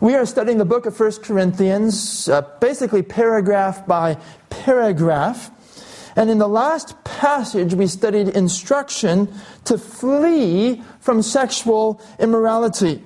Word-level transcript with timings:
We 0.00 0.14
are 0.14 0.24
studying 0.24 0.56
the 0.56 0.64
book 0.64 0.86
of 0.86 0.98
1 0.98 1.12
Corinthians, 1.22 2.26
uh, 2.26 2.40
basically 2.58 3.02
paragraph 3.02 3.86
by 3.86 4.16
paragraph. 4.48 5.50
And 6.16 6.30
in 6.30 6.38
the 6.38 6.48
last 6.48 7.04
passage, 7.04 7.74
we 7.74 7.86
studied 7.86 8.28
instruction 8.28 9.28
to 9.66 9.76
flee 9.76 10.82
from 11.00 11.20
sexual 11.20 12.00
immorality. 12.18 13.02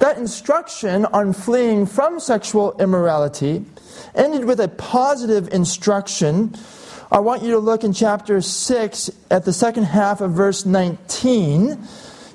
That 0.00 0.18
instruction 0.18 1.04
on 1.06 1.32
fleeing 1.32 1.86
from 1.86 2.18
sexual 2.18 2.76
immorality 2.80 3.64
ended 4.12 4.46
with 4.46 4.58
a 4.58 4.66
positive 4.66 5.54
instruction. 5.54 6.56
I 7.12 7.20
want 7.20 7.44
you 7.44 7.52
to 7.52 7.58
look 7.58 7.84
in 7.84 7.92
chapter 7.92 8.40
6 8.40 9.10
at 9.30 9.44
the 9.44 9.52
second 9.52 9.84
half 9.84 10.20
of 10.20 10.32
verse 10.32 10.66
19. 10.66 11.78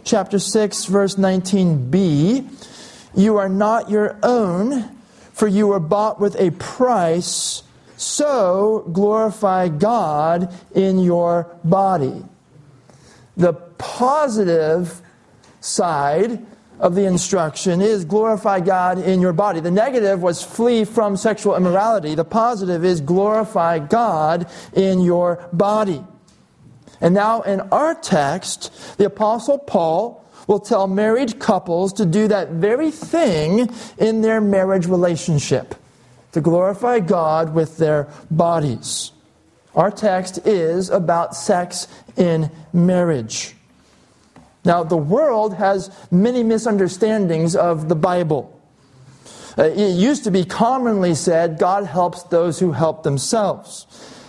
Chapter 0.06 0.40
6, 0.40 0.86
verse 0.86 1.16
19b. 1.16 2.72
You 3.16 3.38
are 3.38 3.50
not 3.50 3.90
your 3.90 4.18
own, 4.24 4.98
for 5.34 5.48
you 5.48 5.68
were 5.68 5.80
bought 5.80 6.20
with 6.20 6.36
a 6.40 6.52
price. 6.52 7.64
So 7.98 8.90
glorify 8.92 9.70
God 9.70 10.54
in 10.74 11.00
your 11.00 11.48
body. 11.64 12.24
The 13.38 13.54
positive 13.54 15.02
side 15.62 16.46
of 16.80 16.96
the 16.96 17.06
instruction 17.06 17.82
is 17.82 18.04
glorify 18.04 18.60
God 18.60 19.00
in 19.00 19.22
your 19.22 19.34
body. 19.34 19.60
The 19.62 19.72
negative 19.72 20.22
was 20.22 20.44
flee 20.44 20.84
from 20.84 21.16
sexual 21.16 21.56
immorality. 21.56 22.16
The 22.16 22.26
positive 22.26 22.84
is 22.84 23.00
glorify 23.00 23.80
God 23.80 24.50
in 24.74 25.02
your 25.02 25.48
body. 25.54 26.04
And 27.00 27.14
now 27.14 27.42
in 27.42 27.62
our 27.62 27.96
text, 27.96 28.98
the 28.98 29.06
Apostle 29.06 29.58
Paul 29.58 30.25
will 30.48 30.60
tell 30.60 30.88
married 30.88 31.40
couples 31.40 31.94
to 31.94 32.06
do 32.06 32.28
that 32.28 32.50
very 32.50 32.92
thing 32.92 33.70
in 33.98 34.22
their 34.22 34.42
marriage 34.42 34.86
relationship 34.86 35.76
to 36.32 36.42
glorify 36.42 37.00
God 37.00 37.54
with 37.54 37.78
their 37.78 38.10
bodies. 38.30 39.12
Our 39.74 39.90
text 39.92 40.46
is 40.46 40.90
about 40.90 41.36
sex 41.36 41.88
in 42.18 42.52
marriage. 42.74 43.56
Now, 44.66 44.84
the 44.84 44.98
world 44.98 45.54
has 45.56 45.92
many 46.12 46.44
misunderstandings 46.44 47.56
of 47.56 47.88
the 47.88 47.96
Bible. 47.96 48.52
Uh, 49.58 49.64
it 49.64 49.92
used 49.92 50.24
to 50.26 50.32
be 50.32 50.44
commonly 50.44 51.16
said, 51.16 51.60
God 51.60 51.86
helps 51.86 52.24
those 52.24 52.60
who 52.60 52.72
help 52.72 53.04
themselves. 53.04 53.86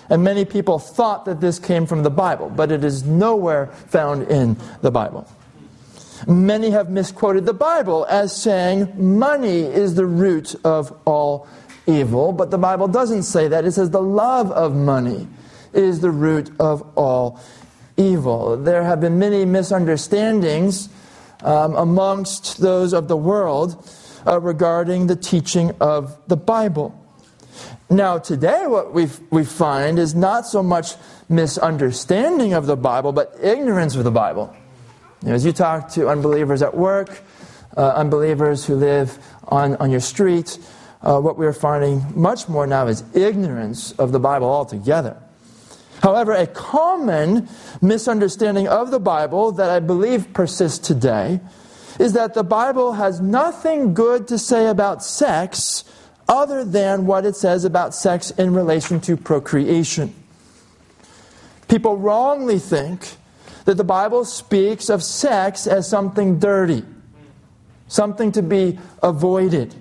And 0.08 0.22
many 0.22 0.44
people 0.44 0.78
thought 0.78 1.24
that 1.24 1.40
this 1.40 1.58
came 1.58 1.86
from 1.86 2.02
the 2.04 2.10
Bible, 2.10 2.50
but 2.50 2.70
it 2.70 2.84
is 2.84 3.02
nowhere 3.02 3.66
found 3.66 4.28
in 4.30 4.56
the 4.82 4.90
Bible. 4.90 5.26
Many 6.26 6.70
have 6.70 6.88
misquoted 6.90 7.46
the 7.46 7.54
Bible 7.54 8.06
as 8.08 8.34
saying 8.34 8.92
money 8.96 9.60
is 9.60 9.94
the 9.94 10.06
root 10.06 10.54
of 10.64 10.96
all 11.04 11.46
evil, 11.86 12.32
but 12.32 12.50
the 12.50 12.58
Bible 12.58 12.88
doesn't 12.88 13.24
say 13.24 13.48
that. 13.48 13.64
It 13.64 13.72
says 13.72 13.90
the 13.90 14.02
love 14.02 14.50
of 14.52 14.74
money 14.74 15.28
is 15.72 16.00
the 16.00 16.10
root 16.10 16.50
of 16.58 16.82
all 16.96 17.40
evil. 17.96 18.56
There 18.56 18.82
have 18.82 19.00
been 19.00 19.18
many 19.18 19.44
misunderstandings 19.44 20.88
um, 21.42 21.74
amongst 21.76 22.58
those 22.58 22.92
of 22.92 23.08
the 23.08 23.16
world 23.16 23.88
uh, 24.26 24.40
regarding 24.40 25.06
the 25.06 25.16
teaching 25.16 25.72
of 25.80 26.16
the 26.28 26.36
Bible. 26.36 26.98
Now, 27.88 28.18
today, 28.18 28.66
what 28.66 28.92
we 28.92 29.08
we 29.30 29.44
find 29.44 29.98
is 29.98 30.14
not 30.14 30.46
so 30.46 30.62
much 30.62 30.94
misunderstanding 31.28 32.52
of 32.52 32.66
the 32.66 32.76
Bible, 32.76 33.12
but 33.12 33.36
ignorance 33.40 33.94
of 33.94 34.02
the 34.02 34.10
Bible. 34.10 34.54
You 35.26 35.30
know, 35.30 35.34
as 35.34 35.44
you 35.44 35.52
talk 35.52 35.88
to 35.94 36.08
unbelievers 36.08 36.62
at 36.62 36.76
work, 36.76 37.20
uh, 37.76 37.94
unbelievers 37.96 38.64
who 38.64 38.76
live 38.76 39.18
on, 39.48 39.74
on 39.78 39.90
your 39.90 39.98
street, 39.98 40.56
uh, 41.02 41.18
what 41.18 41.36
we're 41.36 41.52
finding 41.52 42.04
much 42.14 42.48
more 42.48 42.64
now 42.64 42.86
is 42.86 43.02
ignorance 43.12 43.90
of 43.98 44.12
the 44.12 44.20
Bible 44.20 44.48
altogether. 44.48 45.20
However, 46.00 46.30
a 46.32 46.46
common 46.46 47.48
misunderstanding 47.82 48.68
of 48.68 48.92
the 48.92 49.00
Bible 49.00 49.50
that 49.50 49.68
I 49.68 49.80
believe 49.80 50.32
persists 50.32 50.78
today 50.86 51.40
is 51.98 52.12
that 52.12 52.34
the 52.34 52.44
Bible 52.44 52.92
has 52.92 53.20
nothing 53.20 53.94
good 53.94 54.28
to 54.28 54.38
say 54.38 54.68
about 54.68 55.02
sex 55.02 55.82
other 56.28 56.64
than 56.64 57.04
what 57.04 57.26
it 57.26 57.34
says 57.34 57.64
about 57.64 57.96
sex 57.96 58.30
in 58.30 58.54
relation 58.54 59.00
to 59.00 59.16
procreation. 59.16 60.14
People 61.66 61.96
wrongly 61.96 62.60
think 62.60 63.16
that 63.66 63.76
the 63.76 63.84
Bible 63.84 64.24
speaks 64.24 64.88
of 64.88 65.02
sex 65.02 65.66
as 65.66 65.88
something 65.88 66.38
dirty, 66.38 66.84
something 67.88 68.32
to 68.32 68.42
be 68.42 68.78
avoided. 69.02 69.74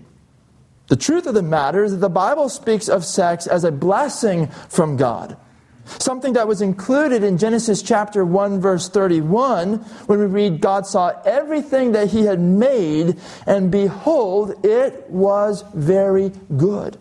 The 0.87 0.95
truth 0.95 1.27
of 1.27 1.35
the 1.35 1.43
matter 1.43 1.83
is 1.83 1.91
that 1.91 1.97
the 1.97 2.09
Bible 2.09 2.49
speaks 2.49 2.89
of 2.89 3.05
sex 3.05 3.47
as 3.47 3.63
a 3.63 3.71
blessing 3.71 4.47
from 4.69 4.97
God. 4.97 5.37
Something 5.85 6.33
that 6.33 6.47
was 6.47 6.61
included 6.61 7.23
in 7.23 7.37
Genesis 7.37 7.83
chapter 7.83 8.25
1 8.25 8.59
verse 8.59 8.89
31 8.89 9.75
when 10.07 10.19
we 10.19 10.25
read 10.25 10.61
God 10.61 10.87
saw 10.87 11.13
everything 11.23 11.91
that 11.91 12.09
he 12.09 12.23
had 12.23 12.39
made 12.39 13.19
and 13.45 13.69
behold 13.69 14.65
it 14.65 15.07
was 15.11 15.63
very 15.75 16.31
good. 16.57 16.97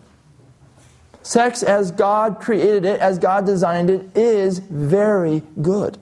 Sex 1.23 1.63
as 1.63 1.89
God 1.89 2.39
created 2.39 2.85
it, 2.85 2.99
as 2.99 3.17
God 3.17 3.47
designed 3.47 3.89
it 3.89 4.15
is 4.15 4.59
very 4.59 5.41
good 5.63 5.97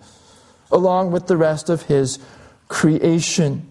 along 0.73 1.11
with 1.11 1.27
the 1.27 1.37
rest 1.37 1.69
of 1.69 1.83
his 1.83 2.19
creation. 2.67 3.67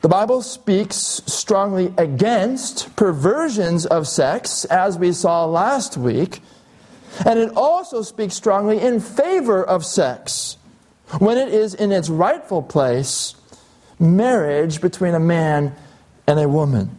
The 0.00 0.08
Bible 0.08 0.42
speaks 0.42 0.96
strongly 1.26 1.94
against 1.96 2.96
perversions 2.96 3.86
of 3.86 4.08
sex, 4.08 4.64
as 4.64 4.98
we 4.98 5.12
saw 5.12 5.44
last 5.44 5.96
week, 5.96 6.40
and 7.24 7.38
it 7.38 7.52
also 7.54 8.02
speaks 8.02 8.34
strongly 8.34 8.80
in 8.80 8.98
favor 8.98 9.62
of 9.62 9.84
sex 9.84 10.56
when 11.18 11.38
it 11.38 11.48
is 11.48 11.74
in 11.74 11.92
its 11.92 12.08
rightful 12.08 12.62
place 12.62 13.36
marriage 14.00 14.80
between 14.80 15.14
a 15.14 15.20
man 15.20 15.74
and 16.26 16.40
a 16.40 16.48
woman. 16.48 16.98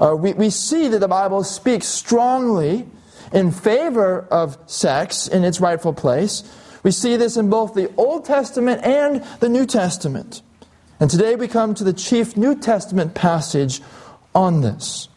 Uh, 0.00 0.14
we, 0.16 0.32
we 0.34 0.50
see 0.50 0.88
that 0.88 1.00
the 1.00 1.08
Bible 1.08 1.42
speaks 1.44 1.86
strongly 1.86 2.86
in 3.32 3.50
favor 3.50 4.26
of 4.30 4.56
sex 4.66 5.26
in 5.26 5.44
its 5.44 5.60
rightful 5.60 5.92
place 5.92 6.42
we 6.86 6.92
see 6.92 7.16
this 7.16 7.36
in 7.36 7.50
both 7.50 7.74
the 7.74 7.92
Old 7.96 8.24
Testament 8.24 8.80
and 8.84 9.20
the 9.40 9.48
New 9.48 9.66
Testament. 9.66 10.40
And 11.00 11.10
today 11.10 11.34
we 11.34 11.48
come 11.48 11.74
to 11.74 11.82
the 11.82 11.92
chief 11.92 12.36
New 12.36 12.54
Testament 12.54 13.12
passage 13.12 13.82
on 14.36 14.60
this. 14.60 15.08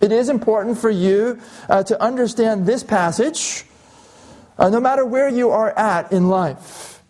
It 0.00 0.12
is 0.12 0.30
important 0.30 0.78
for 0.78 0.88
you 0.88 1.38
uh, 1.68 1.82
to 1.82 2.02
understand 2.02 2.64
this 2.64 2.82
passage 2.82 3.66
uh, 4.56 4.70
no 4.70 4.80
matter 4.80 5.04
where 5.04 5.28
you 5.28 5.50
are 5.50 5.78
at 5.78 6.10
in 6.10 6.30
life. 6.30 7.02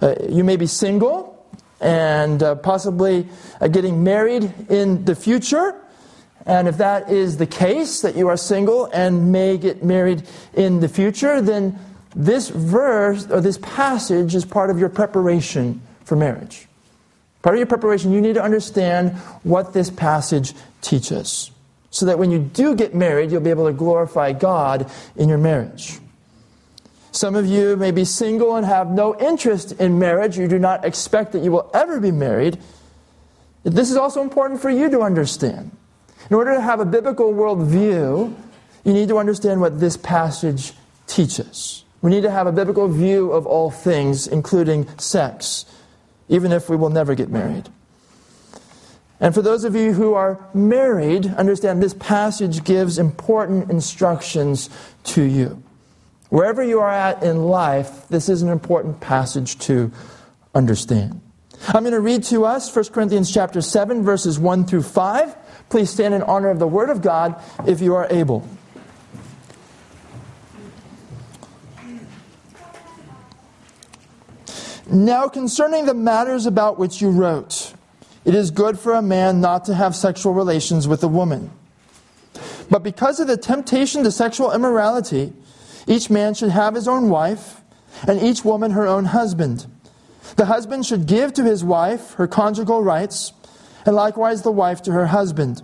Uh, 0.00 0.14
you 0.30 0.42
may 0.42 0.56
be 0.56 0.66
single 0.66 1.46
and 1.78 2.42
uh, 2.42 2.54
possibly 2.54 3.28
uh, 3.60 3.68
getting 3.68 4.02
married 4.02 4.50
in 4.70 5.04
the 5.04 5.14
future. 5.14 5.78
And 6.46 6.68
if 6.68 6.78
that 6.78 7.10
is 7.10 7.36
the 7.36 7.46
case, 7.46 8.00
that 8.00 8.16
you 8.16 8.28
are 8.28 8.38
single 8.38 8.86
and 8.86 9.30
may 9.30 9.58
get 9.58 9.84
married 9.84 10.22
in 10.54 10.80
the 10.80 10.88
future, 10.88 11.42
then 11.42 11.78
this 12.14 12.48
verse 12.48 13.26
or 13.30 13.40
this 13.40 13.58
passage 13.58 14.34
is 14.34 14.44
part 14.44 14.70
of 14.70 14.78
your 14.78 14.88
preparation 14.88 15.82
for 16.04 16.16
marriage. 16.16 16.66
Part 17.42 17.54
of 17.54 17.58
your 17.58 17.66
preparation, 17.66 18.12
you 18.12 18.20
need 18.20 18.34
to 18.34 18.42
understand 18.42 19.12
what 19.42 19.72
this 19.72 19.90
passage 19.90 20.54
teaches. 20.80 21.50
So 21.90 22.06
that 22.06 22.18
when 22.18 22.30
you 22.30 22.38
do 22.38 22.74
get 22.74 22.94
married, 22.94 23.30
you'll 23.30 23.40
be 23.40 23.50
able 23.50 23.66
to 23.66 23.72
glorify 23.72 24.32
God 24.32 24.90
in 25.14 25.28
your 25.28 25.38
marriage. 25.38 25.98
Some 27.12 27.34
of 27.34 27.46
you 27.46 27.76
may 27.76 27.92
be 27.92 28.04
single 28.04 28.56
and 28.56 28.66
have 28.66 28.90
no 28.90 29.18
interest 29.18 29.72
in 29.72 29.98
marriage. 29.98 30.36
You 30.36 30.48
do 30.48 30.58
not 30.58 30.84
expect 30.84 31.32
that 31.32 31.42
you 31.42 31.50
will 31.50 31.70
ever 31.72 31.98
be 31.98 32.10
married. 32.10 32.58
This 33.62 33.90
is 33.90 33.96
also 33.96 34.20
important 34.20 34.60
for 34.60 34.68
you 34.68 34.90
to 34.90 35.00
understand. 35.00 35.70
In 36.28 36.36
order 36.36 36.54
to 36.54 36.60
have 36.60 36.80
a 36.80 36.84
biblical 36.84 37.32
worldview, 37.32 38.34
you 38.84 38.92
need 38.92 39.08
to 39.08 39.18
understand 39.18 39.62
what 39.62 39.80
this 39.80 39.96
passage 39.96 40.74
teaches. 41.06 41.84
We 42.02 42.10
need 42.10 42.22
to 42.22 42.30
have 42.30 42.46
a 42.46 42.52
biblical 42.52 42.88
view 42.88 43.32
of 43.32 43.46
all 43.46 43.70
things, 43.70 44.26
including 44.26 44.86
sex, 44.98 45.64
even 46.28 46.52
if 46.52 46.68
we 46.68 46.76
will 46.76 46.90
never 46.90 47.14
get 47.14 47.30
married. 47.30 47.68
And 49.18 49.34
for 49.34 49.40
those 49.40 49.64
of 49.64 49.74
you 49.74 49.94
who 49.94 50.14
are 50.14 50.38
married, 50.52 51.26
understand 51.26 51.82
this 51.82 51.94
passage 51.94 52.64
gives 52.64 52.98
important 52.98 53.70
instructions 53.70 54.68
to 55.04 55.22
you. 55.22 55.62
Wherever 56.28 56.62
you 56.62 56.80
are 56.80 56.90
at 56.90 57.22
in 57.22 57.44
life, 57.44 58.08
this 58.08 58.28
is 58.28 58.42
an 58.42 58.50
important 58.50 59.00
passage 59.00 59.58
to 59.60 59.90
understand. 60.54 61.20
I'm 61.68 61.82
going 61.82 61.92
to 61.92 62.00
read 62.00 62.24
to 62.24 62.44
us 62.44 62.74
1 62.74 62.86
Corinthians 62.86 63.32
chapter 63.32 63.62
7 63.62 64.02
verses 64.02 64.38
1 64.38 64.66
through 64.66 64.82
5. 64.82 65.36
Please 65.70 65.90
stand 65.90 66.12
in 66.12 66.22
honor 66.22 66.50
of 66.50 66.58
the 66.58 66.66
word 66.66 66.90
of 66.90 67.00
God 67.00 67.40
if 67.66 67.80
you 67.80 67.94
are 67.94 68.06
able. 68.10 68.46
Now, 74.88 75.26
concerning 75.26 75.86
the 75.86 75.94
matters 75.94 76.46
about 76.46 76.78
which 76.78 77.00
you 77.00 77.10
wrote, 77.10 77.74
it 78.24 78.34
is 78.34 78.52
good 78.52 78.78
for 78.78 78.94
a 78.94 79.02
man 79.02 79.40
not 79.40 79.64
to 79.64 79.74
have 79.74 79.96
sexual 79.96 80.32
relations 80.32 80.86
with 80.86 81.02
a 81.02 81.08
woman. 81.08 81.50
But 82.70 82.84
because 82.84 83.18
of 83.18 83.26
the 83.26 83.36
temptation 83.36 84.04
to 84.04 84.12
sexual 84.12 84.52
immorality, 84.52 85.32
each 85.88 86.08
man 86.08 86.34
should 86.34 86.50
have 86.50 86.74
his 86.74 86.86
own 86.86 87.08
wife, 87.08 87.60
and 88.06 88.20
each 88.22 88.44
woman 88.44 88.72
her 88.72 88.86
own 88.86 89.06
husband. 89.06 89.66
The 90.36 90.46
husband 90.46 90.86
should 90.86 91.06
give 91.06 91.32
to 91.34 91.44
his 91.44 91.64
wife 91.64 92.14
her 92.14 92.26
conjugal 92.26 92.82
rights, 92.82 93.32
and 93.84 93.96
likewise 93.96 94.42
the 94.42 94.52
wife 94.52 94.82
to 94.82 94.92
her 94.92 95.06
husband. 95.06 95.62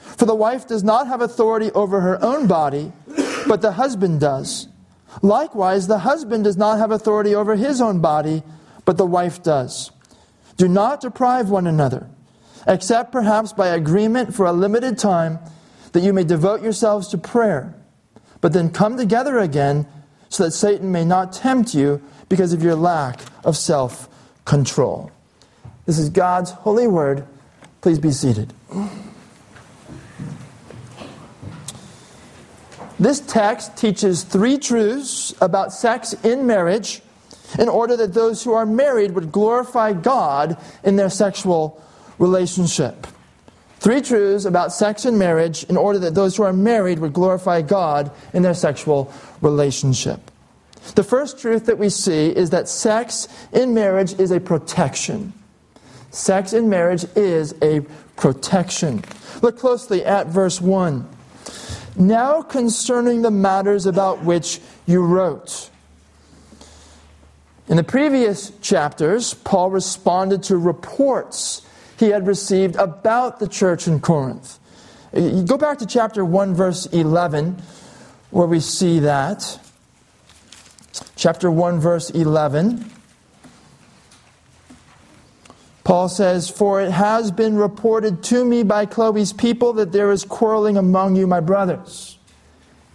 For 0.00 0.24
the 0.24 0.34
wife 0.34 0.66
does 0.66 0.84
not 0.84 1.06
have 1.06 1.20
authority 1.20 1.70
over 1.72 2.00
her 2.00 2.22
own 2.22 2.46
body, 2.46 2.92
but 3.46 3.60
the 3.60 3.72
husband 3.72 4.20
does. 4.20 4.68
Likewise, 5.22 5.86
the 5.86 5.98
husband 5.98 6.44
does 6.44 6.56
not 6.56 6.78
have 6.78 6.90
authority 6.90 7.34
over 7.34 7.56
his 7.56 7.80
own 7.80 8.00
body, 8.00 8.42
but 8.84 8.96
the 8.96 9.06
wife 9.06 9.42
does. 9.42 9.90
Do 10.56 10.68
not 10.68 11.00
deprive 11.00 11.50
one 11.50 11.66
another, 11.66 12.08
except 12.66 13.12
perhaps 13.12 13.52
by 13.52 13.68
agreement 13.68 14.34
for 14.34 14.46
a 14.46 14.52
limited 14.52 14.98
time, 14.98 15.38
that 15.92 16.02
you 16.02 16.12
may 16.12 16.24
devote 16.24 16.62
yourselves 16.62 17.08
to 17.08 17.18
prayer, 17.18 17.74
but 18.40 18.52
then 18.52 18.70
come 18.70 18.96
together 18.96 19.38
again 19.38 19.86
so 20.28 20.44
that 20.44 20.50
Satan 20.50 20.90
may 20.90 21.04
not 21.04 21.32
tempt 21.32 21.74
you 21.74 22.02
because 22.28 22.52
of 22.52 22.62
your 22.62 22.74
lack 22.74 23.20
of 23.44 23.56
self 23.56 24.08
control. 24.44 25.10
This 25.86 25.98
is 25.98 26.08
God's 26.08 26.50
holy 26.50 26.86
word. 26.86 27.26
Please 27.80 27.98
be 27.98 28.10
seated. 28.10 28.52
This 32.98 33.20
text 33.20 33.76
teaches 33.76 34.22
three 34.22 34.58
truths 34.58 35.34
about 35.40 35.72
sex 35.72 36.12
in 36.24 36.46
marriage 36.46 37.02
in 37.58 37.68
order 37.68 37.96
that 37.96 38.14
those 38.14 38.42
who 38.42 38.52
are 38.52 38.66
married 38.66 39.12
would 39.12 39.32
glorify 39.32 39.92
God 39.92 40.56
in 40.84 40.96
their 40.96 41.10
sexual 41.10 41.82
relationship. 42.18 43.06
Three 43.78 44.00
truths 44.00 44.44
about 44.44 44.72
sex 44.72 45.04
and 45.04 45.18
marriage 45.18 45.64
in 45.64 45.76
order 45.76 45.98
that 46.00 46.14
those 46.14 46.36
who 46.36 46.42
are 46.44 46.52
married 46.52 47.00
would 47.00 47.12
glorify 47.12 47.62
God 47.62 48.10
in 48.32 48.42
their 48.42 48.54
sexual 48.54 49.12
relationship. 49.42 50.30
The 50.94 51.04
first 51.04 51.38
truth 51.38 51.66
that 51.66 51.78
we 51.78 51.88
see 51.90 52.28
is 52.28 52.50
that 52.50 52.68
sex 52.68 53.28
in 53.52 53.74
marriage 53.74 54.18
is 54.18 54.30
a 54.30 54.40
protection. 54.40 55.32
Sex 56.10 56.52
in 56.52 56.68
marriage 56.68 57.04
is 57.16 57.54
a 57.60 57.80
protection. 58.16 59.02
Look 59.42 59.58
closely 59.58 60.04
at 60.04 60.28
verse 60.28 60.60
1. 60.60 61.08
Now 61.96 62.42
concerning 62.42 63.22
the 63.22 63.30
matters 63.30 63.86
about 63.86 64.24
which 64.24 64.60
you 64.86 65.04
wrote. 65.04 65.70
In 67.68 67.76
the 67.76 67.84
previous 67.84 68.50
chapters, 68.60 69.34
Paul 69.34 69.70
responded 69.70 70.42
to 70.44 70.56
reports 70.56 71.62
he 71.98 72.10
had 72.10 72.26
received 72.26 72.76
about 72.76 73.38
the 73.38 73.48
church 73.48 73.86
in 73.86 74.00
Corinth. 74.00 74.58
You 75.14 75.44
go 75.44 75.56
back 75.56 75.78
to 75.78 75.86
chapter 75.86 76.24
1, 76.24 76.54
verse 76.54 76.86
11, 76.86 77.62
where 78.30 78.46
we 78.46 78.58
see 78.60 78.98
that. 79.00 79.60
Chapter 81.16 81.50
1, 81.50 81.78
verse 81.78 82.10
11. 82.10 82.90
Paul 85.84 86.08
says, 86.08 86.48
For 86.48 86.80
it 86.80 86.90
has 86.90 87.30
been 87.30 87.56
reported 87.56 88.22
to 88.24 88.44
me 88.44 88.62
by 88.62 88.86
Chloe's 88.86 89.32
people 89.32 89.74
that 89.74 89.92
there 89.92 90.10
is 90.10 90.24
quarreling 90.24 90.76
among 90.76 91.16
you, 91.16 91.26
my 91.26 91.40
brothers. 91.40 92.18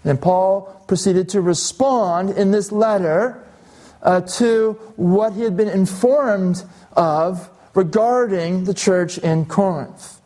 And 0.04 0.20
Paul 0.20 0.84
proceeded 0.88 1.30
to 1.30 1.42
respond 1.42 2.32
in 2.32 2.52
this 2.52 2.72
letter 2.72 3.46
uh, 4.02 4.22
to 4.22 4.74
what 4.96 5.34
he 5.34 5.42
had 5.42 5.56
been 5.56 5.70
informed 5.70 6.64
of 6.94 7.50
regarding 7.76 8.64
the 8.64 8.74
church 8.74 9.18
in 9.20 9.46
Corinth. 9.46 10.20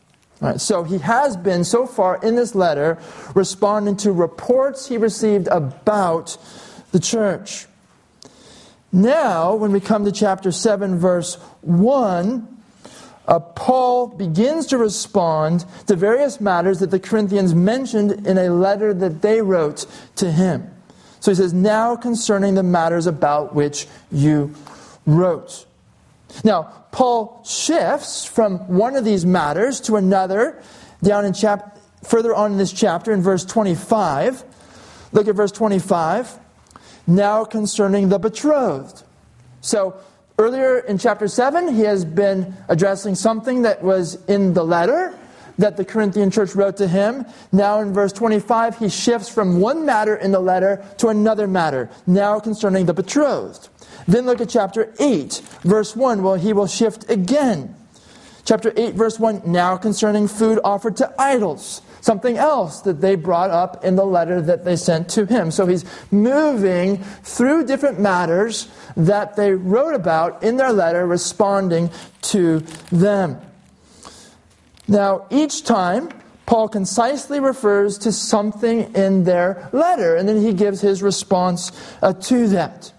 So 0.58 0.84
he 0.84 0.98
has 0.98 1.38
been, 1.38 1.64
so 1.64 1.86
far 1.86 2.20
in 2.22 2.36
this 2.36 2.54
letter, 2.54 2.98
responding 3.34 3.96
to 3.98 4.12
reports 4.12 4.88
he 4.88 4.98
received 4.98 5.48
about 5.48 6.38
the 6.92 7.00
church. 7.00 7.66
Now, 8.92 9.56
when 9.56 9.72
we 9.72 9.80
come 9.80 10.04
to 10.06 10.12
chapter 10.12 10.52
7, 10.52 11.00
verse 11.00 11.36
1, 11.62 12.53
uh, 13.28 13.40
Paul 13.40 14.08
begins 14.08 14.68
to 14.68 14.78
respond 14.78 15.66
to 15.88 15.96
various 15.96 16.42
matters 16.42 16.80
that 16.80 16.92
the 16.92 17.00
Corinthians 17.00 17.56
mentioned 17.56 18.28
in 18.28 18.38
a 18.38 18.50
letter 18.50 18.94
that 18.94 19.22
they 19.22 19.42
wrote 19.42 19.86
to 20.18 20.32
him. 20.32 20.70
So 21.20 21.32
he 21.32 21.36
says, 21.36 21.54
Now 21.54 21.96
concerning 21.96 22.56
the 22.56 22.64
matters 22.64 23.08
about 23.08 23.56
which 23.56 23.88
you 24.12 24.54
wrote. 25.06 25.66
Now, 26.44 26.64
Paul 26.92 27.44
shifts 27.46 28.26
from 28.26 28.60
one 28.68 28.96
of 28.96 29.06
these 29.06 29.26
matters 29.26 29.80
to 29.82 29.96
another 29.96 30.62
down 31.02 31.26
in 31.26 31.34
chap- 31.34 31.80
further 32.04 32.34
on 32.34 32.54
in 32.54 32.58
this 32.58 32.74
chapter 32.74 33.12
in 33.12 33.22
verse 33.22 33.46
25. 33.46 34.44
Look 35.12 35.28
at 35.28 35.36
verse 35.36 35.52
25. 35.52 36.40
Now 37.08 37.46
concerning 37.46 38.10
the 38.10 38.20
betrothed. 38.20 39.04
So, 39.62 39.96
earlier 40.38 40.80
in 40.80 40.98
chapter 40.98 41.28
7, 41.28 41.74
he 41.74 41.82
has 41.82 42.06
been 42.06 42.56
addressing 42.68 43.16
something 43.16 43.64
that 43.64 43.84
was 43.84 44.24
in 44.26 44.54
the 44.54 44.64
letter 44.64 45.18
that 45.58 45.78
the 45.78 45.86
Corinthian 45.86 46.32
church 46.32 46.56
wrote 46.56 46.78
to 46.78 46.88
him. 46.88 47.26
Now 47.52 47.80
in 47.80 47.94
verse 47.94 48.12
25, 48.12 48.80
he 48.80 48.90
shifts 48.90 49.30
from 49.30 49.60
one 49.60 49.86
matter 49.86 50.16
in 50.16 50.32
the 50.32 50.40
letter 50.40 50.84
to 50.98 51.10
another 51.10 51.48
matter, 51.48 51.90
now 52.08 52.40
concerning 52.40 52.86
the 52.86 52.94
betrothed. 52.94 53.70
Then 54.08 54.26
look 54.26 54.42
at 54.42 54.50
chapter 54.50 54.94
8, 55.00 55.42
verse 55.62 55.96
1. 55.96 56.24
Well, 56.24 56.36
he 56.36 56.54
will 56.54 56.68
shift 56.68 57.10
again. 57.10 57.76
Chapter 58.46 58.74
8, 58.76 58.96
verse 58.96 59.20
1, 59.20 59.44
now 59.46 59.78
concerning 59.78 60.28
food 60.28 60.60
offered 60.64 60.98
to 60.98 61.14
idols. 61.18 61.82
Something 62.04 62.36
else 62.36 62.82
that 62.82 63.00
they 63.00 63.16
brought 63.16 63.50
up 63.50 63.86
in 63.86 63.96
the 63.96 64.04
letter 64.06 64.42
that 64.42 64.66
they 64.66 64.76
sent 64.76 65.08
to 65.12 65.26
him. 65.26 65.52
So 65.52 65.66
he's 65.66 65.86
moving 66.12 66.98
through 66.98 67.66
different 67.66 67.98
matters 67.98 68.68
that 68.98 69.38
they 69.38 69.54
wrote 69.54 69.96
about 69.96 70.44
in 70.44 70.58
their 70.58 70.74
letter, 70.74 71.08
responding 71.08 71.90
to 72.24 72.60
them. 72.92 73.40
Now, 74.86 75.28
each 75.30 75.64
time, 75.64 76.10
Paul 76.46 76.68
concisely 76.68 77.40
refers 77.40 77.98
to 78.00 78.12
something 78.12 78.94
in 78.96 79.24
their 79.24 79.70
letter, 79.72 80.18
and 80.18 80.28
then 80.28 80.42
he 80.42 80.52
gives 80.52 80.82
his 80.82 81.02
response 81.02 81.72
uh, 82.02 82.12
to 82.12 82.50
that. 82.50 82.92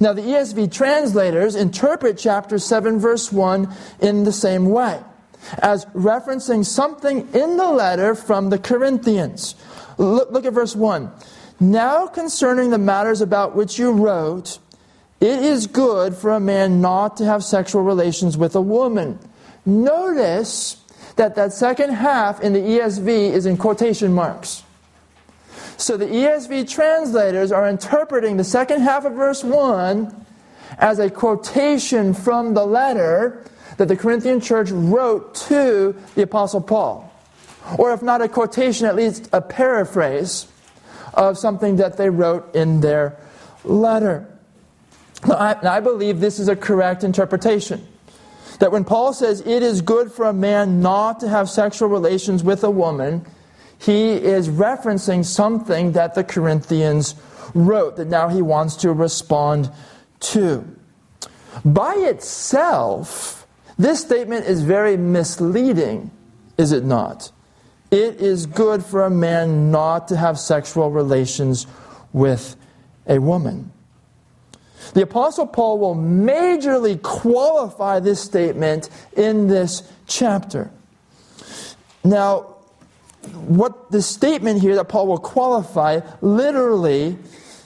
Now, 0.00 0.12
the 0.12 0.22
ESV 0.22 0.72
translators 0.72 1.54
interpret 1.54 2.18
chapter 2.18 2.58
7, 2.58 2.98
verse 2.98 3.30
1 3.30 3.72
in 4.00 4.24
the 4.24 4.32
same 4.32 4.66
way, 4.70 5.00
as 5.58 5.84
referencing 5.86 6.64
something 6.64 7.28
in 7.34 7.56
the 7.56 7.68
letter 7.68 8.14
from 8.14 8.50
the 8.50 8.58
Corinthians. 8.58 9.54
Look, 9.98 10.30
look 10.30 10.44
at 10.44 10.52
verse 10.52 10.74
1. 10.76 11.10
Now, 11.60 12.06
concerning 12.06 12.70
the 12.70 12.78
matters 12.78 13.20
about 13.20 13.54
which 13.54 13.78
you 13.78 13.92
wrote, 13.92 14.58
it 15.20 15.40
is 15.40 15.66
good 15.66 16.14
for 16.14 16.30
a 16.30 16.40
man 16.40 16.80
not 16.80 17.18
to 17.18 17.26
have 17.26 17.44
sexual 17.44 17.82
relations 17.82 18.38
with 18.38 18.56
a 18.56 18.60
woman. 18.60 19.18
Notice 19.66 20.82
that 21.16 21.34
that 21.34 21.52
second 21.52 21.92
half 21.92 22.40
in 22.40 22.54
the 22.54 22.60
ESV 22.60 23.08
is 23.08 23.44
in 23.44 23.58
quotation 23.58 24.14
marks. 24.14 24.62
So 25.76 25.96
the 25.96 26.06
ESV 26.06 26.70
translators 26.70 27.52
are 27.52 27.68
interpreting 27.68 28.38
the 28.38 28.44
second 28.44 28.80
half 28.80 29.04
of 29.04 29.12
verse 29.12 29.44
1 29.44 30.26
as 30.78 30.98
a 30.98 31.10
quotation 31.10 32.14
from 32.14 32.54
the 32.54 32.64
letter 32.64 33.44
that 33.80 33.88
the 33.88 33.96
Corinthian 33.96 34.42
church 34.42 34.70
wrote 34.70 35.34
to 35.34 35.96
the 36.14 36.20
Apostle 36.20 36.60
Paul. 36.60 37.10
Or 37.78 37.94
if 37.94 38.02
not 38.02 38.20
a 38.20 38.28
quotation, 38.28 38.84
at 38.86 38.94
least 38.94 39.30
a 39.32 39.40
paraphrase 39.40 40.46
of 41.14 41.38
something 41.38 41.76
that 41.76 41.96
they 41.96 42.10
wrote 42.10 42.54
in 42.54 42.82
their 42.82 43.16
letter. 43.64 44.28
Now, 45.26 45.36
I, 45.36 45.76
I 45.76 45.80
believe 45.80 46.20
this 46.20 46.38
is 46.38 46.48
a 46.48 46.56
correct 46.56 47.04
interpretation. 47.04 47.88
That 48.58 48.70
when 48.70 48.84
Paul 48.84 49.14
says 49.14 49.40
it 49.40 49.62
is 49.62 49.80
good 49.80 50.12
for 50.12 50.26
a 50.26 50.34
man 50.34 50.82
not 50.82 51.20
to 51.20 51.28
have 51.30 51.48
sexual 51.48 51.88
relations 51.88 52.44
with 52.44 52.62
a 52.62 52.70
woman, 52.70 53.24
he 53.78 54.10
is 54.10 54.50
referencing 54.50 55.24
something 55.24 55.92
that 55.92 56.14
the 56.14 56.22
Corinthians 56.22 57.14
wrote 57.54 57.96
that 57.96 58.08
now 58.08 58.28
he 58.28 58.42
wants 58.42 58.76
to 58.76 58.92
respond 58.92 59.70
to. 60.20 60.68
By 61.64 61.94
itself, 61.94 63.39
this 63.80 64.00
statement 64.00 64.46
is 64.46 64.62
very 64.62 64.96
misleading, 64.96 66.10
is 66.58 66.72
it 66.72 66.84
not? 66.84 67.32
It 67.90 68.20
is 68.20 68.46
good 68.46 68.84
for 68.84 69.04
a 69.04 69.10
man 69.10 69.70
not 69.70 70.08
to 70.08 70.16
have 70.16 70.38
sexual 70.38 70.90
relations 70.90 71.66
with 72.12 72.56
a 73.06 73.18
woman. 73.18 73.72
The 74.92 75.02
Apostle 75.02 75.46
Paul 75.46 75.78
will 75.78 75.94
majorly 75.94 77.00
qualify 77.00 78.00
this 78.00 78.20
statement 78.20 78.90
in 79.16 79.48
this 79.48 79.82
chapter. 80.06 80.70
Now, 82.04 82.56
what 83.32 83.90
the 83.90 84.02
statement 84.02 84.60
here 84.60 84.76
that 84.76 84.88
Paul 84.88 85.06
will 85.06 85.18
qualify 85.18 86.00
literally, 86.20 87.16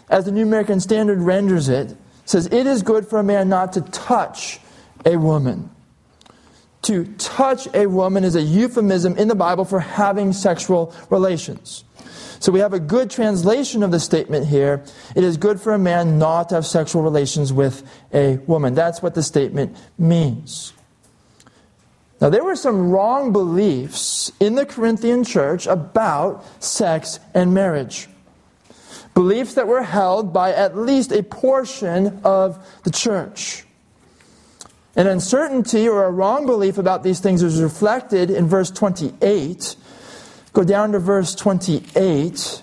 as 0.09 0.27
the 0.27 0.33
New 0.33 0.43
American 0.43 0.81
Standard 0.81 1.21
renders 1.21 1.69
it, 1.69 1.97
says, 2.25 2.47
It 2.47 2.67
is 2.67 2.83
good 2.83 3.07
for 3.07 3.19
a 3.19 3.25
man 3.25 3.49
not 3.49 3.73
to 3.75 3.81
touch 3.81 4.61
a 5.05 5.17
woman. 5.17 5.71
To 6.85 7.05
touch 7.19 7.69
a 7.75 7.87
woman 7.87 8.25
is 8.25 8.37
a 8.37 8.43
euphemism 8.43 9.17
in 9.17 9.29
the 9.29 9.35
Bible 9.35 9.65
for 9.65 9.81
having 9.81 10.33
sexual 10.33 10.95
relations. 11.11 11.85
So 12.41 12.53
we 12.53 12.61
have 12.61 12.75
a 12.75 12.81
good 12.81 13.11
translation 13.11 13.83
of 13.83 13.91
the 13.91 13.99
statement 13.99 14.47
here. 14.47 14.85
It 15.17 15.25
is 15.25 15.39
good 15.39 15.61
for 15.61 15.73
a 15.73 15.79
man 15.79 16.19
not 16.19 16.51
to 16.51 16.57
have 16.57 16.67
sexual 16.67 17.03
relations 17.03 17.53
with 17.53 17.83
a 18.13 18.37
woman. 18.47 18.75
That's 18.75 19.03
what 19.03 19.15
the 19.15 19.23
statement 19.23 19.77
means. 19.97 20.75
Now, 22.21 22.31
there 22.31 22.45
were 22.45 22.57
some 22.57 22.91
wrong 22.91 23.33
beliefs 23.33 24.31
in 24.41 24.55
the 24.55 24.67
Corinthian 24.67 25.25
church 25.25 25.67
about 25.67 26.45
sex 26.63 27.19
and 27.35 27.55
marriage. 27.55 28.09
Beliefs 29.15 29.55
that 29.55 29.67
were 29.67 29.83
held 29.83 30.33
by 30.33 30.53
at 30.53 30.77
least 30.77 31.13
a 31.13 31.23
portion 31.23 32.21
of 32.25 32.65
the 32.83 32.91
church. 32.91 33.64
An 34.97 35.07
uncertainty 35.07 35.89
or 35.89 36.05
a 36.05 36.11
wrong 36.11 36.47
belief 36.47 36.79
about 36.79 37.03
these 37.03 37.21
things 37.21 37.43
is 37.43 37.61
reflected 37.61 38.31
in 38.31 38.47
verse 38.47 38.71
28 38.71 39.77
Go 40.55 40.63
down 40.63 40.93
to 40.93 41.01
verse 41.01 41.35
28. 41.35 42.63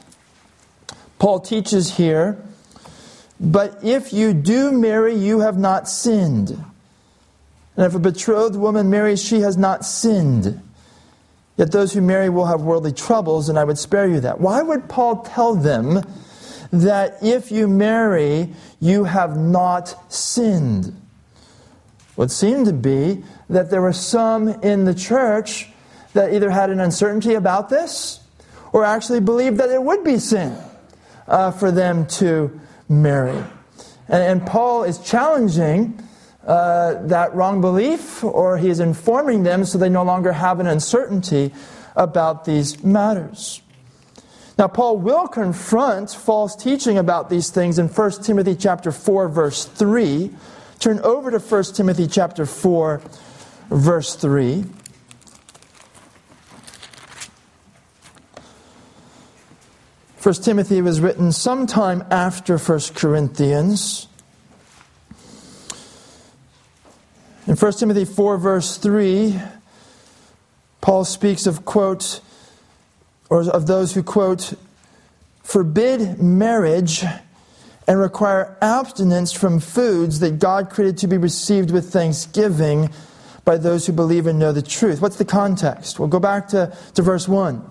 Paul 1.20 1.40
teaches 1.42 1.98
here, 1.98 2.42
but 3.38 3.84
if 3.84 4.14
you 4.14 4.34
do 4.34 4.72
marry, 4.72 5.14
you 5.14 5.42
have 5.42 5.58
not 5.58 5.90
sinned. 5.90 6.52
And 7.76 7.86
if 7.86 7.94
a 7.94 8.00
betrothed 8.00 8.56
woman 8.56 8.90
marries, 8.90 9.22
she 9.22 9.42
has 9.42 9.58
not 9.58 9.84
sinned. 9.84 10.62
Yet 11.58 11.74
those 11.74 11.92
who 11.92 12.00
marry 12.00 12.30
will 12.30 12.46
have 12.46 12.62
worldly 12.62 12.94
troubles, 12.94 13.50
and 13.50 13.60
I 13.60 13.66
would 13.66 13.78
spare 13.78 14.08
you 14.08 14.22
that. 14.22 14.40
Why 14.40 14.62
would 14.62 14.88
Paul 14.88 15.24
tell 15.24 15.54
them 15.54 16.02
that 16.72 17.18
if 17.22 17.52
you 17.52 17.68
marry, 17.68 18.54
you 18.80 19.04
have 19.04 19.38
not 19.38 19.96
sinned? 20.12 20.96
What 22.16 22.32
seemed 22.32 22.66
to 22.66 22.74
be 22.74 23.24
that 23.50 23.70
there 23.70 23.82
were 23.82 23.94
some 23.94 24.50
in 24.50 24.86
the 24.86 24.94
church 24.94 25.70
that 26.14 26.34
either 26.34 26.50
had 26.50 26.70
an 26.70 26.80
uncertainty 26.80 27.36
about 27.36 27.70
this 27.70 28.20
or 28.74 28.86
actually 28.86 29.22
believed 29.22 29.58
that 29.58 29.70
it 29.70 29.82
would 29.82 30.04
be 30.04 30.18
sin 30.18 30.58
uh, 31.28 31.52
for 31.52 31.72
them 31.72 32.06
to 32.08 32.60
marry. 32.90 33.38
And, 34.08 34.24
and 34.24 34.46
Paul 34.46 34.84
is 34.84 35.00
challenging 35.00 36.02
uh, 36.46 36.96
that 37.08 37.34
wrong 37.36 37.62
belief, 37.62 38.24
or 38.24 38.58
he 38.58 38.70
is 38.70 38.80
informing 38.80 39.44
them 39.44 39.64
so 39.64 39.78
they 39.78 39.90
no 39.90 40.04
longer 40.04 40.34
have 40.34 40.60
an 40.60 40.68
uncertainty 40.68 41.54
about 41.96 42.46
these 42.46 42.84
matters. 42.84 43.62
Now, 44.58 44.68
Paul 44.68 44.98
will 44.98 45.28
confront 45.28 46.12
false 46.12 46.56
teaching 46.56 46.98
about 46.98 47.30
these 47.30 47.50
things 47.50 47.80
in 47.80 47.88
1 47.88 48.12
Timothy 48.24 48.56
chapter 48.56 48.92
4, 48.92 49.30
verse 49.30 49.66
3. 49.66 50.30
Turn 50.82 51.00
over 51.02 51.30
to 51.30 51.38
1 51.38 51.64
Timothy 51.76 52.08
chapter 52.08 52.44
4, 52.44 53.04
verse 53.70 54.16
3. 54.16 54.66
1 60.24 60.34
Timothy 60.34 60.82
was 60.82 61.00
written 61.00 61.32
sometime 61.32 62.04
after 62.10 62.58
1 62.58 62.80
Corinthians. 62.96 64.08
In 67.46 67.56
1 67.56 67.72
Timothy 67.74 68.06
4, 68.06 68.38
verse 68.40 68.78
3, 68.78 69.40
Paul 70.82 71.06
speaks 71.06 71.46
of, 71.46 71.64
quote, 71.64 72.22
or 73.30 73.48
of 73.48 73.68
those 73.68 73.94
who, 73.94 74.02
quote, 74.02 74.56
forbid 75.44 76.20
marriage 76.20 77.04
and 77.92 78.00
require 78.00 78.56
abstinence 78.62 79.34
from 79.34 79.60
foods 79.60 80.22
that 80.22 80.40
God 80.40 80.70
created 80.70 81.00
to 81.00 81.08
be 81.08 81.18
received 81.18 81.72
with 81.72 81.92
thanksgiving 81.92 82.90
by 83.44 83.58
those 83.58 83.86
who 83.86 83.92
believe 83.92 84.28
and 84.28 84.40
know 84.40 84.54
the 84.54 84.62
truth. 84.62 85.02
What's 85.02 85.18
the 85.18 85.26
context? 85.26 86.00
We'll 86.00 86.08
go 86.08 86.18
back 86.18 86.48
to, 86.50 86.74
to 86.94 87.02
verse 87.02 87.28
1. 87.28 87.62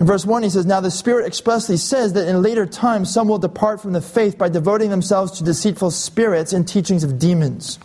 In 0.00 0.06
verse 0.06 0.26
1, 0.26 0.42
he 0.42 0.50
says, 0.50 0.66
Now 0.66 0.80
the 0.80 0.90
Spirit 0.90 1.26
expressly 1.26 1.76
says 1.76 2.14
that 2.14 2.26
in 2.26 2.42
later 2.42 2.66
times 2.66 3.14
some 3.14 3.28
will 3.28 3.38
depart 3.38 3.80
from 3.80 3.92
the 3.92 4.00
faith 4.00 4.36
by 4.36 4.48
devoting 4.48 4.90
themselves 4.90 5.38
to 5.38 5.44
deceitful 5.44 5.92
spirits 5.92 6.52
and 6.52 6.66
teachings 6.66 7.04
of 7.04 7.20
demons. 7.20 7.78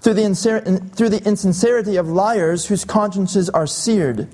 Through 0.00 0.14
the, 0.14 0.90
through 0.94 1.08
the 1.08 1.26
insincerity 1.26 1.96
of 1.96 2.06
liars 2.06 2.66
whose 2.66 2.84
consciences 2.84 3.50
are 3.50 3.66
seared, 3.66 4.28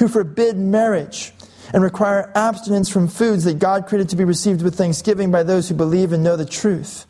who 0.00 0.08
forbid 0.08 0.56
marriage 0.56 1.32
and 1.72 1.82
require 1.82 2.32
abstinence 2.34 2.88
from 2.88 3.08
foods 3.08 3.44
that 3.44 3.58
God 3.58 3.86
created 3.86 4.08
to 4.10 4.16
be 4.16 4.24
received 4.24 4.62
with 4.62 4.76
thanksgiving 4.76 5.30
by 5.30 5.42
those 5.42 5.68
who 5.68 5.74
believe 5.74 6.12
and 6.12 6.22
know 6.22 6.36
the 6.36 6.44
truth. 6.44 7.06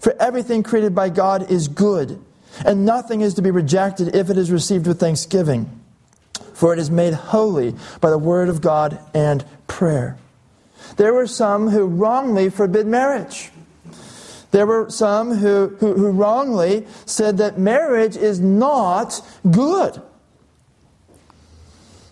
For 0.00 0.14
everything 0.20 0.62
created 0.62 0.94
by 0.94 1.08
God 1.10 1.50
is 1.50 1.68
good, 1.68 2.22
and 2.64 2.84
nothing 2.84 3.20
is 3.20 3.34
to 3.34 3.42
be 3.42 3.50
rejected 3.50 4.14
if 4.14 4.30
it 4.30 4.36
is 4.36 4.50
received 4.50 4.86
with 4.86 5.00
thanksgiving 5.00 5.82
for 6.62 6.72
it 6.72 6.78
is 6.78 6.92
made 6.92 7.12
holy 7.12 7.74
by 8.00 8.08
the 8.08 8.18
word 8.18 8.48
of 8.48 8.60
God 8.60 8.96
and 9.12 9.44
prayer. 9.66 10.16
There 10.96 11.12
were 11.12 11.26
some 11.26 11.70
who 11.70 11.86
wrongly 11.86 12.50
forbid 12.50 12.86
marriage. 12.86 13.50
There 14.52 14.64
were 14.64 14.88
some 14.88 15.32
who, 15.32 15.76
who, 15.80 15.94
who 15.94 16.10
wrongly 16.12 16.86
said 17.04 17.38
that 17.38 17.58
marriage 17.58 18.16
is 18.16 18.38
not 18.38 19.20
good. 19.50 20.00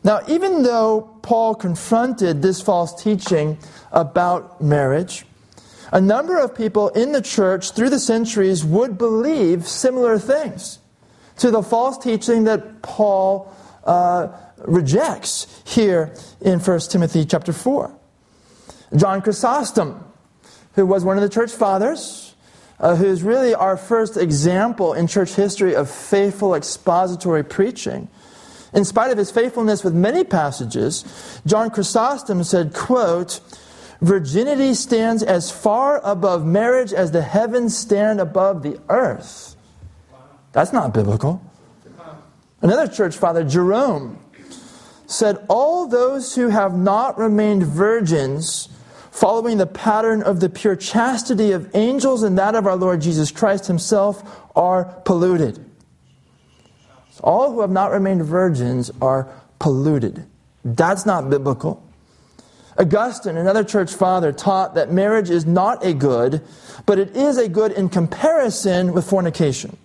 Now, 0.02 0.20
even 0.28 0.62
though 0.62 1.18
Paul 1.22 1.54
confronted 1.54 2.42
this 2.42 2.60
false 2.60 3.02
teaching 3.02 3.58
about 3.92 4.60
marriage, 4.60 5.26
a 5.92 6.00
number 6.00 6.38
of 6.38 6.54
people 6.54 6.88
in 6.90 7.12
the 7.12 7.20
church 7.20 7.72
through 7.72 7.90
the 7.90 7.98
centuries 7.98 8.64
would 8.64 8.96
believe 8.96 9.66
similar 9.66 10.18
things 10.18 10.78
to 11.38 11.50
the 11.50 11.62
false 11.62 11.98
teaching 11.98 12.44
that 12.44 12.82
Paul 12.82 13.54
uh, 13.84 14.28
rejects 14.58 15.62
here 15.66 16.14
in 16.40 16.60
1 16.60 16.80
Timothy 16.80 17.24
chapter 17.24 17.52
4. 17.52 17.92
John 18.96 19.22
Chrysostom, 19.22 20.04
who 20.74 20.86
was 20.86 21.04
one 21.04 21.16
of 21.16 21.22
the 21.22 21.28
church 21.28 21.50
fathers, 21.50 22.34
uh, 22.78 22.96
who 22.96 23.06
is 23.06 23.22
really 23.22 23.54
our 23.54 23.76
first 23.76 24.16
example 24.16 24.94
in 24.94 25.06
church 25.06 25.34
history 25.34 25.74
of 25.74 25.90
faithful 25.90 26.54
expository 26.54 27.44
preaching. 27.44 28.08
In 28.72 28.84
spite 28.84 29.10
of 29.10 29.18
his 29.18 29.30
faithfulness 29.30 29.82
with 29.82 29.94
many 29.94 30.22
passages, 30.24 31.40
John 31.44 31.70
Chrysostom 31.70 32.44
said, 32.44 32.72
quote, 32.74 33.40
Virginity 34.00 34.74
stands 34.74 35.22
as 35.22 35.50
far 35.50 36.00
above 36.04 36.46
marriage 36.46 36.92
as 36.92 37.10
the 37.10 37.22
heavens 37.22 37.76
stand 37.76 38.20
above 38.20 38.62
the 38.62 38.80
earth. 38.88 39.56
That's 40.52 40.72
not 40.72 40.94
biblical. 40.94 41.42
Another 42.62 42.88
church 42.88 43.16
father, 43.16 43.44
Jerome, 43.44 44.18
said, 45.06 45.44
All 45.48 45.86
those 45.86 46.34
who 46.34 46.48
have 46.48 46.76
not 46.76 47.18
remained 47.18 47.64
virgins, 47.64 48.68
following 49.10 49.58
the 49.58 49.66
pattern 49.66 50.22
of 50.22 50.40
the 50.40 50.48
pure 50.48 50.76
chastity 50.76 51.52
of 51.52 51.70
angels 51.74 52.22
and 52.22 52.38
that 52.38 52.54
of 52.54 52.66
our 52.66 52.76
Lord 52.76 53.00
Jesus 53.00 53.30
Christ 53.30 53.66
himself, 53.66 54.22
are 54.56 54.84
polluted. 55.04 55.69
All 57.22 57.52
who 57.52 57.60
have 57.60 57.70
not 57.70 57.90
remained 57.90 58.24
virgins 58.24 58.90
are 59.00 59.28
polluted. 59.58 60.26
That's 60.64 61.06
not 61.06 61.30
biblical. 61.30 61.82
Augustine, 62.78 63.36
another 63.36 63.64
church 63.64 63.92
father, 63.92 64.32
taught 64.32 64.74
that 64.74 64.90
marriage 64.90 65.28
is 65.28 65.44
not 65.44 65.84
a 65.84 65.92
good, 65.92 66.40
but 66.86 66.98
it 66.98 67.14
is 67.16 67.36
a 67.36 67.48
good 67.48 67.72
in 67.72 67.88
comparison 67.88 68.92
with 68.92 69.08
fornication. 69.08 69.76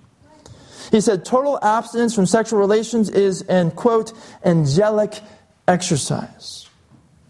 He 0.91 1.01
said 1.01 1.25
total 1.25 1.59
abstinence 1.61 2.15
from 2.15 2.25
sexual 2.25 2.59
relations 2.59 3.09
is 3.09 3.41
an, 3.43 3.71
quote, 3.71 4.13
angelic 4.45 5.19
exercise. 5.67 6.69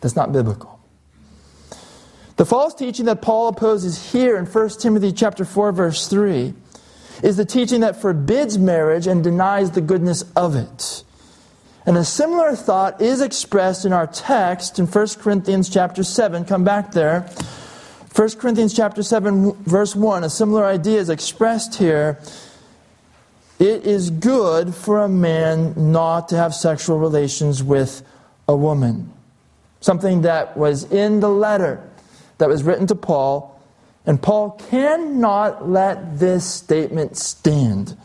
That's 0.02 0.16
not 0.16 0.32
biblical. 0.32 0.80
The 2.38 2.46
false 2.46 2.76
teaching 2.76 3.06
that 3.06 3.22
Paul 3.22 3.48
opposes 3.48 4.12
here 4.12 4.38
in 4.38 4.46
1 4.46 4.70
Timothy 4.80 5.14
chapter 5.14 5.46
4 5.46 5.72
verse 5.72 6.08
3 6.08 6.54
is 7.24 7.38
the 7.38 7.46
teaching 7.46 7.82
that 7.82 8.02
forbids 8.02 8.58
marriage 8.58 9.08
and 9.08 9.24
denies 9.24 9.72
the 9.72 9.82
goodness 9.82 10.24
of 10.36 10.56
it. 10.56 11.04
And 11.86 11.98
a 11.98 12.04
similar 12.04 12.56
thought 12.56 13.02
is 13.02 13.22
expressed 13.22 13.86
in 13.86 13.94
our 13.94 14.08
text 14.08 14.80
in 14.80 14.88
1 14.88 15.08
Corinthians 15.20 15.70
chapter 15.70 16.04
7. 16.04 16.46
Come 16.46 16.64
back 16.64 16.92
there. 16.92 17.30
1 18.16 18.30
Corinthians 18.38 18.74
chapter 18.74 19.04
7 19.04 19.54
verse 19.64 19.96
1, 19.96 20.24
a 20.24 20.30
similar 20.30 20.66
idea 20.66 21.00
is 21.00 21.10
expressed 21.10 21.76
here 21.76 22.20
it 23.60 23.86
is 23.86 24.10
good 24.10 24.76
for 24.76 25.00
a 25.00 25.08
man 25.08 25.92
not 25.92 26.30
to 26.30 26.38
have 26.38 26.54
sexual 26.54 27.00
relations 27.00 27.64
with 27.64 28.04
a 28.50 28.56
woman. 28.56 29.12
Something 29.80 30.24
that 30.24 30.58
was 30.58 30.92
in 30.92 31.22
the 31.22 31.30
letter 31.30 31.82
that 32.38 32.50
was 32.50 32.64
written 32.64 32.86
to 32.88 32.96
Paul, 32.96 33.55
and 34.06 34.22
Paul 34.22 34.52
cannot 34.52 35.70
let 35.70 36.20
this 36.20 36.46
statement 36.46 37.18
stand. 37.18 37.98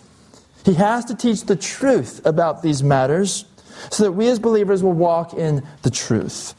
He 0.64 0.75
has 0.75 1.04
to 1.07 1.14
teach 1.14 1.45
the 1.45 1.57
truth 1.57 2.25
about 2.25 2.62
these 2.62 2.83
matters 2.83 3.45
so 3.90 4.04
that 4.04 4.12
we 4.12 4.28
as 4.28 4.38
believers 4.38 4.83
will 4.83 4.92
walk 4.92 5.35
in 5.35 5.66
the 5.83 5.90
truth. 5.90 6.54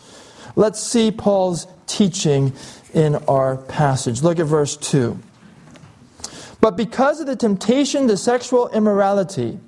Let's 0.56 0.80
see 0.80 1.12
Paul's 1.12 1.68
teaching 1.88 2.54
in 2.94 3.16
our 3.28 3.58
passage. 3.58 4.22
Look 4.22 4.40
at 4.40 4.46
verse 4.46 4.76
2. 4.78 5.18
But 6.60 6.78
because 6.78 7.20
of 7.20 7.28
the 7.28 7.36
temptation 7.36 8.08
to 8.08 8.18
sexual 8.18 8.70
immorality, 8.70 9.60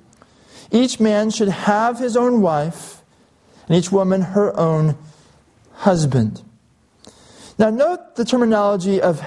each 0.72 1.00
man 1.00 1.32
should 1.32 1.50
have 1.50 2.00
his 2.00 2.16
own 2.18 2.42
wife, 2.42 3.02
and 3.68 3.78
each 3.78 3.92
woman 3.92 4.22
her 4.22 4.56
own 4.60 4.98
husband. 5.74 6.42
Now, 7.58 7.70
note 7.70 8.16
the 8.16 8.26
terminology 8.26 9.02
of 9.02 9.24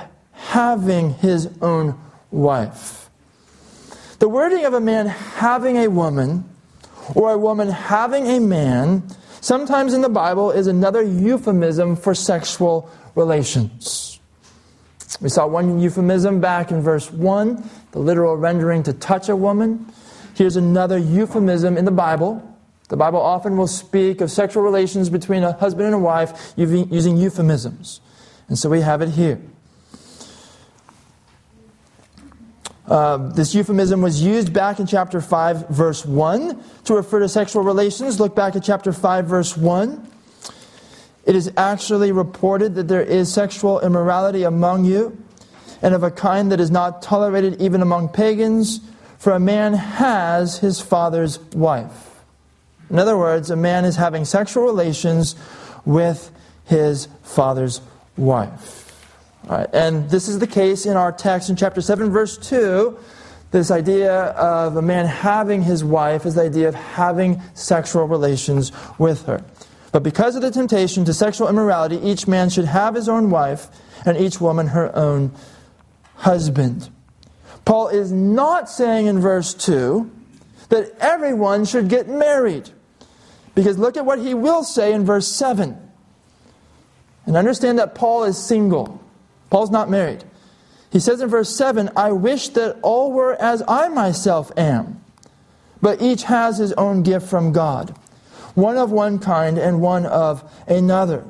having 0.47 1.15
his 1.15 1.49
own 1.61 1.99
wife. 2.31 3.11
The 4.19 4.29
wording 4.29 4.65
of 4.65 4.75
a 4.75 4.81
man 4.81 5.07
having 5.07 5.76
a 5.76 5.88
woman 5.88 6.45
or 7.15 7.33
a 7.33 7.38
woman 7.38 7.69
having 7.69 8.26
a 8.26 8.41
man 8.41 9.03
sometimes 9.41 9.93
in 9.93 10.00
the 10.00 10.09
Bible 10.09 10.50
is 10.50 10.67
another 10.67 11.03
euphemism 11.03 11.97
for 11.97 12.15
sexual 12.15 12.91
relations. 13.15 14.19
We 15.21 15.29
saw 15.29 15.47
one 15.47 15.81
euphemism 15.81 16.41
back 16.41 16.71
in 16.71 16.81
verse 16.81 17.11
1, 17.11 17.71
the 17.93 17.99
literal 17.99 18.37
rendering 18.37 18.83
to 18.85 18.93
touch 18.93 19.29
a 19.29 19.37
woman. 19.37 19.87
Here's 20.35 20.57
another 20.57 20.99
euphemism 20.99 21.76
in 21.76 21.85
the 21.85 21.91
Bible. 21.91 22.43
The 22.88 22.97
Bible 22.97 23.21
often 23.21 23.57
will 23.57 23.67
speak 23.67 24.21
of 24.21 24.31
sexual 24.31 24.62
relations 24.62 25.11
between 25.11 25.43
a 25.43 25.53
husband 25.53 25.87
and 25.87 25.95
a 25.95 25.99
wife 25.99 26.53
using 26.57 27.17
euphemisms. 27.17 28.00
And 28.49 28.59
so 28.59 28.69
we 28.69 28.81
have 28.81 29.03
it 29.03 29.11
here. 29.11 29.41
Uh, 32.88 33.16
this 33.16 33.55
euphemism 33.55 34.00
was 34.00 34.23
used 34.23 34.52
back 34.52 34.78
in 34.78 34.87
chapter 34.87 35.21
5, 35.21 35.69
verse 35.69 36.07
1 36.07 36.62
to 36.85 36.95
refer 36.95 37.19
to 37.19 37.28
sexual 37.28 37.62
relations. 37.62 38.21
Look 38.21 38.37
back 38.37 38.55
at 38.55 38.62
chapter 38.62 38.93
5, 38.93 39.26
verse 39.26 39.57
1. 39.57 40.09
It 41.25 41.35
is 41.35 41.50
actually 41.57 42.12
reported 42.12 42.76
that 42.76 42.87
there 42.87 43.02
is 43.02 43.33
sexual 43.33 43.81
immorality 43.81 44.45
among 44.45 44.85
you, 44.85 45.21
and 45.83 45.95
of 45.95 46.05
a 46.05 46.11
kind 46.12 46.52
that 46.52 46.61
is 46.61 46.71
not 46.71 47.02
tolerated 47.02 47.61
even 47.61 47.83
among 47.83 48.11
pagans, 48.11 48.81
for 49.19 49.33
a 49.33 49.40
man 49.40 49.75
has 49.75 50.59
his 50.59 50.81
father's 50.81 51.40
wife. 51.55 52.23
In 52.88 53.00
other 53.00 53.19
words, 53.19 53.50
a 53.50 53.57
man 53.57 53.85
is 53.85 53.97
having 53.97 54.25
sexual 54.25 54.62
relations 54.62 55.35
with 55.85 56.31
his 56.66 57.09
father's 57.25 57.81
wife. 58.16 58.86
And 59.49 60.11
this 60.11 60.29
is 60.29 60.38
the 60.38 60.47
case 60.47 60.87
in 60.87 60.97
our 60.97 61.12
text 61.12 61.50
in 61.50 61.57
chapter 61.57 61.81
7, 61.81 62.11
verse 62.11 62.37
2. 62.38 62.99
This 63.53 63.71
idea 63.71 64.12
of 64.12 64.76
a 64.76 64.83
man 64.83 65.07
having 65.07 65.62
his 65.62 65.85
wife 65.85 66.26
is 66.26 66.35
the 66.35 66.43
idea 66.43 66.69
of 66.69 66.75
having 66.75 67.41
sexual 67.55 68.07
relations 68.07 68.73
with 68.99 69.25
her. 69.26 69.45
But 69.93 70.03
because 70.03 70.35
of 70.37 70.43
the 70.43 70.50
temptation 70.50 71.05
to 71.05 71.15
sexual 71.15 71.49
immorality, 71.49 71.97
each 71.99 72.26
man 72.26 72.50
should 72.50 72.65
have 72.65 72.95
his 72.95 73.09
own 73.09 73.31
wife 73.31 73.69
and 74.05 74.17
each 74.17 74.41
woman 74.41 74.69
her 74.69 74.95
own 74.97 75.33
husband. 76.17 76.91
Paul 77.65 77.88
is 77.88 78.12
not 78.12 78.69
saying 78.69 79.07
in 79.07 79.21
verse 79.21 79.55
2 79.55 80.11
that 80.69 80.95
everyone 81.00 81.65
should 81.65 81.88
get 81.88 82.09
married. 82.09 82.71
Because 83.55 83.79
look 83.79 83.97
at 83.97 84.05
what 84.05 84.19
he 84.19 84.35
will 84.35 84.65
say 84.65 84.93
in 84.93 85.05
verse 85.05 85.29
7. 85.29 85.79
And 87.25 87.37
understand 87.37 87.79
that 87.79 87.95
Paul 87.95 88.25
is 88.25 88.37
single. 88.37 89.00
Paul's 89.50 89.71
not 89.71 89.91
married. 89.91 90.25
He 90.91 91.00
says 91.00 91.21
in 91.21 91.29
verse 91.29 91.55
7 91.55 91.91
I 91.97 92.12
wish 92.12 92.49
that 92.50 92.79
all 92.83 93.12
were 93.12 93.35
as 93.35 93.62
I 93.69 93.88
myself 93.88 94.50
am, 94.57 95.03
but 95.83 96.00
each 96.00 96.25
has 96.25 96.59
his 96.59 96.73
own 96.75 97.03
gift 97.03 97.29
from 97.29 97.53
God, 97.53 97.97
one 98.55 98.76
of 98.76 98.91
one 98.91 99.19
kind 99.19 99.59
and 99.59 99.81
one 99.81 100.07
of 100.07 100.50
another. 100.67 101.25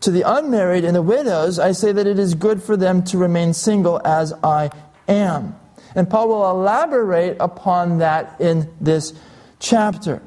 To 0.00 0.10
the 0.10 0.22
unmarried 0.22 0.84
and 0.84 0.94
the 0.94 1.02
widows, 1.02 1.58
I 1.58 1.72
say 1.72 1.92
that 1.92 2.06
it 2.06 2.18
is 2.18 2.34
good 2.34 2.62
for 2.62 2.76
them 2.76 3.02
to 3.04 3.18
remain 3.18 3.54
single 3.54 4.00
as 4.04 4.32
I 4.42 4.70
am. 5.08 5.56
And 5.94 6.08
Paul 6.10 6.28
will 6.28 6.50
elaborate 6.50 7.38
upon 7.40 7.98
that 7.98 8.38
in 8.38 8.70
this 8.80 9.14
chapter. 9.58 10.20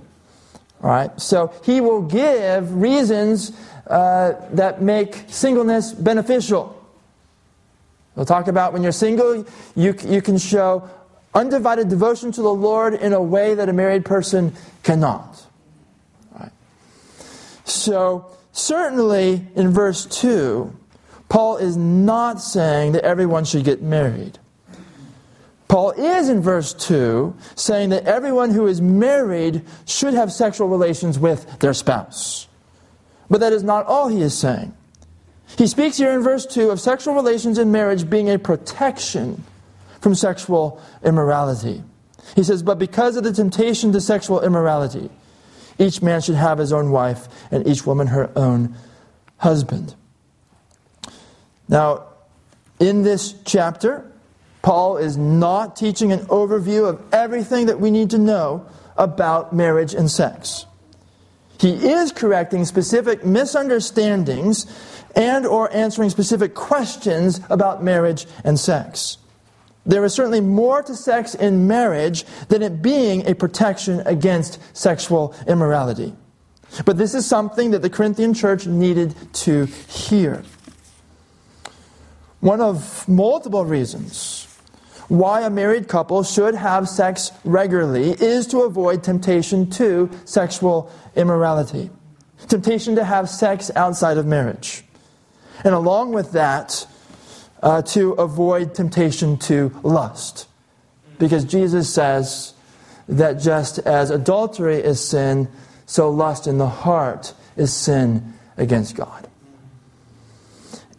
All 0.81 0.89
right, 0.89 1.21
so 1.21 1.53
he 1.63 1.81
will 1.81 2.01
give 2.01 2.73
reasons 2.73 3.51
uh, 3.85 4.33
that 4.53 4.81
make 4.81 5.25
singleness 5.27 5.93
beneficial. 5.93 6.78
We'll 8.19 8.25
talk 8.25 8.49
about 8.49 8.73
when 8.73 8.83
you're 8.83 8.91
single, 8.91 9.45
you, 9.77 9.95
you 10.05 10.21
can 10.21 10.37
show 10.37 10.89
undivided 11.33 11.87
devotion 11.87 12.33
to 12.33 12.41
the 12.41 12.53
Lord 12.53 12.93
in 12.93 13.13
a 13.13 13.21
way 13.21 13.55
that 13.55 13.69
a 13.69 13.71
married 13.71 14.03
person 14.03 14.53
cannot. 14.83 15.47
Right. 16.37 16.51
So, 17.63 18.29
certainly 18.51 19.47
in 19.55 19.69
verse 19.69 20.05
2, 20.05 20.75
Paul 21.29 21.55
is 21.59 21.77
not 21.77 22.41
saying 22.41 22.91
that 22.91 23.05
everyone 23.05 23.45
should 23.45 23.63
get 23.63 23.81
married. 23.81 24.37
Paul 25.69 25.91
is 25.91 26.27
in 26.27 26.41
verse 26.41 26.73
2 26.73 27.33
saying 27.55 27.91
that 27.91 28.03
everyone 28.03 28.49
who 28.49 28.67
is 28.67 28.81
married 28.81 29.63
should 29.85 30.13
have 30.13 30.33
sexual 30.33 30.67
relations 30.67 31.17
with 31.17 31.59
their 31.59 31.73
spouse. 31.73 32.49
But 33.29 33.39
that 33.39 33.53
is 33.53 33.63
not 33.63 33.85
all 33.85 34.09
he 34.09 34.21
is 34.21 34.37
saying. 34.37 34.73
He 35.57 35.67
speaks 35.67 35.97
here 35.97 36.11
in 36.11 36.21
verse 36.21 36.45
2 36.45 36.69
of 36.69 36.79
sexual 36.79 37.15
relations 37.15 37.57
in 37.57 37.71
marriage 37.71 38.09
being 38.09 38.29
a 38.29 38.39
protection 38.39 39.43
from 40.01 40.15
sexual 40.15 40.81
immorality. 41.03 41.83
He 42.35 42.43
says, 42.43 42.63
But 42.63 42.79
because 42.79 43.17
of 43.17 43.23
the 43.23 43.33
temptation 43.33 43.91
to 43.93 44.01
sexual 44.01 44.41
immorality, 44.41 45.09
each 45.77 46.01
man 46.01 46.21
should 46.21 46.35
have 46.35 46.57
his 46.57 46.73
own 46.73 46.91
wife 46.91 47.27
and 47.51 47.67
each 47.67 47.85
woman 47.85 48.07
her 48.07 48.29
own 48.35 48.75
husband. 49.37 49.95
Now, 51.67 52.05
in 52.79 53.03
this 53.03 53.33
chapter, 53.45 54.09
Paul 54.61 54.97
is 54.97 55.17
not 55.17 55.75
teaching 55.75 56.11
an 56.11 56.19
overview 56.27 56.87
of 56.87 57.01
everything 57.13 57.67
that 57.67 57.79
we 57.79 57.91
need 57.91 58.09
to 58.11 58.17
know 58.17 58.65
about 58.97 59.53
marriage 59.53 59.93
and 59.93 60.11
sex. 60.11 60.65
He 61.59 61.73
is 61.73 62.11
correcting 62.11 62.65
specific 62.65 63.25
misunderstandings 63.25 64.65
and 65.15 65.45
or 65.45 65.71
answering 65.73 66.09
specific 66.09 66.53
questions 66.53 67.41
about 67.49 67.83
marriage 67.83 68.25
and 68.43 68.59
sex. 68.59 69.17
There 69.85 70.05
is 70.05 70.13
certainly 70.13 70.41
more 70.41 70.83
to 70.83 70.95
sex 70.95 71.33
in 71.33 71.67
marriage 71.67 72.25
than 72.49 72.61
it 72.61 72.81
being 72.81 73.27
a 73.27 73.33
protection 73.33 74.01
against 74.05 74.59
sexual 74.77 75.33
immorality. 75.47 76.13
But 76.85 76.97
this 76.97 77.15
is 77.15 77.25
something 77.25 77.71
that 77.71 77.81
the 77.81 77.89
Corinthian 77.89 78.33
church 78.33 78.67
needed 78.67 79.15
to 79.33 79.65
hear. 79.65 80.43
One 82.41 82.61
of 82.61 83.07
multiple 83.07 83.65
reasons 83.65 84.45
why 85.07 85.41
a 85.41 85.49
married 85.49 85.87
couple 85.87 86.23
should 86.23 86.53
have 86.53 86.87
sex 86.87 87.31
regularly 87.43 88.11
is 88.11 88.45
to 88.47 88.59
avoid 88.59 89.03
temptation 89.03 89.69
to 89.71 90.09
sexual 90.25 90.91
immorality, 91.15 91.89
temptation 92.47 92.95
to 92.95 93.03
have 93.03 93.27
sex 93.27 93.71
outside 93.75 94.17
of 94.17 94.27
marriage. 94.27 94.83
And 95.63 95.75
along 95.75 96.13
with 96.13 96.31
that, 96.33 96.87
uh, 97.61 97.81
to 97.81 98.13
avoid 98.13 98.73
temptation 98.73 99.37
to 99.37 99.77
lust. 99.83 100.47
Because 101.17 101.43
Jesus 101.43 101.93
says 101.93 102.53
that 103.07 103.33
just 103.33 103.79
as 103.79 104.09
adultery 104.09 104.77
is 104.77 105.03
sin, 105.03 105.49
so 105.85 106.09
lust 106.09 106.47
in 106.47 106.57
the 106.57 106.69
heart 106.69 107.33
is 107.57 107.73
sin 107.73 108.33
against 108.57 108.95
God. 108.95 109.27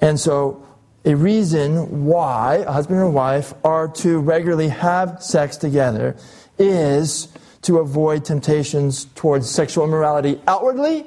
And 0.00 0.18
so, 0.18 0.66
a 1.04 1.14
reason 1.14 2.04
why 2.04 2.56
a 2.56 2.72
husband 2.72 3.00
and 3.00 3.14
wife 3.14 3.54
are 3.64 3.88
to 3.88 4.18
regularly 4.18 4.68
have 4.68 5.22
sex 5.22 5.56
together 5.56 6.16
is 6.58 7.28
to 7.62 7.78
avoid 7.78 8.24
temptations 8.24 9.06
towards 9.14 9.48
sexual 9.48 9.84
immorality 9.84 10.40
outwardly 10.46 11.06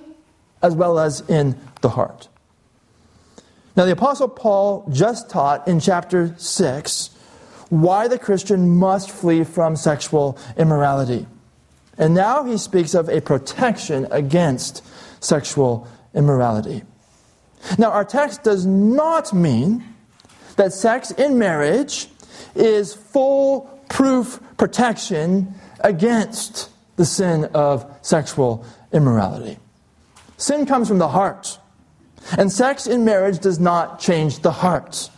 as 0.64 0.74
well 0.74 0.98
as 0.98 1.22
in 1.30 1.56
the 1.82 1.90
heart. 1.90 2.28
Now, 3.76 3.86
the 3.86 3.92
Apostle 3.92 4.28
Paul 4.28 4.88
just 4.92 5.30
taught 5.30 5.68
in 5.68 5.80
chapter 5.80 6.36
6 6.38 7.10
why 7.70 8.08
the 8.08 8.20
Christian 8.20 8.70
must 8.70 9.10
flee 9.10 9.44
from 9.44 9.76
sexual 9.76 10.38
immorality. 10.58 11.26
And 11.98 12.14
now 12.14 12.44
he 12.44 12.58
speaks 12.58 12.94
of 12.94 13.10
a 13.10 13.22
protection 13.22 14.08
against 14.12 14.84
sexual 15.24 15.88
immorality. 16.14 16.84
Now, 17.78 17.92
our 17.92 18.06
text 18.06 18.44
does 18.44 18.66
not 18.66 19.34
mean 19.34 19.84
that 20.56 20.74
sex 20.74 21.12
in 21.12 21.40
marriage 21.40 22.10
is 22.56 22.94
full 22.94 23.62
proof 23.90 24.40
protection 24.58 25.54
against 25.80 26.70
the 26.96 27.06
sin 27.06 27.46
of 27.54 27.86
sexual 28.02 28.66
immorality. 28.92 29.58
Sin 30.38 30.66
comes 30.66 30.88
from 30.88 31.00
the 31.00 31.08
heart. 31.08 31.53
And 32.38 32.52
sex 32.52 32.88
in 32.88 33.06
marriage 33.06 33.40
does 33.40 33.60
not 33.60 34.00
change 34.00 34.40
the 34.40 34.52
heart. 34.52 35.10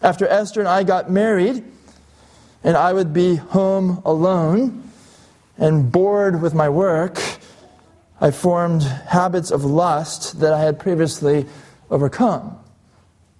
After 0.00 0.26
Esther 0.26 0.60
and 0.60 0.68
I 0.68 0.84
got 0.84 1.10
married, 1.10 1.64
and 2.62 2.76
I 2.76 2.92
would 2.92 3.12
be 3.12 3.36
home 3.36 4.02
alone 4.04 4.90
and 5.56 5.90
bored 5.90 6.40
with 6.40 6.54
my 6.54 6.68
work, 6.68 7.20
I 8.20 8.30
formed 8.30 8.82
habits 8.82 9.50
of 9.50 9.64
lust 9.64 10.40
that 10.40 10.52
I 10.52 10.60
had 10.60 10.78
previously 10.78 11.46
overcome. 11.90 12.58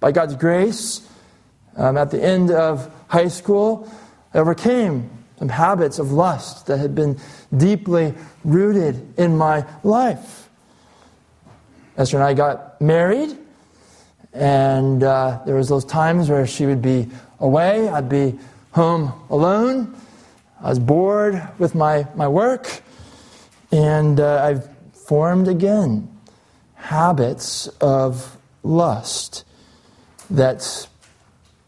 By 0.00 0.12
God's 0.12 0.36
grace, 0.36 1.08
um, 1.76 1.96
at 1.96 2.10
the 2.10 2.22
end 2.22 2.50
of 2.50 2.92
high 3.08 3.28
school, 3.28 3.90
I 4.32 4.38
overcame 4.38 5.10
some 5.38 5.48
habits 5.48 5.98
of 5.98 6.12
lust 6.12 6.66
that 6.66 6.78
had 6.78 6.94
been 6.94 7.18
deeply 7.56 8.14
rooted 8.44 9.14
in 9.18 9.36
my 9.36 9.64
life. 9.82 10.37
Esther 11.98 12.18
and 12.18 12.24
I 12.24 12.32
got 12.32 12.80
married, 12.80 13.36
and 14.32 15.02
uh, 15.02 15.40
there 15.44 15.56
was 15.56 15.68
those 15.68 15.84
times 15.84 16.30
where 16.30 16.46
she 16.46 16.64
would 16.64 16.80
be 16.80 17.08
away, 17.40 17.88
I'd 17.88 18.08
be 18.08 18.38
home 18.70 19.12
alone. 19.30 19.96
I 20.62 20.68
was 20.68 20.78
bored 20.78 21.42
with 21.58 21.74
my, 21.74 22.06
my 22.14 22.28
work, 22.28 22.82
and 23.72 24.20
uh, 24.20 24.44
I've 24.44 24.68
formed 24.92 25.48
again 25.48 26.08
habits 26.76 27.66
of 27.80 28.36
lust 28.62 29.44
that, 30.30 30.86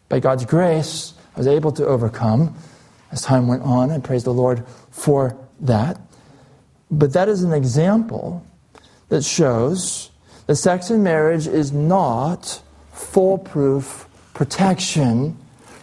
by 0.07 0.21
God's 0.21 0.45
grace, 0.45 1.13
I 1.35 1.39
was 1.39 1.47
able 1.47 1.73
to 1.73 1.85
overcome 1.85 2.55
as 3.11 3.21
time 3.21 3.49
went 3.49 3.63
on. 3.63 3.91
I 3.91 3.99
praise 3.99 4.23
the 4.23 4.33
Lord 4.33 4.65
for 4.91 5.37
that. 5.59 5.99
But 6.89 7.11
that 7.11 7.27
is 7.27 7.43
an 7.43 7.51
example 7.51 8.45
that 9.09 9.25
shows 9.25 10.10
that 10.51 10.57
sex 10.57 10.91
in 10.91 11.01
marriage 11.01 11.47
is 11.47 11.71
not 11.71 12.61
foolproof 12.91 14.05
protection 14.33 15.37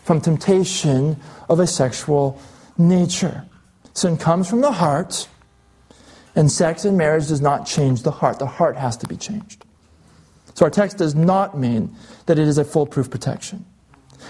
from 0.04 0.20
temptation 0.20 1.16
of 1.48 1.59
a 1.59 1.66
sexual 1.66 2.38
nature. 2.76 3.46
Sin 3.94 4.18
comes 4.18 4.46
from 4.46 4.61
the 4.61 4.72
heart, 4.72 5.26
and 6.37 6.52
sex 6.52 6.85
in 6.85 6.98
marriage 6.98 7.28
does 7.28 7.40
not 7.40 7.66
change 7.66 8.02
the 8.02 8.11
heart. 8.11 8.38
The 8.38 8.46
heart 8.46 8.76
has 8.76 8.98
to 8.98 9.09
be 9.09 9.16
changed. 9.16 9.64
So 10.52 10.66
our 10.66 10.70
text 10.70 10.98
does 10.98 11.14
not 11.14 11.57
mean 11.57 11.96
that 12.26 12.38
it 12.38 12.46
is 12.46 12.59
a 12.59 12.64
foolproof 12.64 13.09
protection. 13.09 13.64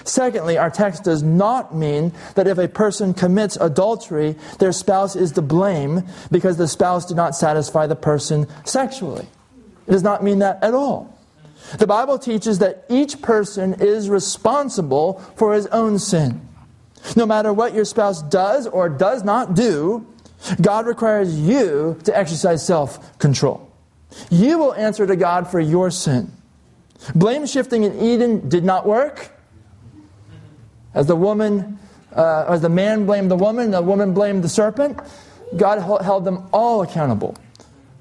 Secondly, 0.04 0.56
our 0.56 0.70
text 0.70 1.02
does 1.02 1.24
not 1.24 1.74
mean 1.74 2.12
that 2.36 2.46
if 2.46 2.58
a 2.58 2.68
person 2.68 3.12
commits 3.12 3.56
adultery, 3.56 4.36
their 4.60 4.70
spouse 4.70 5.16
is 5.16 5.32
to 5.32 5.42
blame 5.42 6.04
because 6.30 6.58
the 6.58 6.68
spouse 6.68 7.06
did 7.06 7.16
not 7.16 7.34
satisfy 7.34 7.88
the 7.88 7.96
person 7.96 8.46
sexually. 8.64 9.26
It 9.88 9.92
does 9.92 10.02
not 10.02 10.22
mean 10.22 10.40
that 10.40 10.62
at 10.62 10.74
all. 10.74 11.18
The 11.78 11.86
Bible 11.86 12.18
teaches 12.18 12.58
that 12.58 12.84
each 12.90 13.22
person 13.22 13.74
is 13.80 14.10
responsible 14.10 15.18
for 15.36 15.54
his 15.54 15.66
own 15.68 15.98
sin. 15.98 16.46
No 17.16 17.24
matter 17.24 17.52
what 17.52 17.74
your 17.74 17.86
spouse 17.86 18.22
does 18.22 18.66
or 18.66 18.90
does 18.90 19.24
not 19.24 19.54
do, 19.54 20.06
God 20.60 20.86
requires 20.86 21.38
you 21.38 21.98
to 22.04 22.16
exercise 22.16 22.64
self 22.64 23.18
control. 23.18 23.72
You 24.30 24.58
will 24.58 24.74
answer 24.74 25.06
to 25.06 25.16
God 25.16 25.50
for 25.50 25.58
your 25.58 25.90
sin. 25.90 26.32
Blame 27.14 27.46
shifting 27.46 27.84
in 27.84 27.98
Eden 27.98 28.48
did 28.48 28.64
not 28.64 28.86
work. 28.86 29.30
As 30.94 31.06
the 31.06 31.16
woman, 31.16 31.78
uh, 32.14 32.44
as 32.48 32.60
the 32.60 32.68
man 32.68 33.06
blamed 33.06 33.30
the 33.30 33.36
woman, 33.36 33.70
the 33.70 33.82
woman 33.82 34.12
blamed 34.12 34.44
the 34.44 34.48
serpent, 34.48 34.98
God 35.56 35.80
held 36.02 36.24
them 36.24 36.48
all 36.52 36.82
accountable 36.82 37.36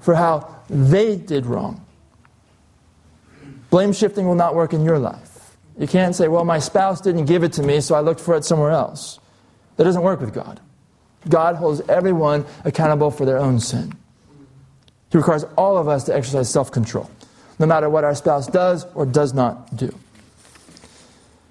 for 0.00 0.14
how 0.14 0.57
they 0.68 1.16
did 1.16 1.46
wrong. 1.46 1.84
Blame 3.70 3.92
shifting 3.92 4.26
will 4.26 4.34
not 4.34 4.54
work 4.54 4.72
in 4.72 4.84
your 4.84 4.98
life. 4.98 5.56
You 5.78 5.86
can't 5.86 6.14
say, 6.14 6.28
well, 6.28 6.44
my 6.44 6.58
spouse 6.58 7.00
didn't 7.00 7.26
give 7.26 7.44
it 7.44 7.52
to 7.54 7.62
me, 7.62 7.80
so 7.80 7.94
I 7.94 8.00
looked 8.00 8.20
for 8.20 8.36
it 8.36 8.44
somewhere 8.44 8.70
else. 8.70 9.20
That 9.76 9.84
doesn't 9.84 10.02
work 10.02 10.20
with 10.20 10.34
God. 10.34 10.60
God 11.28 11.56
holds 11.56 11.80
everyone 11.88 12.46
accountable 12.64 13.10
for 13.10 13.24
their 13.24 13.38
own 13.38 13.60
sin. 13.60 13.92
He 15.10 15.18
requires 15.18 15.44
all 15.56 15.78
of 15.78 15.88
us 15.88 16.04
to 16.04 16.14
exercise 16.14 16.50
self 16.50 16.70
control, 16.70 17.10
no 17.58 17.66
matter 17.66 17.88
what 17.88 18.04
our 18.04 18.14
spouse 18.14 18.46
does 18.46 18.86
or 18.94 19.06
does 19.06 19.32
not 19.34 19.74
do. 19.76 19.94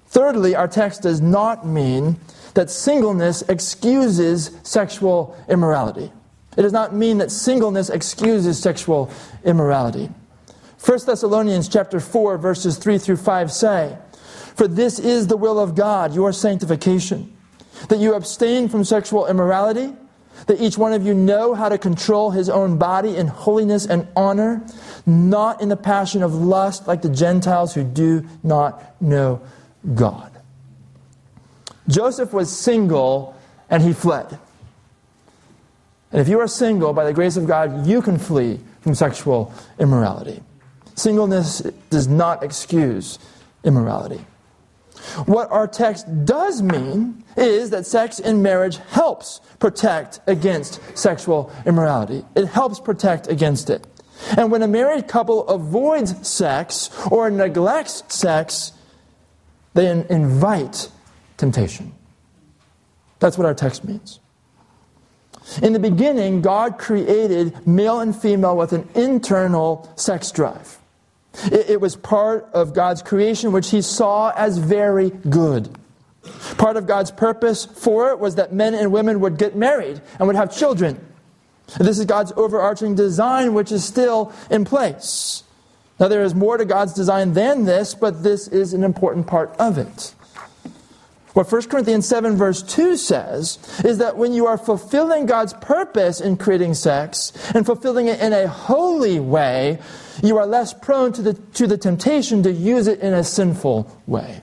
Thirdly, 0.08 0.54
our 0.54 0.68
text 0.68 1.02
does 1.02 1.20
not 1.20 1.66
mean 1.66 2.18
that 2.54 2.70
singleness 2.70 3.42
excuses 3.42 4.50
sexual 4.62 5.36
immorality. 5.48 6.10
It 6.58 6.62
does 6.62 6.72
not 6.72 6.92
mean 6.92 7.18
that 7.18 7.30
singleness 7.30 7.88
excuses 7.88 8.58
sexual 8.58 9.10
immorality. 9.44 10.10
1 10.84 10.98
Thessalonians 11.06 11.68
chapter 11.68 12.00
4 12.00 12.36
verses 12.36 12.78
3 12.78 12.98
through 12.98 13.18
5 13.18 13.52
say, 13.52 13.96
"For 14.56 14.66
this 14.66 14.98
is 14.98 15.28
the 15.28 15.36
will 15.36 15.60
of 15.60 15.76
God, 15.76 16.14
your 16.14 16.32
sanctification, 16.32 17.32
that 17.86 18.00
you 18.00 18.12
abstain 18.12 18.68
from 18.68 18.82
sexual 18.82 19.26
immorality, 19.26 19.94
that 20.46 20.60
each 20.60 20.76
one 20.76 20.92
of 20.92 21.06
you 21.06 21.14
know 21.14 21.54
how 21.54 21.68
to 21.68 21.78
control 21.78 22.32
his 22.32 22.48
own 22.50 22.76
body 22.76 23.16
in 23.16 23.28
holiness 23.28 23.86
and 23.86 24.08
honor, 24.16 24.60
not 25.06 25.60
in 25.62 25.68
the 25.68 25.76
passion 25.76 26.24
of 26.24 26.34
lust 26.34 26.88
like 26.88 27.02
the 27.02 27.08
Gentiles 27.08 27.74
who 27.74 27.84
do 27.84 28.24
not 28.42 29.00
know 29.00 29.40
God. 29.94 30.32
Joseph 31.86 32.32
was 32.32 32.50
single 32.50 33.36
and 33.70 33.80
he 33.80 33.92
fled. 33.92 34.38
And 36.12 36.20
if 36.20 36.28
you 36.28 36.40
are 36.40 36.48
single, 36.48 36.92
by 36.92 37.04
the 37.04 37.12
grace 37.12 37.36
of 37.36 37.46
God, 37.46 37.86
you 37.86 38.00
can 38.00 38.18
flee 38.18 38.60
from 38.80 38.94
sexual 38.94 39.52
immorality. 39.78 40.42
Singleness 40.94 41.60
does 41.90 42.08
not 42.08 42.42
excuse 42.42 43.18
immorality. 43.64 44.24
What 45.26 45.50
our 45.50 45.68
text 45.68 46.06
does 46.24 46.60
mean 46.62 47.24
is 47.36 47.70
that 47.70 47.86
sex 47.86 48.18
in 48.18 48.42
marriage 48.42 48.78
helps 48.90 49.40
protect 49.58 50.20
against 50.26 50.80
sexual 50.98 51.52
immorality. 51.66 52.24
It 52.34 52.46
helps 52.46 52.80
protect 52.80 53.28
against 53.28 53.70
it. 53.70 53.86
And 54.36 54.50
when 54.50 54.62
a 54.62 54.68
married 54.68 55.06
couple 55.06 55.46
avoids 55.46 56.26
sex 56.26 56.90
or 57.10 57.30
neglects 57.30 58.02
sex, 58.08 58.72
they 59.74 60.04
invite 60.10 60.90
temptation. 61.36 61.94
That's 63.20 63.38
what 63.38 63.46
our 63.46 63.54
text 63.54 63.84
means. 63.84 64.18
In 65.62 65.72
the 65.72 65.78
beginning, 65.78 66.42
God 66.42 66.78
created 66.78 67.66
male 67.66 68.00
and 68.00 68.14
female 68.14 68.56
with 68.56 68.72
an 68.72 68.88
internal 68.94 69.90
sex 69.96 70.30
drive. 70.30 70.78
It, 71.44 71.70
it, 71.70 71.80
was 71.80 71.96
part 71.96 72.48
of 72.52 72.74
God's 72.74 73.02
creation, 73.02 73.52
which 73.52 73.70
He 73.70 73.82
saw 73.82 74.32
as 74.36 74.58
very 74.58 75.10
good. 75.10 75.76
Part 76.58 76.76
of 76.76 76.86
God's 76.86 77.10
purpose 77.10 77.64
for 77.64 78.10
it 78.10 78.18
was 78.18 78.34
that 78.34 78.52
men 78.52 78.74
and 78.74 78.92
women 78.92 79.20
would 79.20 79.38
get 79.38 79.56
married 79.56 80.00
and 80.18 80.26
would 80.26 80.36
have 80.36 80.54
children. 80.54 81.04
This 81.78 81.98
is 81.98 82.06
God's 82.06 82.32
overarching 82.32 82.94
design, 82.94 83.54
which 83.54 83.72
is 83.72 83.84
still 83.84 84.32
in 84.50 84.64
place. 84.64 85.44
Now, 86.00 86.08
there 86.08 86.22
is 86.22 86.34
more 86.34 86.56
to 86.56 86.64
God's 86.64 86.94
design 86.94 87.34
than 87.34 87.64
this, 87.64 87.94
but 87.94 88.22
this 88.22 88.48
is 88.48 88.72
an 88.72 88.84
important 88.84 89.26
part 89.26 89.54
of 89.58 89.78
it. 89.78 90.14
What 91.38 91.52
1 91.52 91.68
Corinthians 91.68 92.08
7, 92.08 92.36
verse 92.36 92.64
2 92.64 92.96
says 92.96 93.60
is 93.84 93.98
that 93.98 94.16
when 94.16 94.32
you 94.32 94.46
are 94.46 94.58
fulfilling 94.58 95.26
God's 95.26 95.54
purpose 95.54 96.20
in 96.20 96.36
creating 96.36 96.74
sex 96.74 97.32
and 97.54 97.64
fulfilling 97.64 98.08
it 98.08 98.18
in 98.18 98.32
a 98.32 98.48
holy 98.48 99.20
way, 99.20 99.78
you 100.20 100.36
are 100.36 100.46
less 100.46 100.74
prone 100.74 101.12
to 101.12 101.22
the, 101.22 101.34
to 101.34 101.68
the 101.68 101.78
temptation 101.78 102.42
to 102.42 102.50
use 102.50 102.88
it 102.88 102.98
in 102.98 103.14
a 103.14 103.22
sinful 103.22 103.88
way. 104.08 104.42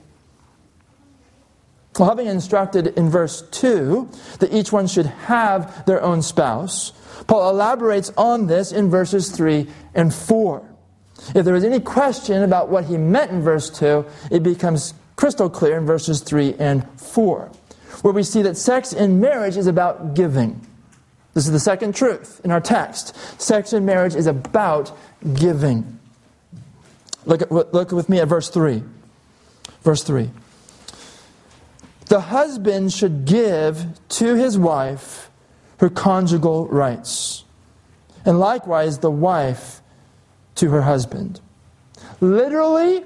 Well, 1.98 2.08
having 2.08 2.28
instructed 2.28 2.86
in 2.86 3.10
verse 3.10 3.42
2 3.50 4.08
that 4.38 4.54
each 4.54 4.72
one 4.72 4.86
should 4.86 5.04
have 5.04 5.84
their 5.84 6.02
own 6.02 6.22
spouse, 6.22 6.92
Paul 7.26 7.50
elaborates 7.50 8.10
on 8.16 8.46
this 8.46 8.72
in 8.72 8.88
verses 8.88 9.30
3 9.32 9.66
and 9.94 10.14
4. 10.14 10.66
If 11.34 11.44
there 11.44 11.52
was 11.52 11.64
any 11.64 11.80
question 11.80 12.42
about 12.42 12.70
what 12.70 12.86
he 12.86 12.96
meant 12.96 13.32
in 13.32 13.42
verse 13.42 13.68
2, 13.68 14.06
it 14.30 14.42
becomes 14.42 14.94
crystal 15.16 15.50
clear 15.50 15.78
in 15.78 15.86
verses 15.86 16.20
3 16.20 16.54
and 16.58 16.88
4, 17.00 17.50
where 18.02 18.14
we 18.14 18.22
see 18.22 18.42
that 18.42 18.56
sex 18.56 18.92
in 18.92 19.20
marriage 19.20 19.56
is 19.56 19.66
about 19.66 20.14
giving. 20.14 20.64
This 21.34 21.46
is 21.46 21.52
the 21.52 21.60
second 21.60 21.94
truth 21.94 22.40
in 22.44 22.50
our 22.50 22.60
text. 22.60 23.14
Sex 23.40 23.72
in 23.72 23.84
marriage 23.84 24.14
is 24.14 24.26
about 24.26 24.96
giving. 25.34 25.98
Look, 27.26 27.42
at, 27.42 27.50
look 27.50 27.92
with 27.92 28.08
me 28.08 28.20
at 28.20 28.28
verse 28.28 28.48
3. 28.48 28.82
Verse 29.82 30.02
3. 30.02 30.30
The 32.06 32.20
husband 32.20 32.92
should 32.92 33.24
give 33.24 33.84
to 34.10 34.34
his 34.34 34.56
wife 34.56 35.30
her 35.78 35.90
conjugal 35.90 36.68
rights, 36.68 37.44
and 38.24 38.38
likewise 38.38 39.00
the 39.00 39.10
wife 39.10 39.82
to 40.54 40.70
her 40.70 40.82
husband. 40.82 41.40
Literally, 42.20 43.04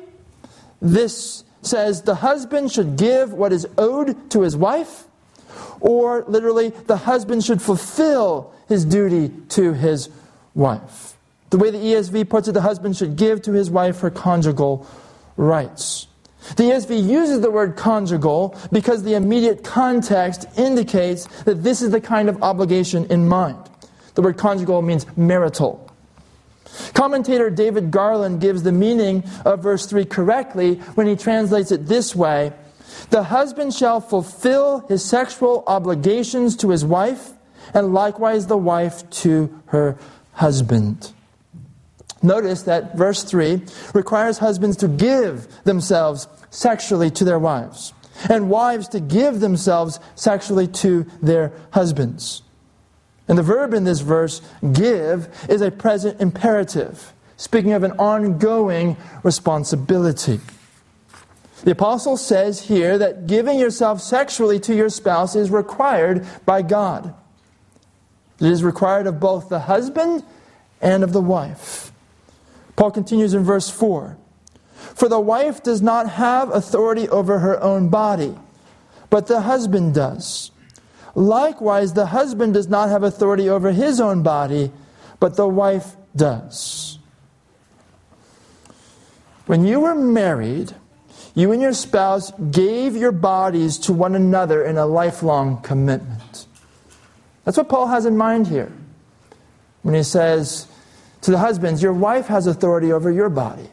this 0.80 1.44
says 1.62 2.02
the 2.02 2.16
husband 2.16 2.72
should 2.72 2.96
give 2.96 3.32
what 3.32 3.52
is 3.52 3.66
owed 3.78 4.30
to 4.30 4.42
his 4.42 4.56
wife, 4.56 5.04
or 5.80 6.24
literally, 6.28 6.70
the 6.70 6.96
husband 6.96 7.44
should 7.44 7.60
fulfill 7.60 8.52
his 8.68 8.84
duty 8.84 9.30
to 9.50 9.72
his 9.72 10.08
wife. 10.54 11.16
The 11.50 11.58
way 11.58 11.70
the 11.70 11.78
ESV 11.78 12.28
puts 12.28 12.48
it, 12.48 12.52
the 12.52 12.60
husband 12.60 12.96
should 12.96 13.16
give 13.16 13.42
to 13.42 13.52
his 13.52 13.70
wife 13.70 14.00
her 14.00 14.10
conjugal 14.10 14.86
rights. 15.36 16.06
The 16.56 16.64
ESV 16.64 17.06
uses 17.08 17.40
the 17.40 17.50
word 17.50 17.76
conjugal 17.76 18.56
because 18.72 19.02
the 19.02 19.14
immediate 19.14 19.64
context 19.64 20.46
indicates 20.56 21.26
that 21.44 21.62
this 21.62 21.82
is 21.82 21.90
the 21.90 22.00
kind 22.00 22.28
of 22.28 22.42
obligation 22.42 23.04
in 23.06 23.28
mind. 23.28 23.58
The 24.14 24.22
word 24.22 24.38
conjugal 24.38 24.80
means 24.82 25.06
marital. 25.16 25.89
Commentator 26.94 27.50
David 27.50 27.90
Garland 27.90 28.40
gives 28.40 28.62
the 28.62 28.72
meaning 28.72 29.24
of 29.44 29.62
verse 29.62 29.86
3 29.86 30.04
correctly 30.04 30.76
when 30.94 31.06
he 31.06 31.16
translates 31.16 31.72
it 31.72 31.86
this 31.86 32.14
way 32.14 32.52
The 33.10 33.24
husband 33.24 33.74
shall 33.74 34.00
fulfill 34.00 34.80
his 34.88 35.04
sexual 35.04 35.64
obligations 35.66 36.56
to 36.56 36.70
his 36.70 36.84
wife, 36.84 37.30
and 37.74 37.94
likewise 37.94 38.46
the 38.46 38.56
wife 38.58 39.08
to 39.10 39.62
her 39.66 39.98
husband. 40.32 41.12
Notice 42.22 42.62
that 42.64 42.96
verse 42.96 43.24
3 43.24 43.62
requires 43.94 44.38
husbands 44.38 44.76
to 44.78 44.88
give 44.88 45.48
themselves 45.64 46.28
sexually 46.50 47.10
to 47.12 47.24
their 47.24 47.38
wives, 47.38 47.94
and 48.28 48.50
wives 48.50 48.88
to 48.88 49.00
give 49.00 49.40
themselves 49.40 49.98
sexually 50.14 50.66
to 50.66 51.06
their 51.22 51.52
husbands. 51.72 52.42
And 53.30 53.38
the 53.38 53.44
verb 53.44 53.74
in 53.74 53.84
this 53.84 54.00
verse, 54.00 54.42
give, 54.72 55.28
is 55.48 55.60
a 55.60 55.70
present 55.70 56.20
imperative, 56.20 57.12
speaking 57.36 57.74
of 57.74 57.84
an 57.84 57.92
ongoing 57.92 58.96
responsibility. 59.22 60.40
The 61.62 61.70
apostle 61.70 62.16
says 62.16 62.62
here 62.62 62.98
that 62.98 63.28
giving 63.28 63.56
yourself 63.56 64.00
sexually 64.00 64.58
to 64.58 64.74
your 64.74 64.88
spouse 64.88 65.36
is 65.36 65.48
required 65.48 66.26
by 66.44 66.62
God. 66.62 67.14
It 68.40 68.48
is 68.48 68.64
required 68.64 69.06
of 69.06 69.20
both 69.20 69.48
the 69.48 69.60
husband 69.60 70.24
and 70.80 71.04
of 71.04 71.12
the 71.12 71.20
wife. 71.20 71.92
Paul 72.74 72.90
continues 72.90 73.32
in 73.32 73.44
verse 73.44 73.70
4 73.70 74.18
For 74.74 75.08
the 75.08 75.20
wife 75.20 75.62
does 75.62 75.80
not 75.80 76.10
have 76.10 76.52
authority 76.52 77.08
over 77.08 77.38
her 77.38 77.62
own 77.62 77.90
body, 77.90 78.34
but 79.08 79.28
the 79.28 79.42
husband 79.42 79.94
does. 79.94 80.50
Likewise, 81.14 81.92
the 81.92 82.06
husband 82.06 82.54
does 82.54 82.68
not 82.68 82.88
have 82.88 83.02
authority 83.02 83.48
over 83.48 83.72
his 83.72 84.00
own 84.00 84.22
body, 84.22 84.70
but 85.18 85.36
the 85.36 85.48
wife 85.48 85.96
does. 86.14 86.98
When 89.46 89.64
you 89.64 89.80
were 89.80 89.94
married, 89.94 90.74
you 91.34 91.52
and 91.52 91.60
your 91.60 91.72
spouse 91.72 92.32
gave 92.50 92.96
your 92.96 93.12
bodies 93.12 93.78
to 93.78 93.92
one 93.92 94.14
another 94.14 94.64
in 94.64 94.76
a 94.76 94.86
lifelong 94.86 95.60
commitment. 95.62 96.46
That's 97.44 97.56
what 97.56 97.68
Paul 97.68 97.88
has 97.88 98.06
in 98.06 98.16
mind 98.16 98.46
here 98.46 98.72
when 99.82 99.94
he 99.94 100.02
says 100.02 100.66
to 101.22 101.30
the 101.30 101.38
husbands, 101.38 101.82
Your 101.82 101.92
wife 101.92 102.26
has 102.26 102.46
authority 102.46 102.92
over 102.92 103.10
your 103.10 103.28
body. 103.28 103.70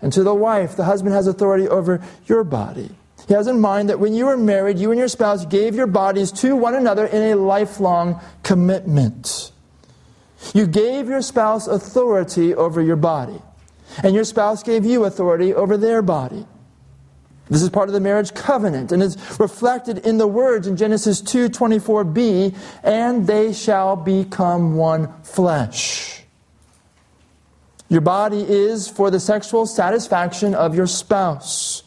And 0.00 0.12
to 0.12 0.22
the 0.22 0.34
wife, 0.34 0.76
the 0.76 0.84
husband 0.84 1.14
has 1.14 1.26
authority 1.26 1.68
over 1.68 2.02
your 2.26 2.44
body. 2.44 2.90
He 3.28 3.34
has 3.34 3.46
in 3.46 3.60
mind 3.60 3.88
that 3.88 4.00
when 4.00 4.14
you 4.14 4.26
were 4.26 4.36
married, 4.36 4.78
you 4.78 4.90
and 4.90 4.98
your 4.98 5.08
spouse 5.08 5.46
gave 5.46 5.74
your 5.74 5.86
bodies 5.86 6.32
to 6.32 6.56
one 6.56 6.74
another 6.74 7.06
in 7.06 7.32
a 7.32 7.36
lifelong 7.36 8.20
commitment. 8.42 9.52
You 10.54 10.66
gave 10.66 11.08
your 11.08 11.22
spouse 11.22 11.68
authority 11.68 12.54
over 12.54 12.82
your 12.82 12.96
body, 12.96 13.40
and 14.02 14.14
your 14.14 14.24
spouse 14.24 14.62
gave 14.62 14.84
you 14.84 15.04
authority 15.04 15.54
over 15.54 15.76
their 15.76 16.02
body. 16.02 16.46
This 17.48 17.62
is 17.62 17.70
part 17.70 17.88
of 17.88 17.92
the 17.92 18.00
marriage 18.00 18.34
covenant 18.34 18.92
and 18.92 19.02
is 19.02 19.16
reflected 19.38 19.98
in 19.98 20.18
the 20.18 20.26
words 20.26 20.66
in 20.66 20.76
Genesis 20.76 21.20
2:24b, 21.20 22.54
and 22.82 23.26
they 23.26 23.52
shall 23.52 23.94
become 23.94 24.76
one 24.76 25.08
flesh. 25.22 26.24
Your 27.88 28.00
body 28.00 28.42
is 28.48 28.88
for 28.88 29.10
the 29.10 29.20
sexual 29.20 29.66
satisfaction 29.66 30.54
of 30.54 30.74
your 30.74 30.86
spouse 30.86 31.82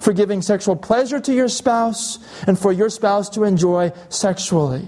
for 0.00 0.12
giving 0.12 0.42
sexual 0.42 0.76
pleasure 0.76 1.20
to 1.20 1.32
your 1.32 1.48
spouse, 1.48 2.18
and 2.46 2.58
for 2.58 2.72
your 2.72 2.90
spouse 2.90 3.28
to 3.30 3.44
enjoy 3.44 3.92
sexually. 4.08 4.86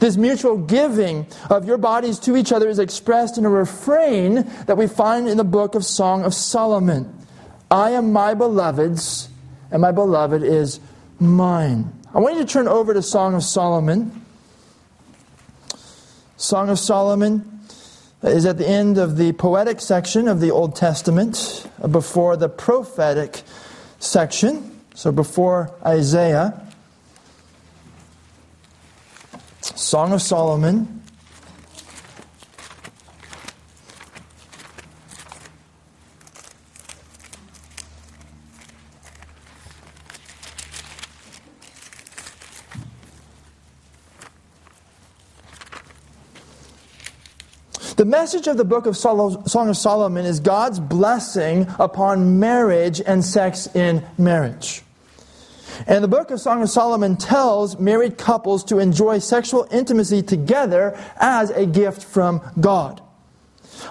This 0.00 0.16
mutual 0.16 0.56
giving 0.56 1.26
of 1.50 1.66
your 1.66 1.76
bodies 1.76 2.18
to 2.20 2.36
each 2.36 2.52
other 2.52 2.68
is 2.68 2.78
expressed 2.78 3.36
in 3.38 3.44
a 3.44 3.50
refrain 3.50 4.50
that 4.66 4.76
we 4.76 4.86
find 4.86 5.28
in 5.28 5.36
the 5.36 5.44
book 5.44 5.74
of 5.74 5.84
Song 5.84 6.24
of 6.24 6.34
Solomon 6.34 7.24
I 7.70 7.90
am 7.90 8.12
my 8.12 8.34
beloved's, 8.34 9.28
and 9.72 9.82
my 9.82 9.90
beloved 9.90 10.44
is 10.44 10.78
mine. 11.18 11.92
I 12.14 12.20
want 12.20 12.36
you 12.36 12.42
to 12.42 12.48
turn 12.48 12.68
over 12.68 12.94
to 12.94 13.02
Song 13.02 13.34
of 13.34 13.42
Solomon. 13.42 14.24
Song 16.36 16.68
of 16.68 16.78
Solomon 16.78 17.60
is 18.22 18.46
at 18.46 18.58
the 18.58 18.68
end 18.68 18.96
of 18.96 19.16
the 19.16 19.32
poetic 19.32 19.80
section 19.80 20.28
of 20.28 20.40
the 20.40 20.52
Old 20.52 20.76
Testament 20.76 21.68
before 21.90 22.36
the 22.36 22.48
prophetic 22.48 23.42
section. 24.04 24.80
So 24.94 25.10
before 25.10 25.70
Isaiah, 25.84 26.60
Song 29.60 30.12
of 30.12 30.22
Solomon. 30.22 31.03
The 48.04 48.10
message 48.10 48.48
of 48.48 48.58
the 48.58 48.66
book 48.66 48.84
of 48.84 48.98
Song 48.98 49.46
of 49.70 49.76
Solomon 49.78 50.26
is 50.26 50.38
God's 50.38 50.78
blessing 50.78 51.66
upon 51.78 52.38
marriage 52.38 53.00
and 53.00 53.24
sex 53.24 53.66
in 53.74 54.04
marriage. 54.18 54.82
And 55.86 56.04
the 56.04 56.08
book 56.08 56.30
of 56.30 56.38
Song 56.38 56.60
of 56.60 56.68
Solomon 56.68 57.16
tells 57.16 57.78
married 57.78 58.18
couples 58.18 58.62
to 58.64 58.78
enjoy 58.78 59.20
sexual 59.20 59.66
intimacy 59.70 60.20
together 60.20 61.00
as 61.16 61.48
a 61.48 61.64
gift 61.64 62.04
from 62.04 62.42
God. 62.60 63.00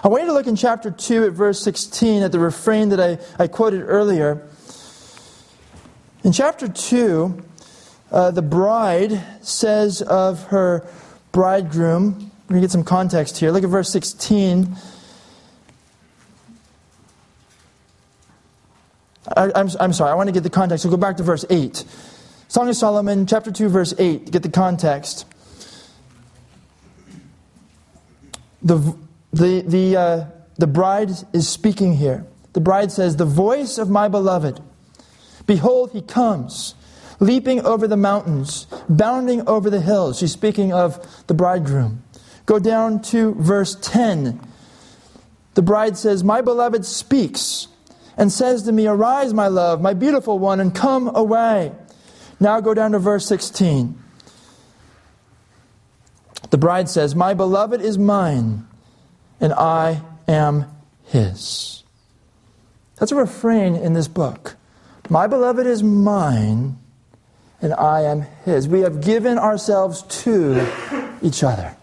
I 0.04 0.06
want 0.06 0.22
you 0.22 0.28
to 0.28 0.32
look 0.32 0.46
in 0.46 0.54
chapter 0.54 0.92
2 0.92 1.24
at 1.24 1.32
verse 1.32 1.60
16 1.64 2.22
at 2.22 2.30
the 2.30 2.38
refrain 2.38 2.90
that 2.90 3.00
I, 3.00 3.18
I 3.42 3.48
quoted 3.48 3.82
earlier. 3.82 4.46
In 6.22 6.30
chapter 6.30 6.68
2, 6.68 7.44
uh, 8.12 8.30
the 8.30 8.42
bride 8.42 9.24
says 9.40 10.02
of 10.02 10.44
her 10.44 10.86
bridegroom, 11.32 12.30
me 12.50 12.60
get 12.60 12.70
some 12.70 12.84
context 12.84 13.38
here. 13.38 13.50
Look 13.50 13.64
at 13.64 13.70
verse 13.70 13.90
16. 13.90 14.76
I, 19.36 19.50
I'm, 19.54 19.68
I'm 19.80 19.92
sorry, 19.92 20.10
I 20.10 20.14
want 20.14 20.28
to 20.28 20.32
get 20.32 20.42
the 20.42 20.50
context. 20.50 20.82
So 20.82 20.90
go 20.90 20.96
back 20.96 21.16
to 21.16 21.22
verse 21.22 21.44
8. 21.48 21.84
Song 22.48 22.68
of 22.68 22.76
Solomon, 22.76 23.26
chapter 23.26 23.50
2, 23.50 23.68
verse 23.68 23.94
8, 23.98 24.30
get 24.30 24.42
the 24.42 24.48
context. 24.48 25.26
The, 28.62 28.96
the, 29.32 29.62
the, 29.62 29.96
uh, 29.96 30.24
the 30.56 30.66
bride 30.66 31.10
is 31.32 31.48
speaking 31.48 31.94
here. 31.94 32.26
The 32.52 32.60
bride 32.60 32.92
says, 32.92 33.16
The 33.16 33.24
voice 33.24 33.78
of 33.78 33.90
my 33.90 34.08
beloved, 34.08 34.60
behold, 35.46 35.90
he 35.92 36.02
comes, 36.02 36.74
leaping 37.18 37.60
over 37.64 37.88
the 37.88 37.96
mountains, 37.96 38.66
bounding 38.88 39.46
over 39.48 39.68
the 39.68 39.80
hills. 39.80 40.18
She's 40.18 40.32
speaking 40.32 40.72
of 40.72 41.26
the 41.26 41.34
bridegroom. 41.34 42.03
Go 42.46 42.58
down 42.58 43.00
to 43.02 43.34
verse 43.34 43.76
10. 43.80 44.40
The 45.54 45.62
bride 45.62 45.96
says, 45.96 46.22
My 46.22 46.42
beloved 46.42 46.84
speaks 46.84 47.68
and 48.16 48.30
says 48.30 48.64
to 48.64 48.72
me, 48.72 48.86
Arise, 48.86 49.32
my 49.32 49.48
love, 49.48 49.80
my 49.80 49.94
beautiful 49.94 50.38
one, 50.38 50.60
and 50.60 50.74
come 50.74 51.14
away. 51.14 51.72
Now 52.40 52.60
go 52.60 52.74
down 52.74 52.92
to 52.92 52.98
verse 52.98 53.26
16. 53.26 53.98
The 56.50 56.58
bride 56.58 56.88
says, 56.88 57.14
My 57.14 57.34
beloved 57.34 57.80
is 57.80 57.98
mine, 57.98 58.66
and 59.40 59.52
I 59.52 60.02
am 60.28 60.66
his. 61.04 61.82
That's 62.96 63.12
a 63.12 63.16
refrain 63.16 63.74
in 63.74 63.94
this 63.94 64.08
book. 64.08 64.56
My 65.08 65.26
beloved 65.26 65.66
is 65.66 65.82
mine, 65.82 66.78
and 67.60 67.74
I 67.74 68.02
am 68.02 68.22
his. 68.44 68.68
We 68.68 68.80
have 68.80 69.00
given 69.00 69.38
ourselves 69.38 70.02
to 70.22 70.66
each 71.22 71.42
other. 71.42 71.76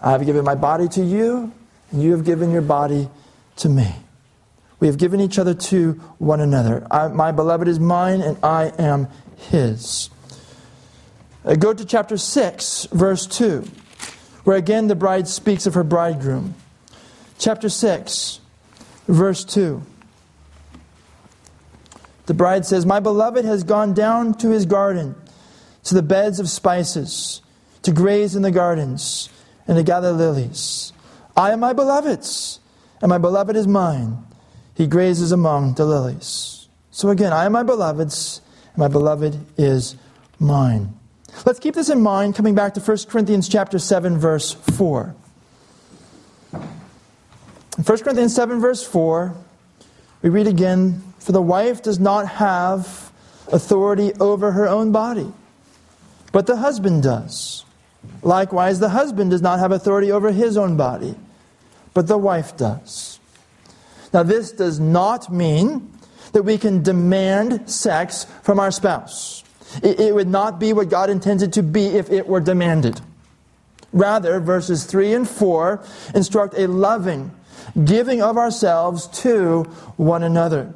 I 0.00 0.12
have 0.12 0.24
given 0.24 0.44
my 0.44 0.54
body 0.54 0.88
to 0.88 1.04
you, 1.04 1.52
and 1.90 2.02
you 2.02 2.12
have 2.12 2.24
given 2.24 2.50
your 2.50 2.62
body 2.62 3.08
to 3.56 3.68
me. 3.68 3.92
We 4.80 4.86
have 4.86 4.98
given 4.98 5.20
each 5.20 5.38
other 5.38 5.54
to 5.54 5.92
one 6.18 6.40
another. 6.40 6.86
I, 6.90 7.08
my 7.08 7.32
beloved 7.32 7.66
is 7.66 7.80
mine, 7.80 8.20
and 8.20 8.38
I 8.44 8.72
am 8.78 9.08
his. 9.50 10.10
Uh, 11.44 11.54
go 11.56 11.72
to 11.72 11.84
chapter 11.84 12.16
6, 12.16 12.88
verse 12.92 13.26
2, 13.26 13.64
where 14.44 14.56
again 14.56 14.86
the 14.86 14.94
bride 14.94 15.26
speaks 15.26 15.66
of 15.66 15.74
her 15.74 15.82
bridegroom. 15.82 16.54
Chapter 17.38 17.68
6, 17.68 18.40
verse 19.08 19.44
2. 19.44 19.82
The 22.26 22.34
bride 22.34 22.66
says, 22.66 22.86
My 22.86 23.00
beloved 23.00 23.44
has 23.44 23.64
gone 23.64 23.94
down 23.94 24.34
to 24.34 24.50
his 24.50 24.66
garden, 24.66 25.16
to 25.84 25.94
the 25.94 26.02
beds 26.02 26.38
of 26.38 26.48
spices, 26.48 27.40
to 27.82 27.90
graze 27.90 28.36
in 28.36 28.42
the 28.42 28.50
gardens 28.50 29.30
and 29.68 29.76
to 29.76 29.84
gather 29.84 30.10
lilies. 30.10 30.92
I 31.36 31.52
am 31.52 31.60
my 31.60 31.72
beloved's, 31.72 32.58
and 33.00 33.10
my 33.10 33.18
beloved 33.18 33.54
is 33.54 33.68
mine. 33.68 34.24
He 34.74 34.86
grazes 34.86 35.30
among 35.30 35.74
the 35.74 35.84
lilies. 35.84 36.68
So 36.90 37.10
again, 37.10 37.32
I 37.32 37.44
am 37.44 37.52
my 37.52 37.62
beloved's, 37.62 38.40
and 38.70 38.78
my 38.78 38.88
beloved 38.88 39.38
is 39.56 39.94
mine. 40.40 40.94
Let's 41.44 41.60
keep 41.60 41.74
this 41.74 41.90
in 41.90 42.00
mind 42.00 42.34
coming 42.34 42.54
back 42.54 42.74
to 42.74 42.80
1 42.80 42.98
Corinthians 43.08 43.48
chapter 43.48 43.78
7 43.78 44.18
verse 44.18 44.54
4. 44.54 45.14
In 46.52 47.84
1 47.84 47.98
Corinthians 47.98 48.34
7 48.34 48.60
verse 48.60 48.82
4, 48.82 49.36
We 50.22 50.30
read 50.30 50.48
again, 50.48 51.02
For 51.20 51.32
the 51.32 51.42
wife 51.42 51.82
does 51.82 52.00
not 52.00 52.26
have 52.26 53.12
authority 53.52 54.12
over 54.18 54.52
her 54.52 54.66
own 54.66 54.90
body, 54.90 55.32
but 56.32 56.46
the 56.46 56.56
husband 56.56 57.02
does. 57.02 57.64
Likewise, 58.22 58.80
the 58.80 58.90
husband 58.90 59.30
does 59.30 59.42
not 59.42 59.58
have 59.58 59.72
authority 59.72 60.10
over 60.10 60.32
his 60.32 60.56
own 60.56 60.76
body, 60.76 61.14
but 61.94 62.06
the 62.06 62.18
wife 62.18 62.56
does. 62.56 63.18
Now, 64.12 64.22
this 64.22 64.52
does 64.52 64.80
not 64.80 65.32
mean 65.32 65.90
that 66.32 66.42
we 66.42 66.58
can 66.58 66.82
demand 66.82 67.70
sex 67.70 68.24
from 68.42 68.60
our 68.60 68.70
spouse. 68.70 69.44
It, 69.82 70.14
would 70.14 70.28
not 70.28 70.58
be 70.58 70.72
what 70.72 70.88
God 70.88 71.10
intended 71.10 71.52
to 71.54 71.62
be 71.62 71.86
if 71.86 72.10
it 72.10 72.26
were 72.26 72.40
demanded. 72.40 73.00
Rather, 73.92 74.40
verses 74.40 74.84
3 74.84 75.14
and 75.14 75.28
4 75.28 75.84
instruct 76.14 76.54
a 76.56 76.66
loving, 76.66 77.30
giving 77.84 78.22
of 78.22 78.38
ourselves 78.38 79.06
to 79.22 79.64
one 79.96 80.22
another. 80.22 80.72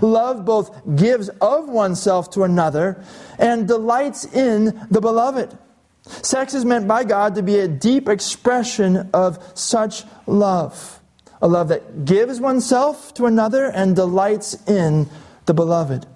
Love 0.00 0.44
both 0.44 0.96
gives 0.96 1.28
of 1.40 1.68
oneself 1.68 2.30
to 2.30 2.44
another 2.44 3.02
and 3.38 3.66
delights 3.66 4.24
in 4.24 4.86
the 4.90 5.00
beloved. 5.00 5.56
Sex 6.04 6.54
is 6.54 6.64
meant 6.64 6.88
by 6.88 7.04
God 7.04 7.36
to 7.36 7.42
be 7.42 7.58
a 7.58 7.68
deep 7.68 8.08
expression 8.08 9.10
of 9.14 9.38
such 9.54 10.04
love. 10.26 11.00
A 11.40 11.48
love 11.48 11.68
that 11.68 12.04
gives 12.04 12.40
oneself 12.40 13.14
to 13.14 13.26
another 13.26 13.66
and 13.66 13.96
delights 13.96 14.54
in 14.68 15.08
the 15.46 15.54
beloved. 15.54 16.06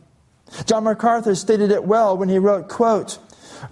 John 0.66 0.84
MacArthur 0.84 1.34
stated 1.34 1.70
it 1.70 1.84
well 1.84 2.16
when 2.16 2.28
he 2.28 2.38
wrote, 2.38 2.68
quote, 2.68 3.18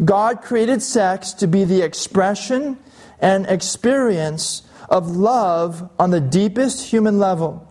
God 0.05 0.43
created 0.43 0.83
sex 0.83 1.33
to 1.35 1.47
be 1.47 1.65
the 1.65 1.83
expression 1.83 2.79
and 3.21 3.47
experience 3.47 4.63
of 4.89 5.17
love 5.17 5.89
on 5.99 6.11
the 6.11 6.21
deepest 6.21 6.91
human 6.91 7.19
level, 7.19 7.69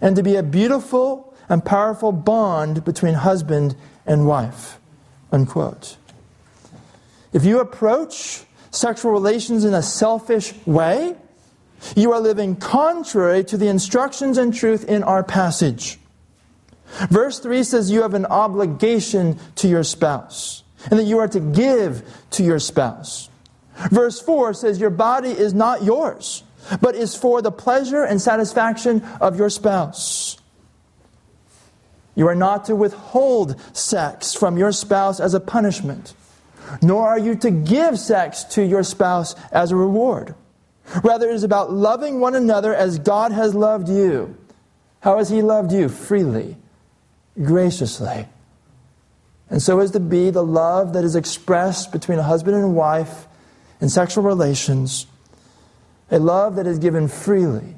and 0.00 0.16
to 0.16 0.22
be 0.22 0.36
a 0.36 0.42
beautiful 0.42 1.34
and 1.48 1.64
powerful 1.64 2.12
bond 2.12 2.84
between 2.84 3.14
husband 3.14 3.76
and 4.06 4.26
wife. 4.26 4.78
Unquote. 5.32 5.96
If 7.32 7.44
you 7.44 7.60
approach 7.60 8.44
sexual 8.70 9.12
relations 9.12 9.64
in 9.64 9.74
a 9.74 9.82
selfish 9.82 10.54
way, 10.66 11.16
you 11.96 12.12
are 12.12 12.20
living 12.20 12.56
contrary 12.56 13.44
to 13.44 13.56
the 13.56 13.68
instructions 13.68 14.38
and 14.38 14.54
truth 14.54 14.84
in 14.84 15.02
our 15.02 15.22
passage. 15.22 15.98
Verse 17.08 17.38
3 17.38 17.62
says 17.62 17.90
you 17.90 18.02
have 18.02 18.14
an 18.14 18.26
obligation 18.26 19.38
to 19.56 19.68
your 19.68 19.84
spouse 19.84 20.64
and 20.90 20.98
that 20.98 21.04
you 21.04 21.18
are 21.18 21.28
to 21.28 21.40
give 21.40 22.02
to 22.30 22.42
your 22.42 22.58
spouse. 22.58 23.28
Verse 23.90 24.20
4 24.20 24.54
says 24.54 24.80
your 24.80 24.90
body 24.90 25.30
is 25.30 25.54
not 25.54 25.82
yours, 25.82 26.42
but 26.80 26.94
is 26.94 27.16
for 27.16 27.40
the 27.40 27.52
pleasure 27.52 28.02
and 28.02 28.20
satisfaction 28.20 29.02
of 29.20 29.38
your 29.38 29.50
spouse. 29.50 30.36
You 32.14 32.28
are 32.28 32.34
not 32.34 32.66
to 32.66 32.76
withhold 32.76 33.58
sex 33.72 34.34
from 34.34 34.58
your 34.58 34.72
spouse 34.72 35.20
as 35.20 35.32
a 35.32 35.40
punishment, 35.40 36.14
nor 36.82 37.08
are 37.08 37.18
you 37.18 37.34
to 37.36 37.50
give 37.50 37.98
sex 37.98 38.44
to 38.44 38.64
your 38.64 38.82
spouse 38.82 39.34
as 39.52 39.70
a 39.70 39.76
reward. 39.76 40.34
Rather, 41.04 41.28
it 41.28 41.34
is 41.34 41.44
about 41.44 41.72
loving 41.72 42.20
one 42.20 42.34
another 42.34 42.74
as 42.74 42.98
God 42.98 43.32
has 43.32 43.54
loved 43.54 43.88
you. 43.88 44.36
How 45.00 45.18
has 45.18 45.28
He 45.28 45.42
loved 45.42 45.72
you? 45.72 45.88
Freely, 45.88 46.56
graciously. 47.40 48.26
And 49.48 49.60
so 49.60 49.80
is 49.80 49.90
to 49.92 50.00
be 50.00 50.30
the 50.30 50.44
love 50.44 50.92
that 50.92 51.04
is 51.04 51.16
expressed 51.16 51.92
between 51.92 52.18
a 52.18 52.22
husband 52.22 52.56
and 52.56 52.74
wife 52.74 53.26
in 53.80 53.88
sexual 53.88 54.22
relations, 54.22 55.06
a 56.10 56.18
love 56.18 56.56
that 56.56 56.66
is 56.66 56.78
given 56.78 57.08
freely, 57.08 57.76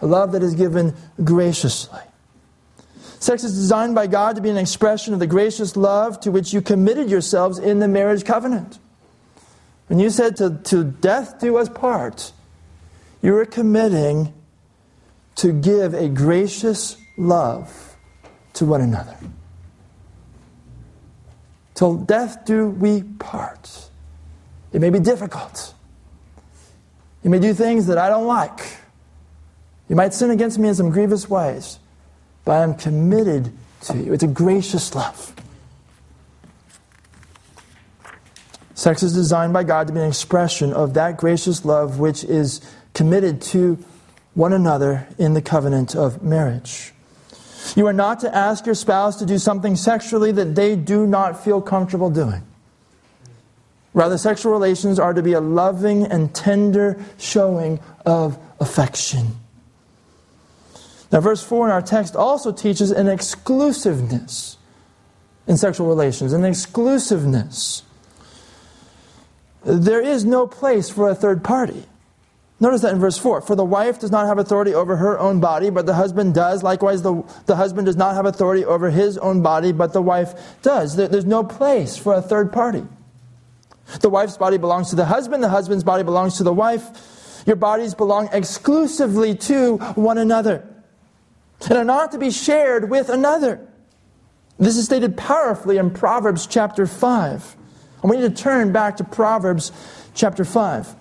a 0.00 0.06
love 0.06 0.32
that 0.32 0.42
is 0.42 0.54
given 0.54 0.94
graciously. 1.22 2.00
Sex 3.22 3.44
is 3.44 3.54
designed 3.54 3.94
by 3.94 4.08
God 4.08 4.34
to 4.34 4.42
be 4.42 4.50
an 4.50 4.56
expression 4.56 5.14
of 5.14 5.20
the 5.20 5.28
gracious 5.28 5.76
love 5.76 6.18
to 6.22 6.32
which 6.32 6.52
you 6.52 6.60
committed 6.60 7.08
yourselves 7.08 7.56
in 7.56 7.78
the 7.78 7.86
marriage 7.86 8.24
covenant. 8.24 8.80
When 9.86 10.00
you 10.00 10.10
said 10.10 10.36
to, 10.38 10.58
to 10.64 10.82
death 10.82 11.38
do 11.38 11.56
us 11.56 11.68
part, 11.68 12.32
you 13.22 13.34
were 13.34 13.44
committing 13.44 14.34
to 15.36 15.52
give 15.52 15.94
a 15.94 16.08
gracious 16.08 16.96
love 17.16 17.96
to 18.54 18.66
one 18.66 18.80
another. 18.80 19.16
Till 21.74 21.94
death 21.94 22.44
do 22.44 22.66
we 22.66 23.04
part. 23.04 23.88
It 24.72 24.80
may 24.80 24.90
be 24.90 24.98
difficult. 24.98 25.74
You 27.22 27.30
may 27.30 27.38
do 27.38 27.54
things 27.54 27.86
that 27.86 27.98
I 27.98 28.08
don't 28.08 28.26
like. 28.26 28.78
You 29.88 29.94
might 29.94 30.12
sin 30.12 30.30
against 30.32 30.58
me 30.58 30.70
in 30.70 30.74
some 30.74 30.90
grievous 30.90 31.30
ways, 31.30 31.78
but 32.44 32.52
I 32.52 32.62
am 32.62 32.74
committed 32.74 33.52
to 33.82 33.96
you. 33.96 34.12
It's 34.12 34.22
a 34.22 34.28
gracious 34.28 34.94
love. 34.94 35.34
Sex 38.74 39.02
is 39.02 39.14
designed 39.14 39.52
by 39.52 39.64
God 39.64 39.86
to 39.86 39.92
be 39.92 40.00
an 40.00 40.08
expression 40.08 40.72
of 40.72 40.94
that 40.94 41.16
gracious 41.16 41.64
love 41.64 41.98
which 41.98 42.24
is 42.24 42.60
committed 42.94 43.40
to 43.42 43.78
one 44.34 44.52
another 44.52 45.06
in 45.18 45.34
the 45.34 45.42
covenant 45.42 45.94
of 45.94 46.22
marriage. 46.22 46.92
You 47.76 47.86
are 47.86 47.92
not 47.92 48.20
to 48.20 48.34
ask 48.34 48.66
your 48.66 48.74
spouse 48.74 49.16
to 49.16 49.26
do 49.26 49.38
something 49.38 49.76
sexually 49.76 50.32
that 50.32 50.54
they 50.54 50.74
do 50.74 51.06
not 51.06 51.44
feel 51.44 51.60
comfortable 51.60 52.10
doing. 52.10 52.42
Rather, 53.94 54.16
sexual 54.18 54.52
relations 54.52 54.98
are 54.98 55.12
to 55.12 55.22
be 55.22 55.34
a 55.34 55.40
loving 55.40 56.04
and 56.06 56.34
tender 56.34 56.98
showing 57.18 57.78
of 58.06 58.38
affection. 58.58 59.36
Now, 61.12 61.20
verse 61.20 61.42
4 61.42 61.66
in 61.66 61.72
our 61.72 61.82
text 61.82 62.16
also 62.16 62.52
teaches 62.52 62.90
an 62.90 63.06
exclusiveness 63.06 64.56
in 65.46 65.58
sexual 65.58 65.86
relations, 65.86 66.32
an 66.32 66.44
exclusiveness. 66.44 67.82
There 69.64 70.00
is 70.00 70.24
no 70.24 70.46
place 70.46 70.88
for 70.88 71.10
a 71.10 71.14
third 71.14 71.44
party. 71.44 71.84
Notice 72.60 72.80
that 72.80 72.94
in 72.94 73.00
verse 73.00 73.18
4. 73.18 73.42
For 73.42 73.54
the 73.54 73.64
wife 73.64 73.98
does 73.98 74.10
not 74.10 74.26
have 74.26 74.38
authority 74.38 74.72
over 74.72 74.96
her 74.96 75.18
own 75.18 75.40
body, 75.40 75.68
but 75.68 75.84
the 75.84 75.94
husband 75.94 76.32
does. 76.32 76.62
Likewise, 76.62 77.02
the, 77.02 77.22
the 77.46 77.56
husband 77.56 77.86
does 77.86 77.96
not 77.96 78.14
have 78.14 78.24
authority 78.24 78.64
over 78.64 78.88
his 78.88 79.18
own 79.18 79.42
body, 79.42 79.72
but 79.72 79.92
the 79.92 80.00
wife 80.00 80.62
does. 80.62 80.96
There, 80.96 81.08
there's 81.08 81.26
no 81.26 81.44
place 81.44 81.96
for 81.96 82.14
a 82.14 82.22
third 82.22 82.52
party. 82.52 82.84
The 84.00 84.08
wife's 84.08 84.38
body 84.38 84.56
belongs 84.58 84.90
to 84.90 84.96
the 84.96 85.04
husband, 85.04 85.42
the 85.42 85.48
husband's 85.48 85.84
body 85.84 86.04
belongs 86.04 86.38
to 86.38 86.44
the 86.44 86.52
wife. 86.52 87.42
Your 87.46 87.56
bodies 87.56 87.94
belong 87.94 88.30
exclusively 88.32 89.34
to 89.34 89.76
one 89.76 90.16
another 90.16 90.71
and 91.68 91.78
are 91.78 91.84
not 91.84 92.12
to 92.12 92.18
be 92.18 92.30
shared 92.30 92.90
with 92.90 93.08
another. 93.08 93.66
This 94.58 94.76
is 94.76 94.84
stated 94.84 95.16
powerfully 95.16 95.78
in 95.78 95.90
Proverbs 95.90 96.46
chapter 96.46 96.86
5. 96.86 97.56
And 98.02 98.10
we 98.10 98.16
need 98.16 98.34
to 98.34 98.42
turn 98.42 98.72
back 98.72 98.96
to 98.98 99.04
Proverbs 99.04 99.72
chapter 100.14 100.44
5. 100.44 100.94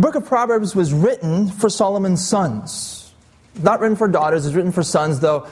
The 0.00 0.06
book 0.06 0.14
of 0.14 0.24
Proverbs 0.24 0.74
was 0.74 0.94
written 0.94 1.50
for 1.50 1.68
Solomon's 1.68 2.26
sons. 2.26 3.12
Not 3.62 3.80
written 3.80 3.98
for 3.98 4.08
daughters, 4.08 4.46
it's 4.46 4.54
written 4.54 4.72
for 4.72 4.82
sons, 4.82 5.20
though 5.20 5.46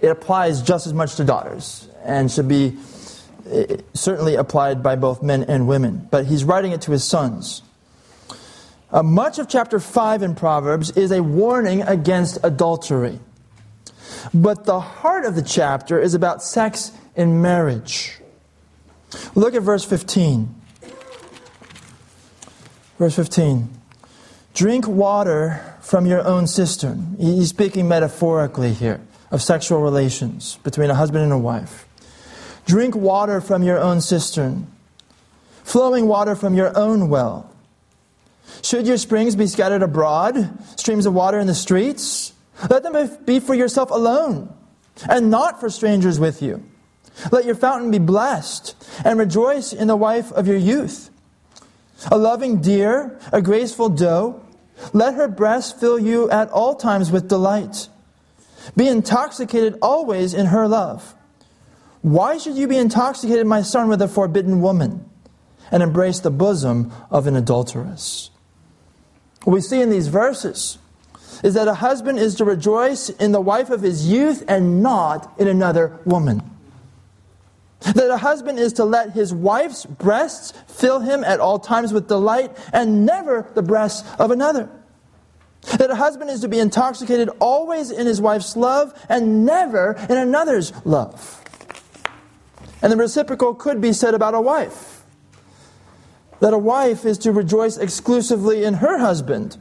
it 0.00 0.06
applies 0.06 0.62
just 0.62 0.86
as 0.86 0.94
much 0.94 1.16
to 1.16 1.24
daughters 1.24 1.86
and 2.02 2.32
should 2.32 2.48
be 2.48 2.78
eh, 3.50 3.76
certainly 3.92 4.36
applied 4.36 4.82
by 4.82 4.96
both 4.96 5.22
men 5.22 5.42
and 5.42 5.68
women. 5.68 6.08
But 6.10 6.24
he's 6.24 6.42
writing 6.42 6.72
it 6.72 6.80
to 6.82 6.92
his 6.92 7.04
sons. 7.04 7.60
Uh, 8.90 9.02
much 9.02 9.38
of 9.38 9.46
chapter 9.46 9.78
5 9.78 10.22
in 10.22 10.36
Proverbs 10.36 10.92
is 10.92 11.12
a 11.12 11.22
warning 11.22 11.82
against 11.82 12.38
adultery. 12.42 13.20
But 14.32 14.64
the 14.64 14.80
heart 14.80 15.26
of 15.26 15.34
the 15.34 15.42
chapter 15.42 16.00
is 16.00 16.14
about 16.14 16.42
sex 16.42 16.92
in 17.14 17.42
marriage. 17.42 18.20
Look 19.34 19.54
at 19.54 19.60
verse 19.60 19.84
15. 19.84 20.48
Verse 22.98 23.16
15. 23.16 23.81
Drink 24.54 24.86
water 24.86 25.76
from 25.80 26.04
your 26.06 26.22
own 26.26 26.46
cistern. 26.46 27.16
He's 27.18 27.48
speaking 27.48 27.88
metaphorically 27.88 28.72
here 28.72 29.00
of 29.30 29.40
sexual 29.40 29.80
relations 29.80 30.58
between 30.62 30.90
a 30.90 30.94
husband 30.94 31.24
and 31.24 31.32
a 31.32 31.38
wife. 31.38 31.86
Drink 32.66 32.94
water 32.94 33.40
from 33.40 33.62
your 33.62 33.78
own 33.78 34.00
cistern, 34.00 34.66
flowing 35.64 36.06
water 36.06 36.36
from 36.36 36.54
your 36.54 36.76
own 36.76 37.08
well. 37.08 37.50
Should 38.62 38.86
your 38.86 38.98
springs 38.98 39.34
be 39.34 39.46
scattered 39.46 39.82
abroad, 39.82 40.58
streams 40.78 41.06
of 41.06 41.14
water 41.14 41.38
in 41.38 41.46
the 41.46 41.54
streets, 41.54 42.32
let 42.68 42.82
them 42.82 43.18
be 43.24 43.40
for 43.40 43.54
yourself 43.54 43.90
alone, 43.90 44.54
and 45.08 45.30
not 45.30 45.60
for 45.60 45.70
strangers 45.70 46.20
with 46.20 46.42
you. 46.42 46.62
Let 47.30 47.44
your 47.44 47.54
fountain 47.54 47.90
be 47.90 47.98
blessed, 47.98 48.76
and 49.04 49.18
rejoice 49.18 49.72
in 49.72 49.88
the 49.88 49.96
wife 49.96 50.30
of 50.32 50.46
your 50.46 50.56
youth. 50.56 51.10
A 52.10 52.18
loving 52.18 52.60
deer, 52.60 53.18
a 53.32 53.40
graceful 53.40 53.88
doe, 53.88 54.41
Let 54.92 55.14
her 55.14 55.28
breast 55.28 55.78
fill 55.78 55.98
you 55.98 56.30
at 56.30 56.50
all 56.50 56.74
times 56.74 57.10
with 57.10 57.28
delight. 57.28 57.88
Be 58.76 58.88
intoxicated 58.88 59.78
always 59.82 60.34
in 60.34 60.46
her 60.46 60.68
love. 60.68 61.14
Why 62.02 62.38
should 62.38 62.56
you 62.56 62.66
be 62.66 62.78
intoxicated, 62.78 63.46
my 63.46 63.62
son, 63.62 63.88
with 63.88 64.02
a 64.02 64.08
forbidden 64.08 64.60
woman 64.60 65.08
and 65.70 65.82
embrace 65.82 66.20
the 66.20 66.30
bosom 66.30 66.92
of 67.10 67.26
an 67.26 67.36
adulteress? 67.36 68.30
What 69.44 69.54
we 69.54 69.60
see 69.60 69.80
in 69.80 69.90
these 69.90 70.08
verses 70.08 70.78
is 71.42 71.54
that 71.54 71.68
a 71.68 71.74
husband 71.74 72.18
is 72.18 72.34
to 72.36 72.44
rejoice 72.44 73.08
in 73.08 73.32
the 73.32 73.40
wife 73.40 73.70
of 73.70 73.82
his 73.82 74.06
youth 74.06 74.44
and 74.46 74.82
not 74.82 75.32
in 75.38 75.48
another 75.48 75.98
woman. 76.04 76.42
That 77.82 78.10
a 78.10 78.16
husband 78.16 78.58
is 78.58 78.74
to 78.74 78.84
let 78.84 79.10
his 79.10 79.34
wife's 79.34 79.84
breasts 79.84 80.52
fill 80.68 81.00
him 81.00 81.24
at 81.24 81.40
all 81.40 81.58
times 81.58 81.92
with 81.92 82.06
delight 82.06 82.56
and 82.72 83.04
never 83.04 83.50
the 83.54 83.62
breasts 83.62 84.08
of 84.18 84.30
another. 84.30 84.70
That 85.78 85.90
a 85.90 85.96
husband 85.96 86.30
is 86.30 86.40
to 86.40 86.48
be 86.48 86.58
intoxicated 86.58 87.28
always 87.40 87.90
in 87.90 88.06
his 88.06 88.20
wife's 88.20 88.56
love 88.56 88.92
and 89.08 89.44
never 89.44 89.96
in 90.08 90.16
another's 90.16 90.72
love. 90.84 91.42
And 92.82 92.92
the 92.92 92.96
reciprocal 92.96 93.54
could 93.54 93.80
be 93.80 93.92
said 93.92 94.14
about 94.14 94.34
a 94.34 94.40
wife. 94.40 95.04
That 96.40 96.52
a 96.52 96.58
wife 96.58 97.04
is 97.04 97.18
to 97.18 97.32
rejoice 97.32 97.78
exclusively 97.78 98.64
in 98.64 98.74
her 98.74 98.98
husband, 98.98 99.56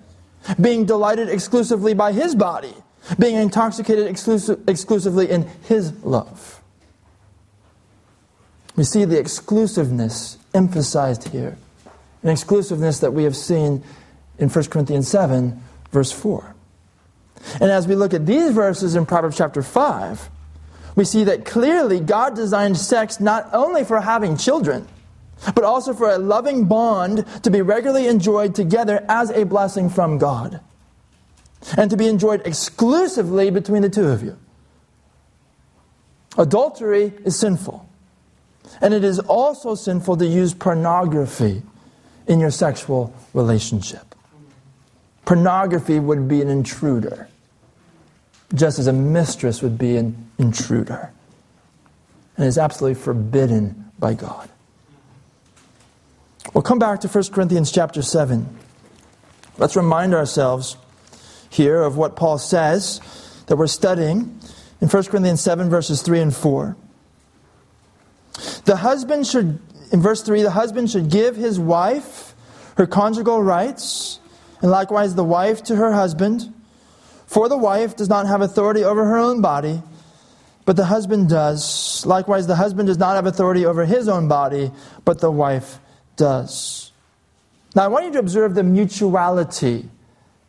being 0.60 0.86
delighted 0.86 1.30
exclusively 1.30 1.94
by 1.94 2.12
his 2.14 2.34
body, 2.34 2.74
being 3.20 3.36
intoxicated 3.36 4.08
exclusive, 4.08 4.68
exclusively 4.68 5.30
in 5.30 5.48
his 5.64 5.94
love. 6.04 6.61
We 8.76 8.84
see 8.84 9.06
the 9.06 9.20
exclusiveness 9.20 10.38
emphasized 10.54 11.30
here, 11.30 11.58
an 12.24 12.30
exclusiveness 12.30 13.00
that 13.00 13.12
we 13.12 13.24
have 13.26 13.36
seen 13.36 13.84
in 14.38 14.50
1 14.50 14.66
Corinthians 14.66 15.08
7, 15.08 15.62
verse 15.92 16.12
4. 16.12 16.56
And 17.60 17.72
as 17.72 17.88
we 17.88 17.96
look 17.96 18.14
at 18.14 18.26
these 18.26 18.52
verses 18.52 18.96
in 18.96 19.06
Proverbs 19.06 19.38
chapter 19.38 19.62
5, 19.62 20.30
we 20.96 21.06
see 21.06 21.24
that 21.24 21.46
clearly 21.46 22.00
God 22.00 22.36
designed 22.36 22.78
sex 22.78 23.20
not 23.20 23.50
only 23.54 23.84
for 23.84 24.02
having 24.02 24.38
children, 24.38 24.88
but 25.56 25.64
also 25.64 25.94
for 25.94 26.10
a 26.10 26.18
loving 26.18 26.66
bond 26.66 27.26
to 27.44 27.50
be 27.50 27.62
regularly 27.62 28.08
enjoyed 28.08 28.54
together 28.54 29.04
as 29.10 29.32
a 29.32 29.44
blessing 29.44 29.90
from 29.90 30.18
God, 30.18 30.60
and 31.78 31.90
to 31.90 31.98
be 31.98 32.08
enjoyed 32.08 32.46
exclusively 32.46 33.50
between 33.50 33.82
the 33.82 33.90
two 33.90 34.08
of 34.08 34.24
you. 34.24 34.38
Adultery 36.38 37.14
is 37.26 37.38
sinful. 37.38 37.88
And 38.80 38.94
it 38.94 39.04
is 39.04 39.20
also 39.20 39.76
sinful 39.76 40.18
to 40.18 40.26
use 40.26 40.54
pornography 40.54 41.64
in 42.28 42.40
your 42.40 42.52
sexual 42.52 43.14
relationship. 43.34 44.16
Pornography 45.26 46.00
would 46.00 46.28
be 46.28 46.42
an 46.42 46.50
intruder, 46.50 47.28
just 48.54 48.80
as 48.80 48.88
a 48.88 48.94
mistress 48.94 49.62
would 49.62 49.78
be 49.78 49.98
an 49.98 50.30
intruder. 50.38 51.12
And 52.38 52.48
is 52.48 52.58
absolutely 52.58 53.02
forbidden 53.02 53.92
by 54.00 54.14
God. 54.14 54.50
We'll 56.54 56.64
come 56.64 56.80
back 56.80 57.02
to 57.02 57.08
1 57.08 57.26
Corinthians 57.32 57.72
chapter 57.72 58.02
7. 58.02 58.58
Let's 59.58 59.76
remind 59.76 60.14
ourselves 60.14 60.76
here 61.50 61.82
of 61.82 61.98
what 61.98 62.16
Paul 62.16 62.38
says 62.38 63.00
that 63.46 63.58
we're 63.58 63.68
studying 63.68 64.40
in 64.82 64.88
1 64.88 65.04
Corinthians 65.04 65.42
7, 65.42 65.70
verses 65.70 66.02
3 66.02 66.20
and 66.20 66.36
4. 66.36 66.76
The 68.66 68.78
husband 68.78 69.28
should, 69.28 69.60
in 69.92 70.02
verse 70.02 70.22
3, 70.24 70.42
the 70.42 70.52
husband 70.52 70.90
should 70.90 71.10
give 71.10 71.36
his 71.36 71.60
wife 71.60 72.36
her 72.78 72.88
conjugal 72.88 73.44
rights, 73.44 74.20
and 74.62 74.72
likewise 74.72 75.16
the 75.16 75.24
wife 75.24 75.64
to 75.64 75.76
her 75.76 75.92
husband. 75.94 76.54
For 77.28 77.48
the 77.50 77.58
wife 77.58 77.96
does 77.96 78.10
not 78.10 78.28
have 78.28 78.42
authority 78.42 78.84
over 78.84 79.06
her 79.06 79.18
own 79.18 79.42
body, 79.42 79.82
but 80.66 80.76
the 80.76 80.86
husband 80.86 81.30
does. 81.30 82.06
Likewise, 82.06 82.48
the 82.48 82.56
husband 82.56 82.88
does 82.88 82.98
not 82.98 83.16
have 83.16 83.26
authority 83.26 83.66
over 83.66 83.86
his 83.86 84.08
own 84.08 84.28
body, 84.28 84.72
but 85.06 85.20
the 85.20 85.32
wife 85.32 85.80
does. 86.16 86.92
Now, 87.76 87.84
I 87.84 87.88
want 87.88 88.06
you 88.06 88.12
to 88.14 88.20
observe 88.20 88.54
the 88.54 88.64
mutuality 88.64 89.90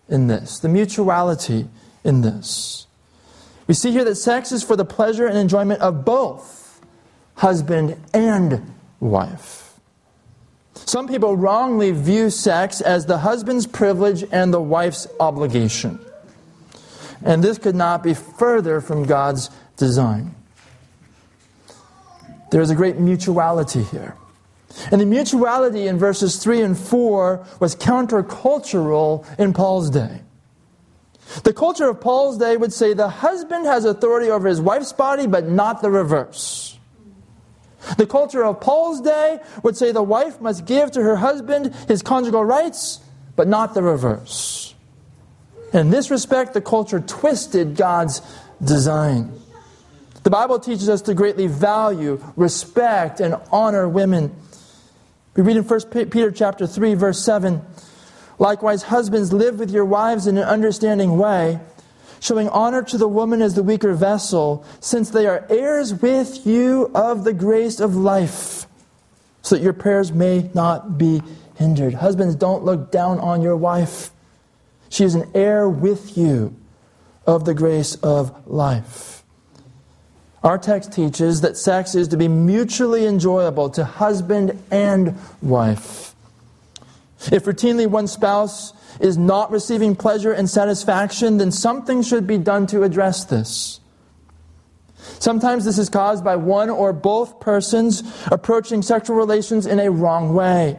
in 0.08 0.26
this. 0.26 0.58
The 0.58 0.68
mutuality 0.68 1.68
in 2.04 2.20
this. 2.20 2.86
We 3.66 3.74
see 3.74 3.92
here 3.92 4.04
that 4.04 4.16
sex 4.16 4.52
is 4.52 4.62
for 4.62 4.76
the 4.76 4.84
pleasure 4.84 5.26
and 5.26 5.38
enjoyment 5.38 5.80
of 5.80 6.04
both 6.04 6.61
husband 7.42 7.96
and 8.14 8.72
wife. 9.00 9.74
Some 10.74 11.08
people 11.08 11.36
wrongly 11.36 11.90
view 11.90 12.30
sex 12.30 12.80
as 12.80 13.06
the 13.06 13.18
husband's 13.18 13.66
privilege 13.66 14.22
and 14.30 14.54
the 14.54 14.60
wife's 14.60 15.08
obligation. 15.18 15.98
And 17.24 17.42
this 17.42 17.58
could 17.58 17.74
not 17.74 18.04
be 18.04 18.14
further 18.14 18.80
from 18.80 19.06
God's 19.06 19.50
design. 19.76 20.36
There 22.52 22.60
is 22.60 22.70
a 22.70 22.76
great 22.76 22.98
mutuality 22.98 23.82
here. 23.82 24.14
And 24.92 25.00
the 25.00 25.06
mutuality 25.06 25.88
in 25.88 25.98
verses 25.98 26.36
3 26.36 26.62
and 26.62 26.78
4 26.78 27.44
was 27.58 27.74
countercultural 27.74 29.26
in 29.36 29.52
Paul's 29.52 29.90
day. 29.90 30.20
The 31.42 31.52
culture 31.52 31.88
of 31.88 32.00
Paul's 32.00 32.38
day 32.38 32.56
would 32.56 32.72
say 32.72 32.94
the 32.94 33.08
husband 33.08 33.66
has 33.66 33.84
authority 33.84 34.30
over 34.30 34.46
his 34.46 34.60
wife's 34.60 34.92
body, 34.92 35.26
but 35.26 35.48
not 35.48 35.82
the 35.82 35.90
reverse. 35.90 36.71
The 37.96 38.06
culture 38.06 38.44
of 38.44 38.60
Paul's 38.60 39.00
day 39.00 39.40
would 39.62 39.76
say 39.76 39.92
the 39.92 40.02
wife 40.02 40.40
must 40.40 40.64
give 40.64 40.92
to 40.92 41.02
her 41.02 41.16
husband 41.16 41.74
his 41.88 42.02
conjugal 42.02 42.44
rights, 42.44 43.00
but 43.36 43.48
not 43.48 43.74
the 43.74 43.82
reverse. 43.82 44.74
In 45.72 45.90
this 45.90 46.10
respect, 46.10 46.54
the 46.54 46.60
culture 46.60 47.00
twisted 47.00 47.76
God's 47.76 48.20
design. 48.62 49.32
The 50.22 50.30
Bible 50.30 50.60
teaches 50.60 50.88
us 50.88 51.02
to 51.02 51.14
greatly 51.14 51.46
value, 51.48 52.22
respect, 52.36 53.20
and 53.20 53.36
honor 53.50 53.88
women. 53.88 54.34
We 55.34 55.42
read 55.42 55.56
in 55.56 55.64
1 55.64 55.80
Peter 56.10 56.30
chapter 56.30 56.66
3, 56.66 56.94
verse 56.94 57.24
7, 57.24 57.62
Likewise, 58.38 58.84
husbands, 58.84 59.32
live 59.32 59.58
with 59.58 59.70
your 59.70 59.84
wives 59.84 60.26
in 60.26 60.36
an 60.36 60.44
understanding 60.44 61.16
way 61.16 61.60
showing 62.22 62.48
honor 62.50 62.84
to 62.84 62.96
the 62.96 63.08
woman 63.08 63.42
as 63.42 63.56
the 63.56 63.64
weaker 63.64 63.92
vessel, 63.94 64.64
since 64.78 65.10
they 65.10 65.26
are 65.26 65.44
heirs 65.50 65.92
with 65.92 66.46
you 66.46 66.88
of 66.94 67.24
the 67.24 67.32
grace 67.32 67.80
of 67.80 67.96
life, 67.96 68.64
so 69.42 69.56
that 69.56 69.62
your 69.62 69.72
prayers 69.72 70.12
may 70.12 70.48
not 70.54 70.96
be 70.96 71.20
hindered. 71.56 71.94
Husbands, 71.94 72.36
don't 72.36 72.62
look 72.62 72.92
down 72.92 73.18
on 73.18 73.42
your 73.42 73.56
wife. 73.56 74.12
She 74.88 75.02
is 75.02 75.16
an 75.16 75.32
heir 75.34 75.68
with 75.68 76.16
you 76.16 76.54
of 77.26 77.44
the 77.44 77.54
grace 77.54 77.96
of 77.96 78.46
life. 78.46 79.24
Our 80.44 80.58
text 80.58 80.92
teaches 80.92 81.40
that 81.40 81.56
sex 81.56 81.96
is 81.96 82.06
to 82.08 82.16
be 82.16 82.28
mutually 82.28 83.04
enjoyable 83.04 83.68
to 83.70 83.84
husband 83.84 84.62
and 84.70 85.18
wife. 85.40 86.11
If 87.30 87.44
routinely 87.44 87.86
one 87.86 88.06
spouse 88.08 88.72
is 89.00 89.16
not 89.16 89.50
receiving 89.50 89.94
pleasure 89.94 90.32
and 90.32 90.48
satisfaction, 90.48 91.38
then 91.38 91.52
something 91.52 92.02
should 92.02 92.26
be 92.26 92.38
done 92.38 92.66
to 92.68 92.82
address 92.82 93.24
this. 93.24 93.80
Sometimes 95.18 95.64
this 95.64 95.78
is 95.78 95.88
caused 95.88 96.24
by 96.24 96.36
one 96.36 96.70
or 96.70 96.92
both 96.92 97.40
persons 97.40 98.02
approaching 98.26 98.82
sexual 98.82 99.16
relations 99.16 99.66
in 99.66 99.78
a 99.78 99.90
wrong 99.90 100.34
way. 100.34 100.78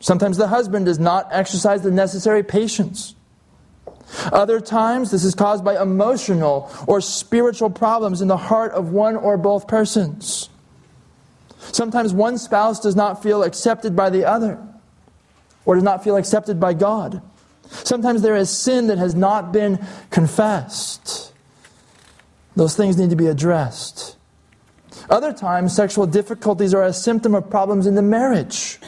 Sometimes 0.00 0.36
the 0.36 0.48
husband 0.48 0.86
does 0.86 0.98
not 0.98 1.28
exercise 1.30 1.82
the 1.82 1.90
necessary 1.90 2.42
patience. 2.42 3.14
Other 4.32 4.60
times, 4.60 5.10
this 5.10 5.24
is 5.24 5.34
caused 5.34 5.64
by 5.64 5.80
emotional 5.80 6.72
or 6.88 7.00
spiritual 7.00 7.70
problems 7.70 8.20
in 8.20 8.28
the 8.28 8.36
heart 8.36 8.72
of 8.72 8.90
one 8.90 9.16
or 9.16 9.36
both 9.36 9.68
persons. 9.68 10.48
Sometimes 11.58 12.12
one 12.12 12.38
spouse 12.38 12.80
does 12.80 12.96
not 12.96 13.22
feel 13.22 13.44
accepted 13.44 13.94
by 13.94 14.10
the 14.10 14.24
other 14.24 14.58
or 15.64 15.74
does 15.74 15.84
not 15.84 16.02
feel 16.02 16.16
accepted 16.16 16.58
by 16.58 16.74
God. 16.74 17.22
Sometimes 17.70 18.22
there 18.22 18.36
is 18.36 18.50
sin 18.50 18.88
that 18.88 18.98
has 18.98 19.14
not 19.14 19.52
been 19.52 19.84
confessed. 20.10 21.32
Those 22.56 22.76
things 22.76 22.96
need 22.96 23.10
to 23.10 23.16
be 23.16 23.26
addressed. 23.26 24.16
Other 25.08 25.32
times, 25.32 25.74
sexual 25.74 26.06
difficulties 26.06 26.74
are 26.74 26.84
a 26.84 26.92
symptom 26.92 27.34
of 27.34 27.48
problems 27.48 27.86
in 27.86 27.94
the 27.94 28.02
marriage, 28.02 28.78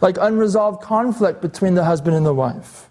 like 0.00 0.16
unresolved 0.18 0.82
conflict 0.82 1.40
between 1.40 1.74
the 1.74 1.84
husband 1.84 2.16
and 2.16 2.26
the 2.26 2.34
wife, 2.34 2.88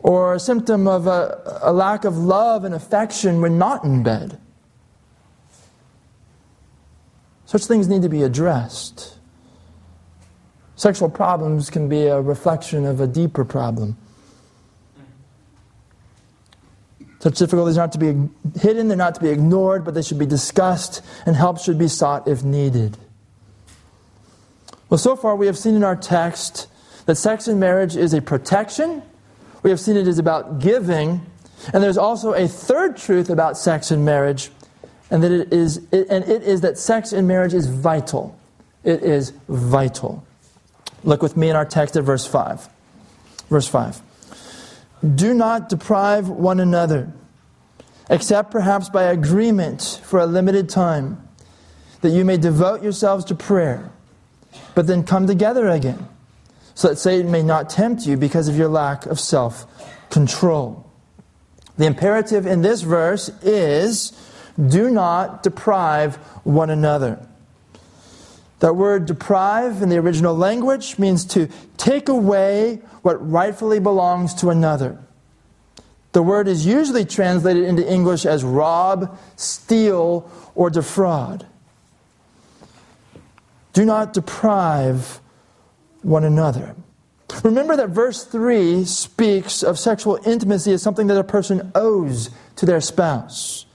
or 0.00 0.34
a 0.34 0.40
symptom 0.40 0.86
of 0.86 1.06
a, 1.06 1.60
a 1.62 1.72
lack 1.72 2.04
of 2.04 2.16
love 2.16 2.64
and 2.64 2.74
affection 2.74 3.40
when 3.40 3.58
not 3.58 3.84
in 3.84 4.02
bed. 4.02 4.38
Such 7.46 7.66
things 7.66 7.88
need 7.88 8.02
to 8.02 8.08
be 8.08 8.22
addressed. 8.22 9.18
Sexual 10.82 11.10
problems 11.10 11.70
can 11.70 11.88
be 11.88 12.06
a 12.06 12.20
reflection 12.20 12.86
of 12.86 13.00
a 13.00 13.06
deeper 13.06 13.44
problem. 13.44 13.96
Such 17.20 17.38
difficulties 17.38 17.78
are 17.78 17.82
not 17.82 17.92
to 17.92 17.98
be 18.00 18.28
hidden, 18.58 18.88
they're 18.88 18.96
not 18.96 19.14
to 19.14 19.20
be 19.20 19.28
ignored, 19.28 19.84
but 19.84 19.94
they 19.94 20.02
should 20.02 20.18
be 20.18 20.26
discussed, 20.26 21.00
and 21.24 21.36
help 21.36 21.60
should 21.60 21.78
be 21.78 21.86
sought 21.86 22.26
if 22.26 22.42
needed. 22.42 22.98
Well, 24.90 24.98
so 24.98 25.14
far 25.14 25.36
we 25.36 25.46
have 25.46 25.56
seen 25.56 25.76
in 25.76 25.84
our 25.84 25.94
text 25.94 26.66
that 27.06 27.14
sex 27.14 27.46
in 27.46 27.60
marriage 27.60 27.94
is 27.94 28.12
a 28.12 28.20
protection. 28.20 29.04
We 29.62 29.70
have 29.70 29.78
seen 29.78 29.96
it 29.96 30.08
is 30.08 30.18
about 30.18 30.58
giving. 30.58 31.24
And 31.72 31.80
there's 31.80 31.96
also 31.96 32.32
a 32.32 32.48
third 32.48 32.96
truth 32.96 33.30
about 33.30 33.56
sex 33.56 33.92
in 33.92 34.04
marriage, 34.04 34.50
and 35.12 35.22
that 35.22 35.30
it 35.30 35.52
is 35.52 35.76
and 35.92 36.24
it 36.24 36.42
is 36.42 36.62
that 36.62 36.76
sex 36.76 37.12
in 37.12 37.28
marriage 37.28 37.54
is 37.54 37.68
vital. 37.68 38.36
It 38.82 39.04
is 39.04 39.32
vital. 39.48 40.26
Look 41.04 41.22
with 41.22 41.36
me 41.36 41.50
in 41.50 41.56
our 41.56 41.64
text 41.64 41.96
at 41.96 42.04
verse 42.04 42.26
5. 42.26 42.68
Verse 43.48 43.68
5. 43.68 44.00
Do 45.16 45.34
not 45.34 45.68
deprive 45.68 46.28
one 46.28 46.60
another, 46.60 47.12
except 48.08 48.50
perhaps 48.50 48.88
by 48.88 49.04
agreement 49.04 50.00
for 50.04 50.20
a 50.20 50.26
limited 50.26 50.68
time, 50.68 51.28
that 52.02 52.10
you 52.10 52.24
may 52.24 52.36
devote 52.36 52.82
yourselves 52.82 53.24
to 53.26 53.34
prayer, 53.34 53.90
but 54.74 54.86
then 54.86 55.02
come 55.02 55.26
together 55.26 55.68
again, 55.68 56.06
so 56.74 56.88
that 56.88 56.96
Satan 56.96 57.32
may 57.32 57.42
not 57.42 57.68
tempt 57.68 58.06
you 58.06 58.16
because 58.16 58.46
of 58.48 58.56
your 58.56 58.68
lack 58.68 59.06
of 59.06 59.18
self 59.18 59.66
control. 60.10 60.88
The 61.78 61.86
imperative 61.86 62.46
in 62.46 62.62
this 62.62 62.82
verse 62.82 63.28
is 63.42 64.12
do 64.68 64.90
not 64.90 65.42
deprive 65.42 66.16
one 66.44 66.70
another. 66.70 67.26
That 68.62 68.76
word 68.76 69.06
deprive 69.06 69.82
in 69.82 69.88
the 69.88 69.98
original 69.98 70.36
language 70.36 70.96
means 70.96 71.24
to 71.34 71.48
take 71.78 72.08
away 72.08 72.76
what 73.02 73.14
rightfully 73.28 73.80
belongs 73.80 74.34
to 74.34 74.50
another. 74.50 75.00
The 76.12 76.22
word 76.22 76.46
is 76.46 76.64
usually 76.64 77.04
translated 77.04 77.64
into 77.64 77.84
English 77.84 78.24
as 78.24 78.44
rob, 78.44 79.18
steal, 79.34 80.30
or 80.54 80.70
defraud. 80.70 81.44
Do 83.72 83.84
not 83.84 84.12
deprive 84.12 85.18
one 86.02 86.22
another. 86.22 86.76
Remember 87.42 87.74
that 87.74 87.88
verse 87.88 88.24
3 88.24 88.84
speaks 88.84 89.64
of 89.64 89.76
sexual 89.76 90.20
intimacy 90.24 90.72
as 90.72 90.82
something 90.82 91.08
that 91.08 91.18
a 91.18 91.24
person 91.24 91.72
owes 91.74 92.30
to 92.54 92.64
their 92.64 92.80
spouse. 92.80 93.66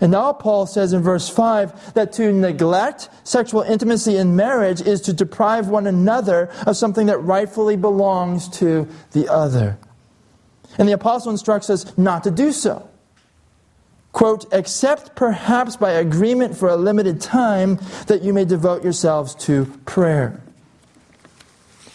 And 0.00 0.12
now 0.12 0.32
Paul 0.32 0.66
says 0.66 0.92
in 0.92 1.02
verse 1.02 1.28
5 1.28 1.94
that 1.94 2.12
to 2.14 2.32
neglect 2.32 3.10
sexual 3.22 3.62
intimacy 3.62 4.16
in 4.16 4.34
marriage 4.34 4.80
is 4.80 5.02
to 5.02 5.12
deprive 5.12 5.68
one 5.68 5.86
another 5.86 6.50
of 6.66 6.76
something 6.76 7.06
that 7.06 7.18
rightfully 7.18 7.76
belongs 7.76 8.48
to 8.58 8.88
the 9.12 9.28
other. 9.28 9.78
And 10.78 10.88
the 10.88 10.92
apostle 10.92 11.32
instructs 11.32 11.68
us 11.68 11.96
not 11.98 12.24
to 12.24 12.30
do 12.30 12.52
so. 12.52 12.88
Quote, 14.12 14.46
except 14.52 15.14
perhaps 15.14 15.76
by 15.76 15.92
agreement 15.92 16.56
for 16.56 16.68
a 16.68 16.76
limited 16.76 17.20
time 17.20 17.78
that 18.06 18.22
you 18.22 18.32
may 18.32 18.44
devote 18.44 18.82
yourselves 18.82 19.34
to 19.36 19.66
prayer. 19.84 20.40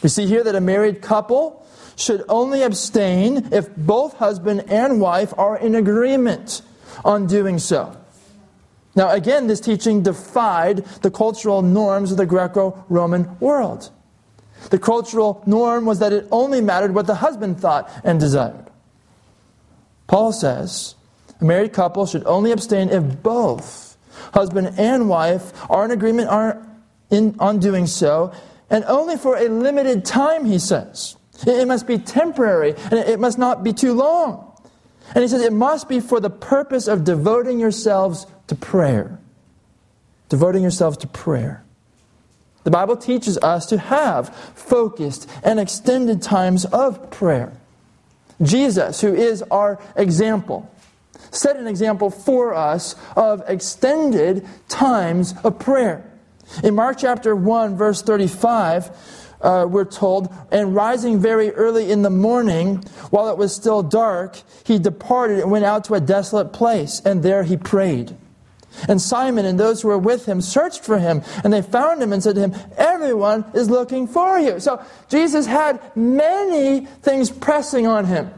We 0.02 0.10
see 0.10 0.28
here 0.28 0.44
that 0.44 0.56
a 0.56 0.62
married 0.62 1.02
couple 1.02 1.66
should 1.96 2.24
only 2.30 2.62
abstain 2.62 3.50
if 3.52 3.76
both 3.76 4.14
husband 4.14 4.66
and 4.70 5.02
wife 5.02 5.34
are 5.38 5.58
in 5.58 5.76
agreement 5.76 6.62
on 7.04 7.28
doing 7.28 7.60
so. 7.60 7.96
Now, 8.96 9.12
again, 9.12 9.48
this 9.48 9.60
teaching 9.60 10.04
defied 10.04 10.86
the 11.02 11.12
cultural 11.12 11.62
norms 11.62 12.12
of 12.12 12.18
the 12.18 12.26
Greco 12.26 12.86
Roman 12.88 13.38
world. 13.40 13.92
The 14.70 14.80
cultural 14.80 15.44
norm 15.46 15.86
was 15.86 16.00
that 16.00 16.14
it 16.14 16.28
only 16.32 16.62
mattered 16.62 16.96
what 16.96 17.08
the 17.08 17.16
husband 17.16 17.60
thought 17.60 17.92
and 18.04 18.20
desired. 18.20 18.66
Paul 20.08 20.32
says 20.32 20.96
a 21.42 21.44
married 21.44 21.74
couple 21.74 22.06
should 22.06 22.26
only 22.26 22.52
abstain 22.52 22.90
if 22.90 23.22
both 23.22 23.98
husband 24.34 24.74
and 24.78 25.10
wife 25.10 25.52
are 25.70 25.84
in 25.84 25.92
agreement 25.92 26.30
on 26.30 27.60
doing 27.60 27.88
so, 27.88 28.32
and 28.70 28.86
only 28.86 29.18
for 29.18 29.36
a 29.36 29.50
limited 29.50 30.06
time, 30.06 30.46
he 30.46 30.58
says. 30.58 31.18
It 31.46 31.68
must 31.68 31.86
be 31.86 31.98
temporary, 31.98 32.76
and 32.92 32.94
it 32.94 33.20
must 33.20 33.38
not 33.38 33.64
be 33.64 33.74
too 33.74 33.94
long. 33.94 34.55
And 35.14 35.22
he 35.22 35.28
says 35.28 35.42
it 35.42 35.54
must 35.54 35.88
be 35.88 36.00
for 36.00 36.20
the 36.20 36.30
purpose 36.30 36.88
of 36.88 37.04
devoting 37.04 37.60
yourselves 37.60 38.26
to 38.48 38.56
prayer. 38.56 39.20
Devoting 40.30 40.62
yourselves 40.62 40.98
to 40.98 41.08
prayer. 41.08 41.64
The 42.64 42.72
Bible 42.72 42.98
teaches 42.98 43.38
us 43.38 43.68
to 43.68 43.78
have 43.78 44.36
focused 44.56 45.30
and 45.44 45.60
extended 45.60 46.22
times 46.24 46.66
of 46.66 47.12
prayer. 47.12 47.54
Jesus, 48.42 49.02
who 49.02 49.14
is 49.14 49.44
our 49.44 49.80
example, 49.96 50.70
set 51.32 51.58
an 51.58 51.68
example 51.68 52.10
for 52.10 52.56
us 52.56 52.96
of 53.16 53.44
extended 53.48 54.48
times 54.68 55.36
of 55.44 55.60
prayer. 55.60 56.04
In 56.64 56.76
Mark 56.76 56.98
chapter 56.98 57.36
1, 57.36 57.78
verse 57.78 58.02
35, 58.02 58.90
uh, 59.46 59.66
we're 59.66 59.86
told, 59.86 60.34
and 60.52 60.76
rising 60.76 61.20
very 61.20 61.52
early 61.52 61.92
in 61.92 62.02
the 62.02 62.10
morning, 62.10 62.78
while 63.12 63.30
it 63.30 63.38
was 63.38 63.54
still 63.54 63.84
dark, 63.84 64.42
he 64.66 64.80
departed 64.80 65.40
and 65.40 65.52
went 65.52 65.66
out 65.66 65.86
to 65.86 65.94
a 65.94 66.02
desolate 66.02 66.52
place, 66.52 67.02
and 67.06 67.22
there 67.22 67.44
he 67.44 67.56
prayed. 67.56 68.18
And 68.90 69.02
Simon 69.02 69.46
and 69.46 69.60
those 69.60 69.82
who 69.82 69.88
were 69.90 69.98
with 69.98 70.26
him 70.26 70.42
searched 70.42 70.84
for 70.84 70.98
him, 70.98 71.22
and 71.44 71.54
they 71.54 71.62
found 71.62 72.02
him 72.02 72.12
and 72.12 72.22
said 72.22 72.36
to 72.36 72.42
him, 72.42 72.56
Everyone 72.76 73.46
is 73.54 73.70
looking 73.70 74.08
for 74.08 74.38
you. 74.40 74.60
So 74.60 74.84
Jesus 75.10 75.46
had 75.46 75.80
many 75.96 76.86
things 76.86 77.30
pressing 77.30 77.88
on 77.88 78.06
him. 78.06 78.32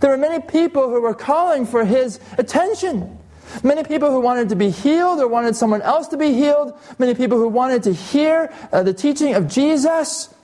There 0.00 0.10
were 0.10 0.16
many 0.16 0.42
people 0.42 0.88
who 0.88 1.00
were 1.00 1.14
calling 1.14 1.66
for 1.66 1.84
his 1.84 2.20
attention. 2.38 3.17
Many 3.62 3.84
people 3.84 4.10
who 4.10 4.20
wanted 4.20 4.48
to 4.50 4.56
be 4.56 4.70
healed 4.70 5.20
or 5.20 5.28
wanted 5.28 5.56
someone 5.56 5.82
else 5.82 6.08
to 6.08 6.16
be 6.16 6.32
healed. 6.32 6.78
Many 6.98 7.14
people 7.14 7.38
who 7.38 7.48
wanted 7.48 7.82
to 7.84 7.92
hear 7.92 8.52
uh, 8.72 8.82
the 8.82 8.94
teaching 8.94 9.34
of 9.34 9.48
Jesus. 9.48 10.34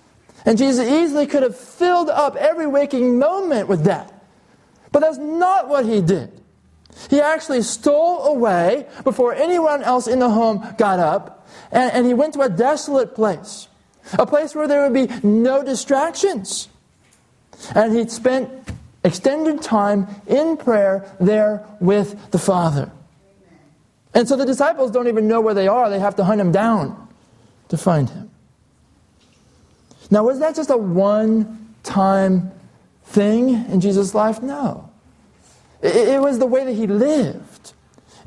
And 0.46 0.58
Jesus 0.58 0.86
easily 0.86 1.26
could 1.26 1.42
have 1.42 1.56
filled 1.56 2.10
up 2.10 2.36
every 2.36 2.66
waking 2.66 3.18
moment 3.18 3.68
with 3.68 3.84
that. 3.84 4.12
But 4.92 5.00
that's 5.00 5.18
not 5.18 5.68
what 5.68 5.84
he 5.86 6.00
did. 6.00 6.30
He 7.10 7.20
actually 7.20 7.62
stole 7.62 8.26
away 8.26 8.86
before 9.02 9.34
anyone 9.34 9.82
else 9.82 10.06
in 10.06 10.18
the 10.18 10.30
home 10.30 10.64
got 10.78 11.00
up, 11.00 11.46
and, 11.72 11.92
and 11.92 12.06
he 12.06 12.14
went 12.14 12.34
to 12.34 12.40
a 12.40 12.48
desolate 12.48 13.14
place, 13.14 13.68
a 14.12 14.26
place 14.26 14.54
where 14.54 14.68
there 14.68 14.88
would 14.88 14.94
be 14.94 15.12
no 15.26 15.64
distractions. 15.64 16.68
And 17.74 17.96
he 17.96 18.08
spent 18.08 18.63
extended 19.04 19.62
time 19.62 20.08
in 20.26 20.56
prayer 20.56 21.14
there 21.20 21.64
with 21.78 22.30
the 22.30 22.38
Father. 22.38 22.90
And 24.14 24.28
so 24.28 24.36
the 24.36 24.46
disciples 24.46 24.90
don't 24.90 25.08
even 25.08 25.28
know 25.28 25.40
where 25.40 25.54
they 25.54 25.68
are. 25.68 25.90
They 25.90 25.98
have 25.98 26.16
to 26.16 26.24
hunt 26.24 26.40
him 26.40 26.52
down 26.52 27.08
to 27.68 27.76
find 27.76 28.08
him. 28.08 28.30
Now, 30.10 30.24
was 30.24 30.38
that 30.38 30.54
just 30.54 30.70
a 30.70 30.76
one 30.76 31.74
time 31.82 32.52
thing 33.04 33.50
in 33.70 33.80
Jesus' 33.80 34.14
life? 34.14 34.42
No. 34.42 34.90
It, 35.82 36.20
was 36.20 36.38
the 36.38 36.46
way 36.46 36.64
that 36.64 36.72
he 36.72 36.86
lived. 36.86 37.74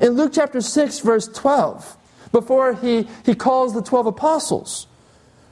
In 0.00 0.10
Luke 0.10 0.32
chapter 0.32 0.60
6, 0.60 1.00
verse 1.00 1.26
12, 1.26 1.96
before 2.30 2.74
he, 2.74 3.08
he 3.24 3.34
calls 3.34 3.74
the 3.74 3.82
12 3.82 4.06
apostles, 4.06 4.86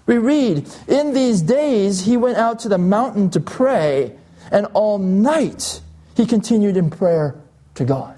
we 0.07 0.19
read, 0.19 0.69
In 0.87 1.15
these 1.15 1.43
days 1.43 2.05
he 2.05 2.17
went 2.17 2.37
out 2.37 2.61
to 2.61 2.69
the 2.69 2.79
mountain 2.79 3.29
to 3.31 3.41
pray 3.41 4.17
and 4.51 4.67
all 4.75 4.99
night 4.99 5.81
he 6.17 6.27
continued 6.27 6.77
in 6.77 6.91
prayer 6.91 7.35
to 7.75 7.85
God. 7.85 8.17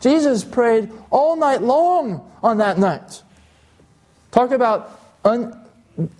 Jesus 0.00 0.44
prayed 0.44 0.90
all 1.10 1.36
night 1.36 1.62
long 1.62 2.30
on 2.42 2.58
that 2.58 2.78
night. 2.78 3.22
Talk 4.30 4.50
about 4.50 5.00
un, 5.24 5.58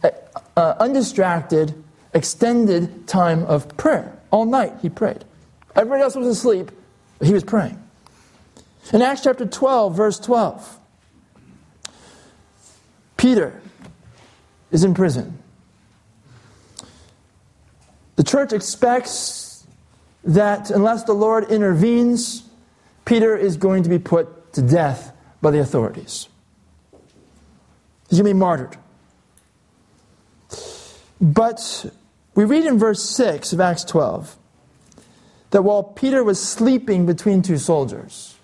uh, 0.02 0.10
uh, 0.56 0.74
undistracted, 0.80 1.74
extended 2.14 3.06
time 3.06 3.44
of 3.44 3.76
prayer. 3.76 4.18
All 4.30 4.44
night 4.44 4.72
he 4.82 4.88
prayed. 4.88 5.24
Everybody 5.76 6.02
else 6.02 6.16
was 6.16 6.26
asleep, 6.26 6.72
he 7.22 7.32
was 7.32 7.44
praying. 7.44 7.80
In 8.92 9.02
Acts 9.02 9.22
chapter 9.22 9.46
12, 9.46 9.94
verse 9.94 10.18
12, 10.18 10.78
Peter 13.16 13.60
is 14.70 14.82
in 14.82 14.94
prison. 14.94 15.38
The 18.18 18.24
church 18.24 18.52
expects 18.52 19.64
that 20.24 20.72
unless 20.72 21.04
the 21.04 21.12
Lord 21.12 21.52
intervenes, 21.52 22.42
Peter 23.04 23.36
is 23.36 23.56
going 23.56 23.84
to 23.84 23.88
be 23.88 24.00
put 24.00 24.52
to 24.54 24.60
death 24.60 25.12
by 25.40 25.52
the 25.52 25.60
authorities. 25.60 26.28
He's 28.10 28.18
going 28.18 28.30
to 28.30 28.34
be 28.34 28.38
martyred. 28.38 28.76
But 31.20 31.86
we 32.34 32.44
read 32.44 32.64
in 32.64 32.76
verse 32.76 33.04
6 33.04 33.52
of 33.52 33.60
Acts 33.60 33.84
12 33.84 34.36
that 35.50 35.62
while 35.62 35.84
Peter 35.84 36.24
was 36.24 36.42
sleeping 36.42 37.06
between 37.06 37.40
two 37.40 37.56
soldiers, 37.56 38.34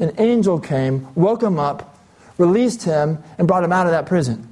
an 0.00 0.12
angel 0.18 0.58
came, 0.58 1.06
woke 1.14 1.44
him 1.44 1.60
up, 1.60 2.00
released 2.36 2.82
him, 2.82 3.22
and 3.38 3.46
brought 3.46 3.62
him 3.62 3.72
out 3.72 3.86
of 3.86 3.92
that 3.92 4.06
prison. 4.06 4.49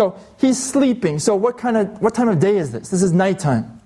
So 0.00 0.18
he's 0.38 0.56
sleeping. 0.56 1.18
So 1.18 1.36
what 1.36 1.58
kind 1.58 1.76
of 1.76 2.00
what 2.00 2.14
time 2.14 2.30
of 2.30 2.40
day 2.40 2.56
is 2.56 2.72
this? 2.72 2.88
This 2.88 3.02
is 3.02 3.12
nighttime. 3.12 3.82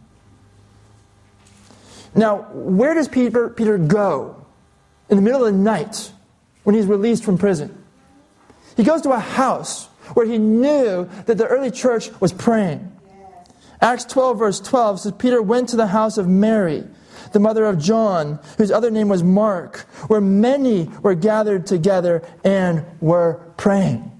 Now, 2.15 2.43
where 2.53 2.95
does 2.95 3.09
Peter, 3.09 3.49
Peter 3.49 3.79
go 3.79 4.47
in 5.09 5.17
the 5.17 5.23
middle 5.23 5.45
of 5.45 5.53
the 5.53 5.59
night 5.59 6.13
when 6.63 6.77
he's 6.77 6.87
released 6.87 7.25
from 7.25 7.37
prison? 7.37 7.83
He 8.77 8.85
goes 8.85 9.03
to 9.03 9.11
a 9.11 9.19
house 9.19 9.87
where 10.15 10.25
he 10.25 10.39
knew 10.39 11.11
that 11.27 11.37
the 11.37 11.49
early 11.49 11.73
church 11.73 12.13
was 12.21 12.33
praying. 12.33 12.93
Acts 13.81 14.05
12, 14.05 14.39
verse 14.39 14.61
12 14.61 15.01
says 15.01 15.13
Peter 15.19 15.43
went 15.43 15.71
to 15.71 15.77
the 15.77 15.89
house 15.89 16.17
of 16.17 16.29
Mary, 16.29 16.85
the 17.33 17.41
mother 17.41 17.65
of 17.65 17.81
John, 17.81 18.39
whose 18.57 18.71
other 18.71 18.93
name 18.93 19.09
was 19.09 19.25
Mark, 19.25 19.79
where 20.07 20.21
many 20.21 20.85
were 21.03 21.17
gathered 21.17 21.67
together 21.67 22.23
and 22.45 22.85
were 23.01 23.41
praying. 23.57 24.13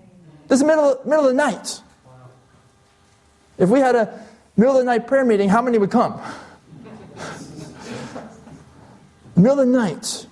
This 0.49 0.57
is 0.57 0.63
the 0.63 0.67
middle, 0.67 1.01
middle 1.05 1.27
of 1.27 1.31
the 1.31 1.35
night. 1.35 1.83
If 3.59 3.69
we 3.69 3.81
had 3.81 3.95
a 3.95 4.27
middle 4.57 4.77
of 4.77 4.79
the 4.79 4.85
night 4.85 5.07
prayer 5.07 5.25
meeting, 5.25 5.49
how 5.49 5.63
many 5.63 5.79
would 5.79 5.91
come? 5.91 6.21
middle 9.37 9.61
of 9.61 9.67
the 9.67 9.73
night. 9.73 10.27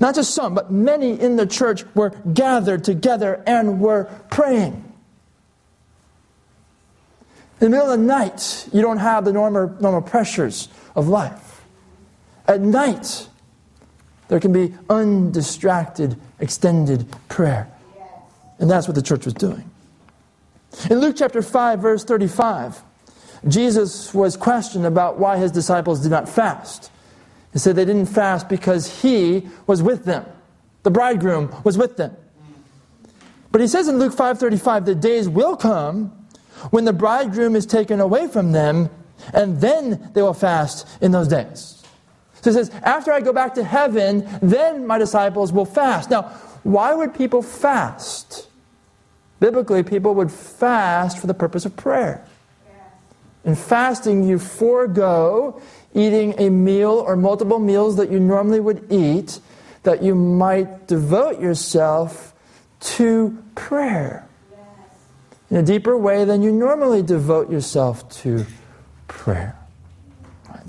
Not 0.00 0.14
just 0.14 0.34
some, 0.34 0.54
but 0.54 0.70
many 0.70 1.18
in 1.18 1.36
the 1.36 1.46
church 1.46 1.84
were 1.94 2.10
gathered 2.32 2.84
together 2.84 3.42
and 3.46 3.80
were 3.80 4.04
praying. 4.30 4.92
In 7.60 7.70
the 7.70 7.76
middle 7.76 7.92
of 7.92 7.98
the 8.00 8.04
night, 8.04 8.68
you 8.72 8.82
don't 8.82 8.98
have 8.98 9.24
the 9.24 9.32
normal, 9.32 9.68
normal 9.80 10.02
pressures 10.02 10.68
of 10.96 11.08
life. 11.08 11.62
At 12.48 12.60
night, 12.60 13.28
there 14.26 14.40
can 14.40 14.52
be 14.52 14.74
undistracted, 14.90 16.16
extended 16.40 17.06
prayer. 17.28 17.68
And 18.58 18.68
that's 18.68 18.88
what 18.88 18.96
the 18.96 19.02
church 19.02 19.24
was 19.24 19.34
doing. 19.34 19.70
In 20.88 21.00
Luke 21.00 21.16
chapter 21.18 21.42
5, 21.42 21.80
verse 21.80 22.04
35, 22.04 22.82
Jesus 23.48 24.14
was 24.14 24.36
questioned 24.36 24.86
about 24.86 25.18
why 25.18 25.36
his 25.36 25.50
disciples 25.50 26.00
did 26.00 26.10
not 26.10 26.28
fast. 26.28 26.90
He 27.52 27.58
said 27.58 27.76
they 27.76 27.84
didn't 27.84 28.06
fast 28.06 28.48
because 28.48 29.02
he 29.02 29.48
was 29.66 29.82
with 29.82 30.04
them. 30.04 30.24
The 30.82 30.90
bridegroom 30.90 31.54
was 31.64 31.76
with 31.76 31.96
them. 31.96 32.16
But 33.50 33.60
he 33.60 33.66
says 33.66 33.88
in 33.88 33.98
Luke 33.98 34.14
5:35, 34.14 34.86
the 34.86 34.94
days 34.94 35.28
will 35.28 35.56
come 35.56 36.10
when 36.70 36.84
the 36.84 36.92
bridegroom 36.92 37.54
is 37.54 37.66
taken 37.66 38.00
away 38.00 38.26
from 38.28 38.52
them, 38.52 38.88
and 39.34 39.60
then 39.60 40.10
they 40.14 40.22
will 40.22 40.34
fast 40.34 40.86
in 41.02 41.12
those 41.12 41.28
days. 41.28 41.82
So 42.40 42.50
he 42.50 42.54
says, 42.54 42.70
after 42.82 43.12
I 43.12 43.20
go 43.20 43.32
back 43.32 43.54
to 43.54 43.64
heaven, 43.64 44.26
then 44.40 44.86
my 44.86 44.98
disciples 44.98 45.52
will 45.52 45.64
fast. 45.64 46.10
Now, 46.10 46.22
why 46.62 46.94
would 46.94 47.14
people 47.14 47.42
fast? 47.42 48.48
Biblically, 49.42 49.82
people 49.82 50.14
would 50.14 50.30
fast 50.30 51.18
for 51.18 51.26
the 51.26 51.34
purpose 51.34 51.66
of 51.66 51.74
prayer. 51.76 52.24
In 53.44 53.56
fasting, 53.56 54.22
you 54.22 54.38
forego 54.38 55.60
eating 55.92 56.38
a 56.38 56.48
meal 56.48 56.92
or 56.92 57.16
multiple 57.16 57.58
meals 57.58 57.96
that 57.96 58.08
you 58.08 58.20
normally 58.20 58.60
would 58.60 58.86
eat, 58.88 59.40
that 59.82 60.00
you 60.00 60.14
might 60.14 60.86
devote 60.86 61.40
yourself 61.40 62.32
to 62.94 63.36
prayer 63.56 64.28
in 65.50 65.56
a 65.56 65.62
deeper 65.64 65.98
way 65.98 66.24
than 66.24 66.40
you 66.40 66.52
normally 66.52 67.02
devote 67.02 67.50
yourself 67.50 68.08
to 68.22 68.46
prayer. 69.08 69.58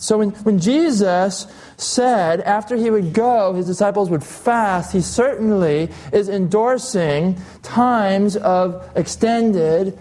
So 0.04 0.18
when, 0.18 0.32
when 0.32 0.60
Jesus 0.60 1.48
said 1.78 2.42
after 2.42 2.76
he 2.76 2.90
would 2.90 3.14
go, 3.14 3.54
his 3.54 3.66
disciples 3.66 4.10
would 4.10 4.22
fast, 4.22 4.92
he 4.92 5.00
certainly 5.00 5.90
is 6.12 6.28
endorsing 6.28 7.42
times 7.62 8.36
of 8.36 8.86
extended, 8.98 9.98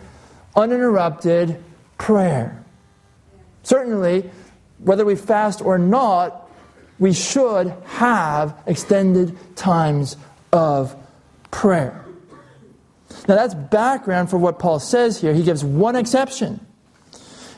uninterrupted 0.56 1.62
prayer. 1.98 2.64
Certainly, 3.62 4.28
whether 4.78 5.04
we 5.04 5.14
fast 5.14 5.62
or 5.62 5.78
not, 5.78 6.50
we 6.98 7.12
should 7.12 7.72
have 7.84 8.60
extended 8.66 9.38
times 9.54 10.16
of 10.52 10.96
prayer. 11.52 12.04
Now, 13.28 13.36
that's 13.36 13.54
background 13.54 14.30
for 14.30 14.38
what 14.38 14.58
Paul 14.58 14.80
says 14.80 15.20
here. 15.20 15.32
He 15.32 15.44
gives 15.44 15.62
one 15.62 15.94
exception 15.94 16.58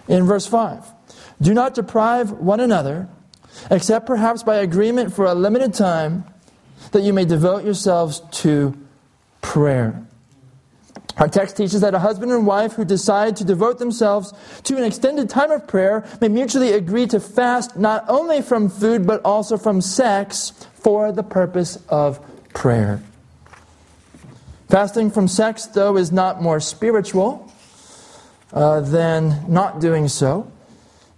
in 0.08 0.24
verse 0.24 0.46
5. 0.46 0.93
Do 1.40 1.54
not 1.54 1.74
deprive 1.74 2.32
one 2.32 2.60
another, 2.60 3.08
except 3.70 4.06
perhaps 4.06 4.42
by 4.42 4.56
agreement 4.56 5.12
for 5.12 5.26
a 5.26 5.34
limited 5.34 5.74
time, 5.74 6.24
that 6.92 7.02
you 7.02 7.12
may 7.12 7.24
devote 7.24 7.64
yourselves 7.64 8.22
to 8.42 8.76
prayer. 9.40 10.04
Our 11.16 11.28
text 11.28 11.56
teaches 11.56 11.80
that 11.82 11.94
a 11.94 12.00
husband 12.00 12.32
and 12.32 12.44
wife 12.44 12.72
who 12.72 12.84
decide 12.84 13.36
to 13.36 13.44
devote 13.44 13.78
themselves 13.78 14.32
to 14.64 14.76
an 14.76 14.82
extended 14.82 15.30
time 15.30 15.52
of 15.52 15.68
prayer 15.68 16.04
may 16.20 16.28
mutually 16.28 16.72
agree 16.72 17.06
to 17.08 17.20
fast 17.20 17.76
not 17.76 18.04
only 18.08 18.42
from 18.42 18.68
food 18.68 19.06
but 19.06 19.20
also 19.24 19.56
from 19.56 19.80
sex 19.80 20.52
for 20.74 21.12
the 21.12 21.22
purpose 21.22 21.78
of 21.88 22.18
prayer. 22.52 23.00
Fasting 24.68 25.10
from 25.10 25.28
sex, 25.28 25.66
though, 25.66 25.96
is 25.96 26.10
not 26.10 26.42
more 26.42 26.58
spiritual 26.58 27.52
uh, 28.52 28.80
than 28.80 29.44
not 29.46 29.80
doing 29.80 30.08
so, 30.08 30.50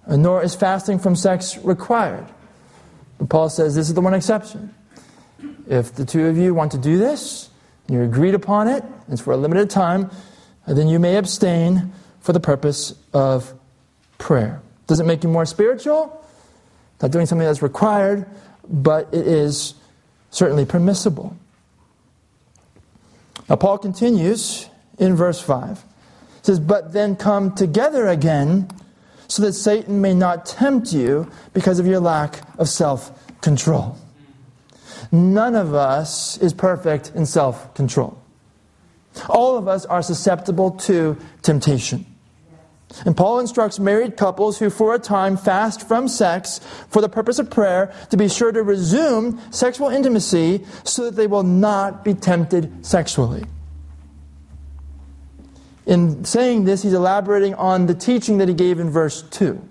nor 0.09 0.42
is 0.42 0.54
fasting 0.54 0.98
from 0.98 1.16
sex 1.16 1.59
required. 1.59 2.26
But 3.18 3.28
Paul 3.28 3.48
says 3.48 3.74
this 3.74 3.88
is 3.88 3.94
the 3.94 4.00
one 4.00 4.14
exception. 4.14 4.74
If 5.68 5.94
the 5.94 6.04
two 6.04 6.26
of 6.26 6.36
you 6.36 6.54
want 6.54 6.72
to 6.72 6.78
do 6.78 6.98
this, 6.98 7.50
you 7.88 8.02
agreed 8.02 8.34
upon 8.34 8.68
it, 8.68 8.84
it's 9.09 9.20
for 9.20 9.32
a 9.32 9.36
limited 9.36 9.70
time, 9.70 10.11
then 10.66 10.88
you 10.88 10.98
may 10.98 11.16
abstain 11.16 11.92
for 12.20 12.32
the 12.32 12.40
purpose 12.40 12.94
of 13.12 13.54
prayer. 14.18 14.61
Does 14.86 15.00
it 15.00 15.07
make 15.07 15.22
you 15.22 15.28
more 15.28 15.46
spiritual? 15.46 16.24
Not 17.00 17.11
doing 17.11 17.26
something 17.26 17.46
that's 17.46 17.62
required, 17.62 18.26
but 18.68 19.12
it 19.12 19.26
is 19.26 19.74
certainly 20.30 20.64
permissible. 20.64 21.36
Now, 23.48 23.57
Paul 23.57 23.78
continues 23.78 24.68
in 24.98 25.14
verse 25.14 25.40
5. 25.40 25.78
He 25.78 25.84
says, 26.42 26.59
But 26.59 26.92
then 26.92 27.16
come 27.16 27.54
together 27.54 28.09
again, 28.09 28.68
so 29.29 29.43
that 29.43 29.53
Satan 29.53 30.01
may 30.01 30.14
not 30.14 30.47
tempt 30.47 30.93
you 30.93 31.31
because 31.53 31.79
of 31.79 31.87
your 31.87 32.01
lack 32.01 32.41
of 32.59 32.68
self 32.68 33.12
control. 33.41 33.97
None 35.12 35.55
of 35.55 35.74
us 35.74 36.39
is 36.39 36.53
perfect 36.53 37.12
in 37.14 37.27
self 37.27 37.74
control. 37.74 38.20
All 39.29 39.57
of 39.57 39.68
us 39.68 39.85
are 39.87 40.03
susceptible 40.03 40.72
to 40.72 41.16
temptation. 41.43 42.07
And 43.05 43.16
Paul 43.16 43.41
instructs 43.41 43.79
married 43.79 44.16
couples 44.16 44.59
who, 44.59 44.70
for 44.70 44.95
a 44.95 44.99
time, 44.99 45.37
fast 45.37 45.87
from 45.87 46.09
sex 46.09 46.61
for 46.89 47.03
the 47.03 47.09
purpose 47.09 47.39
of 47.39 47.51
prayer 47.51 47.93
to 48.11 48.16
be 48.16 48.29
sure 48.29 48.53
to 48.53 48.62
resume 48.62 49.41
sexual 49.51 49.89
intimacy 49.89 50.64
so 50.85 51.05
that 51.05 51.16
they 51.16 51.27
will 51.27 51.43
not 51.43 52.05
be 52.05 52.14
tempted 52.14 52.87
sexually. 52.87 53.45
In 55.87 56.24
saying 56.24 56.64
this, 56.64 56.82
he's 56.82 56.93
elaborating 56.93 57.55
on 57.55 57.87
the 57.87 57.95
teaching 57.95 58.39
that 58.39 58.49
he 58.49 58.55
gave 58.55 58.80
in 58.80 58.91
verse 58.91 59.22
2 59.22 59.66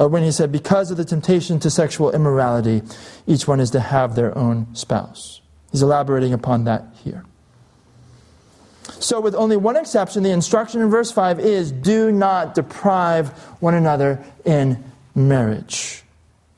uh, 0.00 0.08
when 0.08 0.22
he 0.22 0.32
said, 0.32 0.50
Because 0.50 0.90
of 0.90 0.96
the 0.96 1.04
temptation 1.04 1.58
to 1.60 1.70
sexual 1.70 2.10
immorality, 2.10 2.82
each 3.26 3.46
one 3.46 3.60
is 3.60 3.70
to 3.70 3.80
have 3.80 4.14
their 4.14 4.36
own 4.36 4.74
spouse. 4.74 5.42
He's 5.70 5.82
elaborating 5.82 6.32
upon 6.32 6.64
that 6.64 6.84
here. 7.04 7.24
So, 8.98 9.20
with 9.20 9.34
only 9.34 9.56
one 9.56 9.76
exception, 9.76 10.22
the 10.22 10.30
instruction 10.30 10.80
in 10.80 10.90
verse 10.90 11.10
5 11.10 11.40
is 11.40 11.72
do 11.72 12.10
not 12.10 12.54
deprive 12.54 13.30
one 13.60 13.74
another 13.74 14.24
in 14.44 14.82
marriage. 15.14 16.02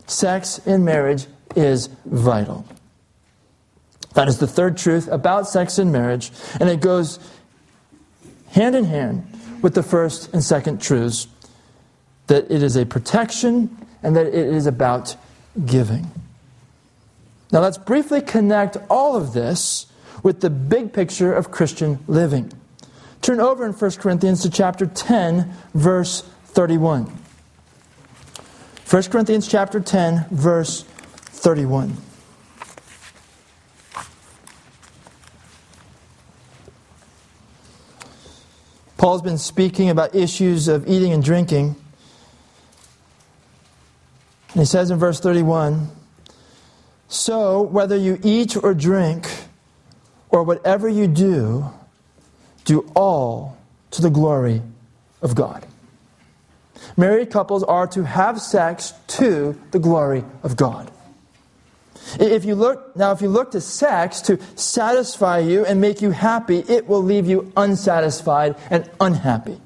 Sex 0.07 0.59
in 0.66 0.84
marriage 0.84 1.26
is 1.57 1.88
vital. 2.05 2.66
That 4.14 4.28
is 4.28 4.38
the 4.38 4.46
third 4.46 4.76
truth 4.76 5.09
about 5.09 5.48
sex 5.48 5.78
in 5.78 5.90
marriage, 5.90 6.30
and 6.61 6.68
it 6.68 6.80
goes 6.80 7.18
hand 8.55 8.74
in 8.74 8.84
hand 8.84 9.26
with 9.62 9.74
the 9.74 9.82
first 9.82 10.32
and 10.32 10.42
second 10.42 10.80
truths 10.80 11.26
that 12.28 12.50
it 12.50 12.62
is 12.62 12.76
a 12.76 12.86
protection 12.86 13.76
and 14.02 14.16
that 14.16 14.26
it 14.26 14.34
is 14.34 14.66
about 14.66 15.16
giving. 15.66 16.11
Now, 17.52 17.61
let's 17.61 17.78
briefly 17.78 18.20
connect 18.20 18.76
all 18.88 19.16
of 19.16 19.32
this 19.32 19.86
with 20.22 20.40
the 20.40 20.50
big 20.50 20.92
picture 20.92 21.32
of 21.32 21.50
Christian 21.50 21.98
living. 22.07 22.52
Turn 23.22 23.40
over 23.40 23.64
in 23.66 23.72
1 23.72 23.90
Corinthians 23.92 24.42
to 24.42 24.50
chapter 24.50 24.86
10, 24.86 25.52
verse 25.74 26.22
31. 26.46 27.05
1 28.88 29.02
Corinthians 29.05 29.48
chapter 29.48 29.80
10, 29.80 30.26
verse 30.30 30.82
31. 30.82 31.96
Paul's 38.97 39.22
been 39.22 39.38
speaking 39.38 39.90
about 39.90 40.14
issues 40.14 40.68
of 40.68 40.88
eating 40.88 41.12
and 41.12 41.22
drinking. 41.22 41.76
And 44.53 44.61
he 44.61 44.64
says 44.64 44.90
in 44.90 44.99
verse 44.99 45.20
31 45.20 45.88
So, 47.09 47.62
whether 47.62 47.97
you 47.97 48.18
eat 48.22 48.57
or 48.57 48.72
drink, 48.74 49.28
or 50.34 50.42
whatever 50.42 50.88
you 50.88 51.07
do, 51.07 51.70
do 52.64 52.90
all 52.97 53.57
to 53.92 54.03
the 54.03 54.11
glory 54.11 54.62
of 55.22 55.34
God. 55.34 55.64
Married 56.97 57.30
couples 57.30 57.62
are 57.62 57.86
to 57.88 58.05
have 58.05 58.40
sex 58.40 58.92
to 59.07 59.59
the 59.70 59.78
glory 59.78 60.24
of 60.42 60.57
God. 60.57 60.90
If 62.18 62.44
you 62.44 62.55
look, 62.55 62.96
now, 62.96 63.12
if 63.12 63.22
you 63.22 63.28
look 63.28 63.52
to 63.52 63.61
sex 63.61 64.20
to 64.22 64.38
satisfy 64.57 65.38
you 65.38 65.64
and 65.64 65.80
make 65.80 66.02
you 66.02 66.11
happy, 66.11 66.59
it 66.68 66.86
will 66.86 67.02
leave 67.02 67.26
you 67.26 67.52
unsatisfied 67.57 68.57
and 68.70 68.88
unhappy. 69.00 69.61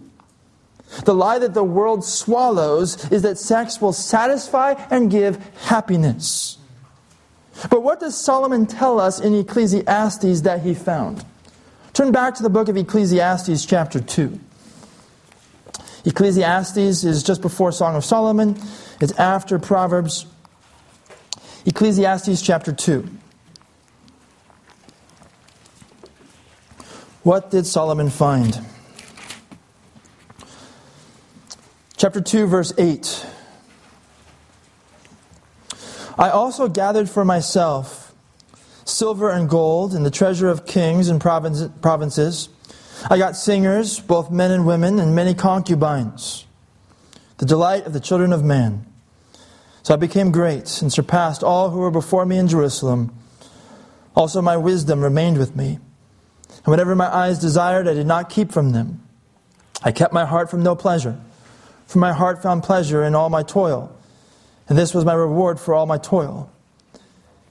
The 1.05 1.15
lie 1.15 1.39
that 1.39 1.55
the 1.55 1.65
world 1.65 2.05
swallows 2.05 3.11
is 3.13 3.23
that 3.23 3.39
sex 3.39 3.81
will 3.81 3.93
satisfy 3.93 4.75
and 4.91 5.11
give 5.11 5.37
happiness. 5.65 6.59
But 7.71 7.83
what 7.83 8.01
does 8.01 8.17
Solomon 8.17 8.67
tell 8.67 9.01
us 9.01 9.21
in 9.21 9.35
Ecclesiastes 9.35 10.43
that 10.43 10.63
he 10.63 10.75
found? 10.75 11.25
Turn 11.93 12.13
back 12.13 12.35
to 12.37 12.43
the 12.43 12.51
book 12.51 12.69
of 12.69 12.77
Ecclesiastes, 12.77 13.67
chapter 13.67 14.01
2. 14.01 14.39
Ecclesiastes 16.05 17.05
is 17.05 17.23
just 17.23 17.43
before 17.43 17.73
Song 17.73 17.97
of 17.97 18.05
Solomon, 18.05 18.57
it's 19.01 19.13
after 19.19 19.59
Proverbs. 19.59 20.27
Ecclesiastes, 21.69 22.41
chapter 22.41 22.73
2. 22.73 23.07
What 27.25 27.51
did 27.51 27.67
Solomon 27.67 28.09
find? 28.09 28.59
Chapter 31.99 32.23
2, 32.23 32.47
verse 32.47 32.73
8. 32.79 33.27
I 36.19 36.31
also 36.31 36.69
gathered 36.69 37.11
for 37.11 37.23
myself 37.23 38.15
silver 38.87 39.29
and 39.29 39.47
gold 39.47 39.93
and 39.95 40.07
the 40.07 40.11
treasure 40.11 40.49
of 40.49 40.65
kings 40.65 41.11
and 41.11 41.21
provinces. 41.21 42.49
I 43.11 43.19
got 43.19 43.37
singers, 43.37 44.01
both 44.01 44.31
men 44.31 44.53
and 44.53 44.67
women, 44.67 44.99
and 44.99 45.15
many 45.15 45.35
concubines, 45.35 46.47
the 47.37 47.45
delight 47.45 47.85
of 47.85 47.93
the 47.93 48.01
children 48.01 48.33
of 48.33 48.43
man. 48.43 48.87
So 49.89 49.95
I 49.95 49.97
became 49.97 50.33
great 50.33 50.83
and 50.83 50.93
surpassed 50.93 51.43
all 51.43 51.71
who 51.71 51.79
were 51.79 51.91
before 51.91 52.27
me 52.27 52.37
in 52.37 52.47
Jerusalem. 52.47 53.11
Also, 54.15 54.43
my 54.43 54.59
wisdom 54.59 55.03
remained 55.03 55.39
with 55.39 55.57
me. 55.57 55.79
And 56.51 56.67
whatever 56.67 56.95
my 56.95 57.07
eyes 57.07 57.39
desired, 57.39 57.89
I 57.89 57.95
did 57.95 58.07
not 58.07 58.29
keep 58.29 58.53
from 58.53 58.73
them. 58.73 59.03
I 59.83 59.93
kept 59.93 60.13
my 60.13 60.27
heart 60.27 60.51
from 60.51 60.63
no 60.63 60.77
pleasure, 60.77 61.19
for 61.87 62.01
my 62.01 62.13
heart 62.13 62.43
found 62.43 62.65
pleasure 62.65 63.03
in 63.03 63.15
all 63.15 63.31
my 63.31 63.43
toil 63.43 63.91
and 64.69 64.77
this 64.77 64.93
was 64.93 65.05
my 65.05 65.15
reward 65.15 65.59
for 65.59 65.75
all 65.75 65.87
my 65.87 65.97
toil. 65.97 66.51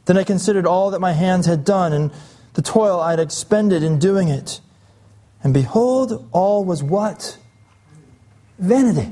Then 0.05 0.17
I 0.17 0.23
considered 0.23 0.67
all 0.67 0.91
that 0.91 0.99
my 0.99 1.13
hands 1.13 1.47
had 1.47 1.65
done 1.65 1.91
and 1.91 2.11
the 2.53 2.61
toil 2.61 2.99
I 2.99 3.09
had 3.09 3.19
expended 3.19 3.81
in 3.81 3.97
doing 3.97 4.29
it. 4.29 4.61
And 5.43 5.53
behold, 5.53 6.29
all 6.31 6.63
was 6.63 6.83
what? 6.83 7.37
Vanity. 8.59 9.11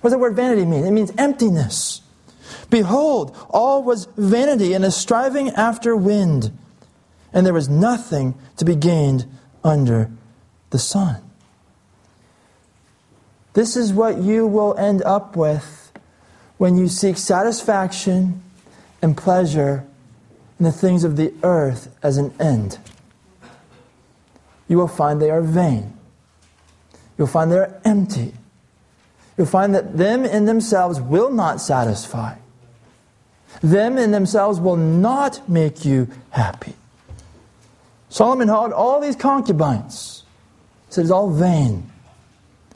What 0.00 0.10
does 0.10 0.12
the 0.12 0.18
word 0.18 0.36
vanity 0.36 0.64
mean? 0.64 0.86
It 0.86 0.90
means 0.90 1.12
emptiness. 1.18 2.00
Behold, 2.70 3.36
all 3.50 3.82
was 3.82 4.06
vanity 4.16 4.74
and 4.74 4.84
a 4.84 4.90
striving 4.90 5.50
after 5.50 5.96
wind, 5.96 6.56
and 7.32 7.46
there 7.46 7.54
was 7.54 7.68
nothing 7.68 8.34
to 8.56 8.64
be 8.64 8.76
gained 8.76 9.26
under 9.64 10.10
the 10.70 10.78
sun. 10.78 11.22
This 13.54 13.76
is 13.76 13.92
what 13.92 14.18
you 14.18 14.46
will 14.46 14.76
end 14.76 15.02
up 15.02 15.34
with 15.34 15.92
when 16.58 16.76
you 16.76 16.88
seek 16.88 17.16
satisfaction 17.16 18.42
and 19.00 19.16
pleasure 19.16 19.86
in 20.58 20.64
the 20.64 20.72
things 20.72 21.04
of 21.04 21.16
the 21.16 21.32
earth 21.42 21.96
as 22.02 22.18
an 22.18 22.34
end, 22.40 22.78
you 24.66 24.76
will 24.76 24.88
find 24.88 25.22
they 25.22 25.30
are 25.30 25.40
vain. 25.40 25.96
You'll 27.16 27.28
find 27.28 27.50
they 27.50 27.58
are 27.58 27.80
empty. 27.84 28.34
You'll 29.36 29.46
find 29.46 29.74
that 29.74 29.96
them 29.96 30.24
in 30.24 30.46
themselves 30.46 31.00
will 31.00 31.30
not 31.30 31.60
satisfy. 31.60 32.36
Them 33.62 33.98
in 33.98 34.10
themselves 34.10 34.60
will 34.60 34.76
not 34.76 35.48
make 35.48 35.84
you 35.84 36.08
happy. 36.30 36.74
Solomon 38.08 38.48
had 38.48 38.72
all 38.72 39.00
these 39.00 39.16
concubines. 39.16 40.24
He 40.86 40.94
said 40.94 41.02
it's 41.02 41.10
all 41.10 41.30
vain. 41.30 41.90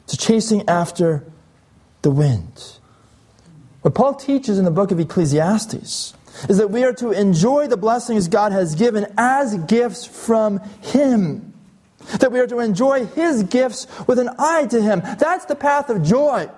It's 0.03 0.17
chasing 0.17 0.67
after 0.67 1.23
the 2.01 2.11
wind. 2.11 2.77
What 3.81 3.95
Paul 3.95 4.13
teaches 4.13 4.57
in 4.59 4.65
the 4.65 4.71
book 4.71 4.91
of 4.91 4.99
Ecclesiastes 4.99 6.13
is 6.49 6.57
that 6.57 6.69
we 6.69 6.83
are 6.83 6.93
to 6.93 7.11
enjoy 7.11 7.67
the 7.67 7.77
blessings 7.77 8.27
God 8.27 8.51
has 8.51 8.75
given 8.75 9.07
as 9.17 9.57
gifts 9.65 10.05
from 10.05 10.59
Him. 10.81 11.53
That 12.19 12.31
we 12.31 12.39
are 12.39 12.47
to 12.47 12.59
enjoy 12.59 13.05
His 13.07 13.43
gifts 13.43 13.87
with 14.07 14.19
an 14.19 14.29
eye 14.37 14.67
to 14.67 14.81
Him. 14.81 15.01
That's 15.17 15.45
the 15.45 15.55
path 15.55 15.89
of 15.89 16.03
joy. 16.03 16.49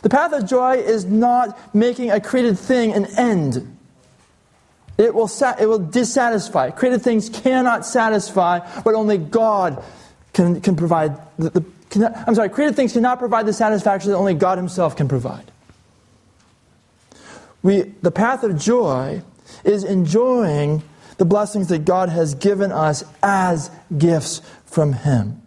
The 0.00 0.08
path 0.08 0.32
of 0.32 0.46
joy 0.46 0.76
is 0.76 1.04
not 1.04 1.74
making 1.74 2.10
a 2.10 2.20
created 2.20 2.58
thing 2.58 2.92
an 2.92 3.06
end. 3.18 3.76
It 4.98 5.14
will, 5.14 5.30
it 5.60 5.66
will 5.66 5.78
dissatisfy. 5.78 6.70
Created 6.70 7.02
things 7.02 7.28
cannot 7.28 7.84
satisfy, 7.84 8.60
but 8.82 8.94
only 8.94 9.18
God 9.18 9.82
can, 10.32 10.60
can 10.60 10.76
provide. 10.76 11.18
The, 11.38 11.50
the, 11.50 11.64
can, 11.90 12.04
I'm 12.26 12.34
sorry, 12.34 12.48
created 12.48 12.76
things 12.76 12.92
cannot 12.92 13.18
provide 13.18 13.46
the 13.46 13.52
satisfaction 13.52 14.10
that 14.10 14.16
only 14.16 14.34
God 14.34 14.58
Himself 14.58 14.96
can 14.96 15.08
provide. 15.08 15.50
We, 17.62 17.82
the 18.02 18.10
path 18.10 18.42
of 18.42 18.58
joy 18.58 19.22
is 19.64 19.84
enjoying 19.84 20.82
the 21.18 21.24
blessings 21.24 21.68
that 21.68 21.84
God 21.84 22.08
has 22.08 22.34
given 22.34 22.72
us 22.72 23.04
as 23.22 23.70
gifts 23.96 24.42
from 24.64 24.92
Him. 24.92 25.40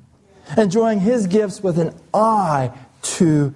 Enjoying 0.58 1.02
His 1.02 1.28
gifts 1.28 1.62
with 1.62 1.78
an 1.80 1.93
eye 2.14 2.72
to 3.02 3.54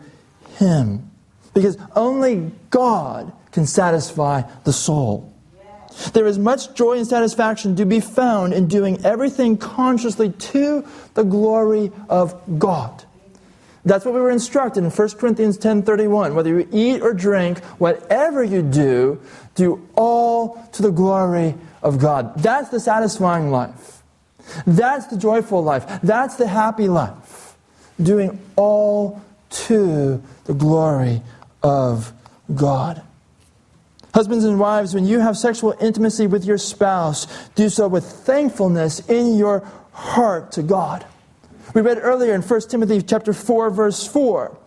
Him. 0.59 1.09
Because 1.53 1.77
only 1.95 2.51
God 2.69 3.31
can 3.51 3.65
satisfy 3.65 4.43
the 4.65 4.73
soul. 4.73 5.33
There 6.13 6.27
is 6.27 6.37
much 6.37 6.73
joy 6.75 6.97
and 6.97 7.07
satisfaction 7.07 7.75
to 7.77 7.85
be 7.85 7.99
found 7.99 8.53
in 8.53 8.67
doing 8.67 9.03
everything 9.03 9.57
consciously 9.57 10.29
to 10.29 10.85
the 11.13 11.23
glory 11.23 11.91
of 12.07 12.39
God. 12.59 13.03
That's 13.85 14.05
what 14.05 14.13
we 14.13 14.21
were 14.21 14.29
instructed 14.29 14.83
in 14.83 14.91
1 14.91 15.17
Corinthians 15.17 15.57
10:31. 15.57 16.35
Whether 16.35 16.49
you 16.49 16.67
eat 16.71 17.01
or 17.01 17.13
drink, 17.13 17.63
whatever 17.79 18.43
you 18.43 18.61
do, 18.61 19.19
do 19.55 19.81
all 19.95 20.61
to 20.73 20.81
the 20.81 20.91
glory 20.91 21.55
of 21.81 21.97
God. 21.97 22.37
That's 22.37 22.69
the 22.69 22.79
satisfying 22.79 23.51
life. 23.51 24.03
That's 24.67 25.07
the 25.07 25.17
joyful 25.17 25.63
life. 25.63 26.01
That's 26.03 26.35
the 26.35 26.47
happy 26.47 26.87
life. 26.87 27.55
Doing 28.01 28.39
all 28.55 29.21
to 29.67 30.21
the 30.49 30.55
glory 30.55 31.21
of 31.61 32.11
God. 32.55 33.03
Husbands 34.15 34.43
and 34.45 34.59
wives, 34.59 34.95
when 34.95 35.05
you 35.05 35.19
have 35.19 35.37
sexual 35.37 35.75
intimacy 35.79 36.25
with 36.25 36.43
your 36.43 36.57
spouse, 36.57 37.27
do 37.53 37.69
so 37.69 37.87
with 37.87 38.03
thankfulness 38.03 39.07
in 39.07 39.37
your 39.37 39.59
heart 39.91 40.51
to 40.53 40.63
God. 40.63 41.05
We 41.75 41.81
read 41.81 41.99
earlier 42.01 42.33
in 42.33 42.41
1 42.41 42.61
Timothy 42.61 43.03
chapter 43.03 43.31
4, 43.31 43.69
verse 43.69 44.07
4, 44.07 44.57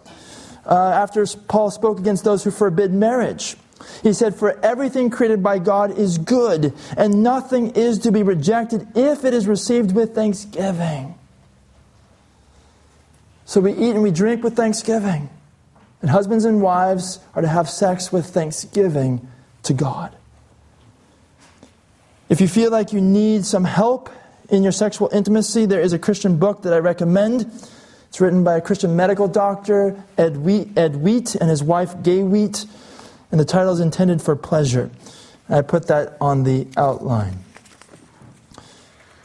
uh, 0.66 0.72
after 0.72 1.26
Paul 1.48 1.72
spoke 1.72 1.98
against 1.98 2.22
those 2.22 2.44
who 2.44 2.52
forbid 2.52 2.92
marriage. 2.92 3.56
He 4.04 4.12
said, 4.12 4.36
For 4.36 4.64
everything 4.64 5.10
created 5.10 5.42
by 5.42 5.58
God 5.58 5.98
is 5.98 6.16
good, 6.16 6.74
and 6.96 7.24
nothing 7.24 7.70
is 7.70 7.98
to 8.00 8.12
be 8.12 8.22
rejected 8.22 8.86
if 8.94 9.24
it 9.24 9.34
is 9.34 9.48
received 9.48 9.96
with 9.96 10.14
thanksgiving. 10.14 11.16
So 13.46 13.60
we 13.60 13.72
eat 13.72 13.90
and 13.90 14.04
we 14.04 14.12
drink 14.12 14.44
with 14.44 14.54
thanksgiving. 14.54 15.28
And 16.02 16.10
husbands 16.10 16.44
and 16.44 16.60
wives 16.60 17.20
are 17.34 17.42
to 17.42 17.48
have 17.48 17.70
sex 17.70 18.12
with 18.12 18.26
thanksgiving 18.26 19.26
to 19.62 19.72
God. 19.72 20.14
If 22.28 22.40
you 22.40 22.48
feel 22.48 22.70
like 22.70 22.92
you 22.92 23.00
need 23.00 23.46
some 23.46 23.64
help 23.64 24.10
in 24.48 24.62
your 24.62 24.72
sexual 24.72 25.08
intimacy, 25.12 25.64
there 25.64 25.80
is 25.80 25.92
a 25.92 25.98
Christian 25.98 26.38
book 26.38 26.62
that 26.62 26.72
I 26.72 26.78
recommend. 26.78 27.42
It's 28.08 28.20
written 28.20 28.42
by 28.42 28.56
a 28.56 28.60
Christian 28.60 28.96
medical 28.96 29.28
doctor, 29.28 30.02
Ed 30.18 30.38
Wheat, 30.38 30.76
Ed 30.76 30.96
Wheat 30.96 31.36
and 31.36 31.48
his 31.48 31.62
wife, 31.62 32.02
Gaye 32.02 32.22
Wheat, 32.22 32.66
and 33.30 33.40
the 33.40 33.44
title 33.44 33.72
is 33.72 33.80
Intended 33.80 34.20
for 34.20 34.34
Pleasure. 34.34 34.90
I 35.48 35.62
put 35.62 35.86
that 35.86 36.16
on 36.20 36.42
the 36.42 36.66
outline. 36.76 37.38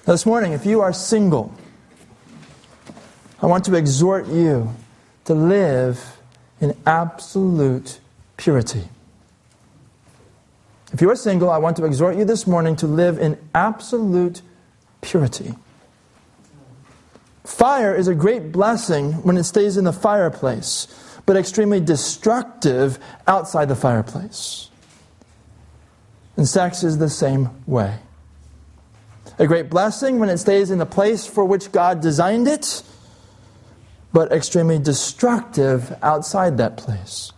Now, 0.05 0.13
this 0.13 0.25
morning, 0.25 0.53
if 0.53 0.65
you 0.65 0.81
are 0.81 0.93
single, 0.93 1.53
I 3.41 3.45
want 3.47 3.65
to 3.65 3.75
exhort 3.75 4.27
you 4.27 4.73
to 5.25 5.33
live 5.33 6.16
in 6.59 6.75
absolute 6.85 7.99
purity. 8.37 8.89
If 10.93 11.01
you 11.01 11.09
are 11.09 11.15
single, 11.15 11.49
I 11.49 11.57
want 11.57 11.77
to 11.77 11.85
exhort 11.85 12.15
you 12.15 12.25
this 12.25 12.47
morning 12.47 12.75
to 12.77 12.87
live 12.87 13.19
in 13.19 13.37
absolute 13.53 14.41
purity. 15.01 15.53
Fire 17.43 17.95
is 17.95 18.07
a 18.07 18.15
great 18.15 18.51
blessing 18.51 19.13
when 19.23 19.37
it 19.37 19.43
stays 19.43 19.77
in 19.77 19.83
the 19.83 19.93
fireplace, 19.93 20.87
but 21.25 21.35
extremely 21.35 21.79
destructive 21.79 22.99
outside 23.27 23.67
the 23.67 23.75
fireplace. 23.75 24.69
And 26.35 26.47
sex 26.47 26.83
is 26.83 26.97
the 26.97 27.09
same 27.09 27.49
way. 27.65 27.99
A 29.39 29.47
great 29.47 29.69
blessing 29.69 30.19
when 30.19 30.29
it 30.29 30.37
stays 30.37 30.71
in 30.71 30.77
the 30.77 30.85
place 30.85 31.25
for 31.27 31.45
which 31.45 31.71
God 31.71 32.01
designed 32.01 32.47
it, 32.47 32.81
but 34.17 34.31
extremely 34.31 34.79
destructive 34.79 35.95
outside 36.01 36.57
that 36.57 36.75
place. 36.75 37.33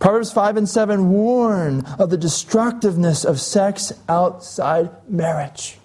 Proverbs 0.00 0.32
5 0.32 0.56
and 0.56 0.68
7 0.68 1.10
warn 1.10 1.84
of 1.96 2.10
the 2.10 2.16
destructiveness 2.16 3.24
of 3.24 3.40
sex 3.40 3.92
outside 4.08 4.90
marriage. 5.08 5.78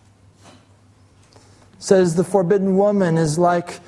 It 1.73 1.83
says 1.83 2.15
the 2.15 2.23
forbidden 2.23 2.77
woman 2.77 3.15
is 3.15 3.37
like 3.37 3.79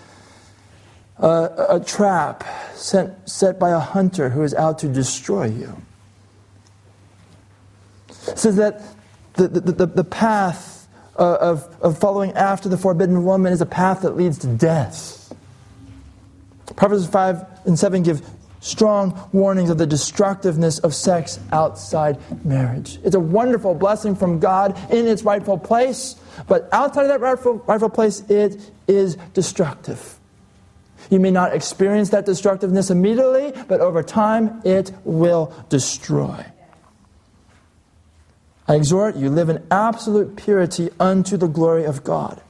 a, 1.17 1.65
a 1.69 1.83
trap 1.83 2.43
set, 2.75 3.27
set 3.27 3.57
by 3.57 3.71
a 3.71 3.79
hunter 3.79 4.29
who 4.29 4.43
is 4.43 4.53
out 4.53 4.77
to 4.79 4.87
destroy 4.87 5.45
you. 5.45 5.81
It 8.27 8.37
says 8.37 8.57
that 8.57 8.83
the, 9.33 9.47
the, 9.47 9.71
the, 9.71 9.85
the 9.87 10.03
path 10.03 10.87
uh, 11.17 11.37
of, 11.41 11.75
of 11.81 11.97
following 11.97 12.33
after 12.33 12.69
the 12.69 12.77
forbidden 12.77 13.25
woman 13.25 13.51
is 13.51 13.61
a 13.61 13.65
path 13.65 14.03
that 14.03 14.15
leads 14.15 14.37
to 14.37 14.47
death. 14.47 15.24
Proverbs 16.75 17.07
5 17.07 17.65
and 17.65 17.77
7 17.77 18.03
give 18.03 18.21
strong 18.59 19.29
warnings 19.31 19.69
of 19.69 19.77
the 19.77 19.85
destructiveness 19.85 20.79
of 20.79 20.93
sex 20.93 21.39
outside 21.51 22.17
marriage. 22.43 22.99
It's 23.03 23.15
a 23.15 23.19
wonderful 23.19 23.75
blessing 23.75 24.15
from 24.15 24.39
God 24.39 24.75
in 24.91 25.07
its 25.07 25.23
rightful 25.23 25.59
place, 25.59 26.15
but 26.47 26.67
outside 26.71 27.03
of 27.03 27.09
that 27.09 27.21
rightful, 27.21 27.57
rightful 27.67 27.89
place, 27.89 28.21
it 28.29 28.71
is 28.87 29.17
destructive. 29.33 30.19
You 31.11 31.19
may 31.19 31.29
not 31.29 31.53
experience 31.53 32.09
that 32.09 32.25
destructiveness 32.25 32.89
immediately, 32.89 33.53
but 33.67 33.81
over 33.81 34.01
time 34.01 34.61
it 34.65 34.91
will 35.03 35.53
destroy. 35.69 36.43
I 38.67 38.75
exhort 38.75 39.15
you, 39.15 39.29
live 39.29 39.49
in 39.49 39.63
absolute 39.69 40.35
purity 40.35 40.89
unto 40.99 41.37
the 41.37 41.47
glory 41.47 41.83
of 41.83 42.03
God. 42.03 42.41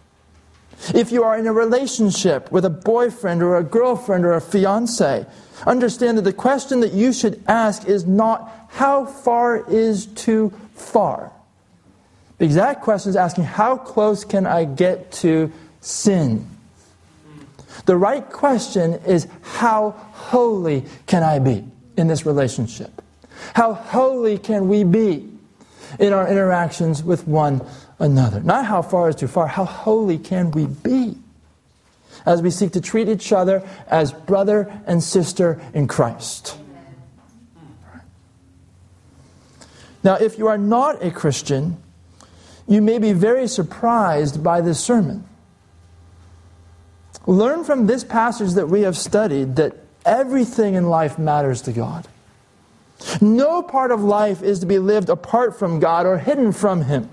If 0.93 1.11
you 1.11 1.23
are 1.23 1.37
in 1.37 1.47
a 1.47 1.53
relationship 1.53 2.51
with 2.51 2.65
a 2.65 2.69
boyfriend 2.69 3.41
or 3.41 3.57
a 3.57 3.63
girlfriend 3.63 4.25
or 4.25 4.33
a 4.33 4.41
fiance, 4.41 5.25
understand 5.65 6.17
that 6.17 6.23
the 6.23 6.33
question 6.33 6.81
that 6.81 6.93
you 6.93 7.13
should 7.13 7.43
ask 7.47 7.87
is 7.87 8.05
not 8.05 8.67
how 8.69 9.05
far 9.05 9.65
is 9.69 10.05
too 10.07 10.53
far. 10.73 11.31
The 12.37 12.45
exact 12.45 12.83
question 12.83 13.09
is 13.09 13.15
asking 13.15 13.45
how 13.45 13.77
close 13.77 14.25
can 14.25 14.45
I 14.45 14.65
get 14.65 15.11
to 15.13 15.51
sin? 15.79 16.47
The 17.85 17.95
right 17.95 18.29
question 18.29 18.95
is 19.05 19.27
how 19.41 19.91
holy 19.91 20.83
can 21.07 21.23
I 21.23 21.39
be 21.39 21.63
in 21.97 22.07
this 22.07 22.25
relationship? 22.25 23.01
How 23.53 23.73
holy 23.73 24.37
can 24.37 24.67
we 24.67 24.83
be 24.83 25.29
in 25.99 26.13
our 26.13 26.27
interactions 26.27 27.03
with 27.03 27.27
one 27.27 27.65
another? 27.99 28.39
Not 28.41 28.65
how 28.65 28.81
far 28.81 29.09
is 29.09 29.15
too 29.15 29.27
far, 29.27 29.47
how 29.47 29.65
holy 29.65 30.17
can 30.17 30.51
we 30.51 30.65
be 30.65 31.17
as 32.25 32.41
we 32.41 32.49
seek 32.49 32.71
to 32.73 32.81
treat 32.81 33.07
each 33.09 33.31
other 33.31 33.67
as 33.87 34.11
brother 34.11 34.71
and 34.85 35.03
sister 35.03 35.61
in 35.73 35.87
Christ? 35.87 36.57
Now, 40.03 40.15
if 40.15 40.37
you 40.37 40.47
are 40.47 40.57
not 40.57 41.03
a 41.03 41.09
Christian, 41.09 41.77
you 42.67 42.81
may 42.81 42.99
be 42.99 43.13
very 43.13 43.47
surprised 43.47 44.43
by 44.43 44.61
this 44.61 44.79
sermon. 44.79 45.27
Learn 47.25 47.63
from 47.63 47.87
this 47.87 48.03
passage 48.03 48.53
that 48.53 48.69
we 48.69 48.81
have 48.81 48.95
studied 48.95 49.55
that 49.55 49.75
everything 50.05 50.75
in 50.75 50.89
life 50.89 51.17
matters 51.17 51.63
to 51.63 51.71
God. 51.71 52.07
No 53.19 53.63
part 53.63 53.91
of 53.91 54.03
life 54.03 54.43
is 54.43 54.59
to 54.59 54.65
be 54.65 54.79
lived 54.79 55.09
apart 55.09 55.57
from 55.57 55.79
God 55.79 56.05
or 56.05 56.17
hidden 56.17 56.51
from 56.51 56.83
Him. 56.83 57.09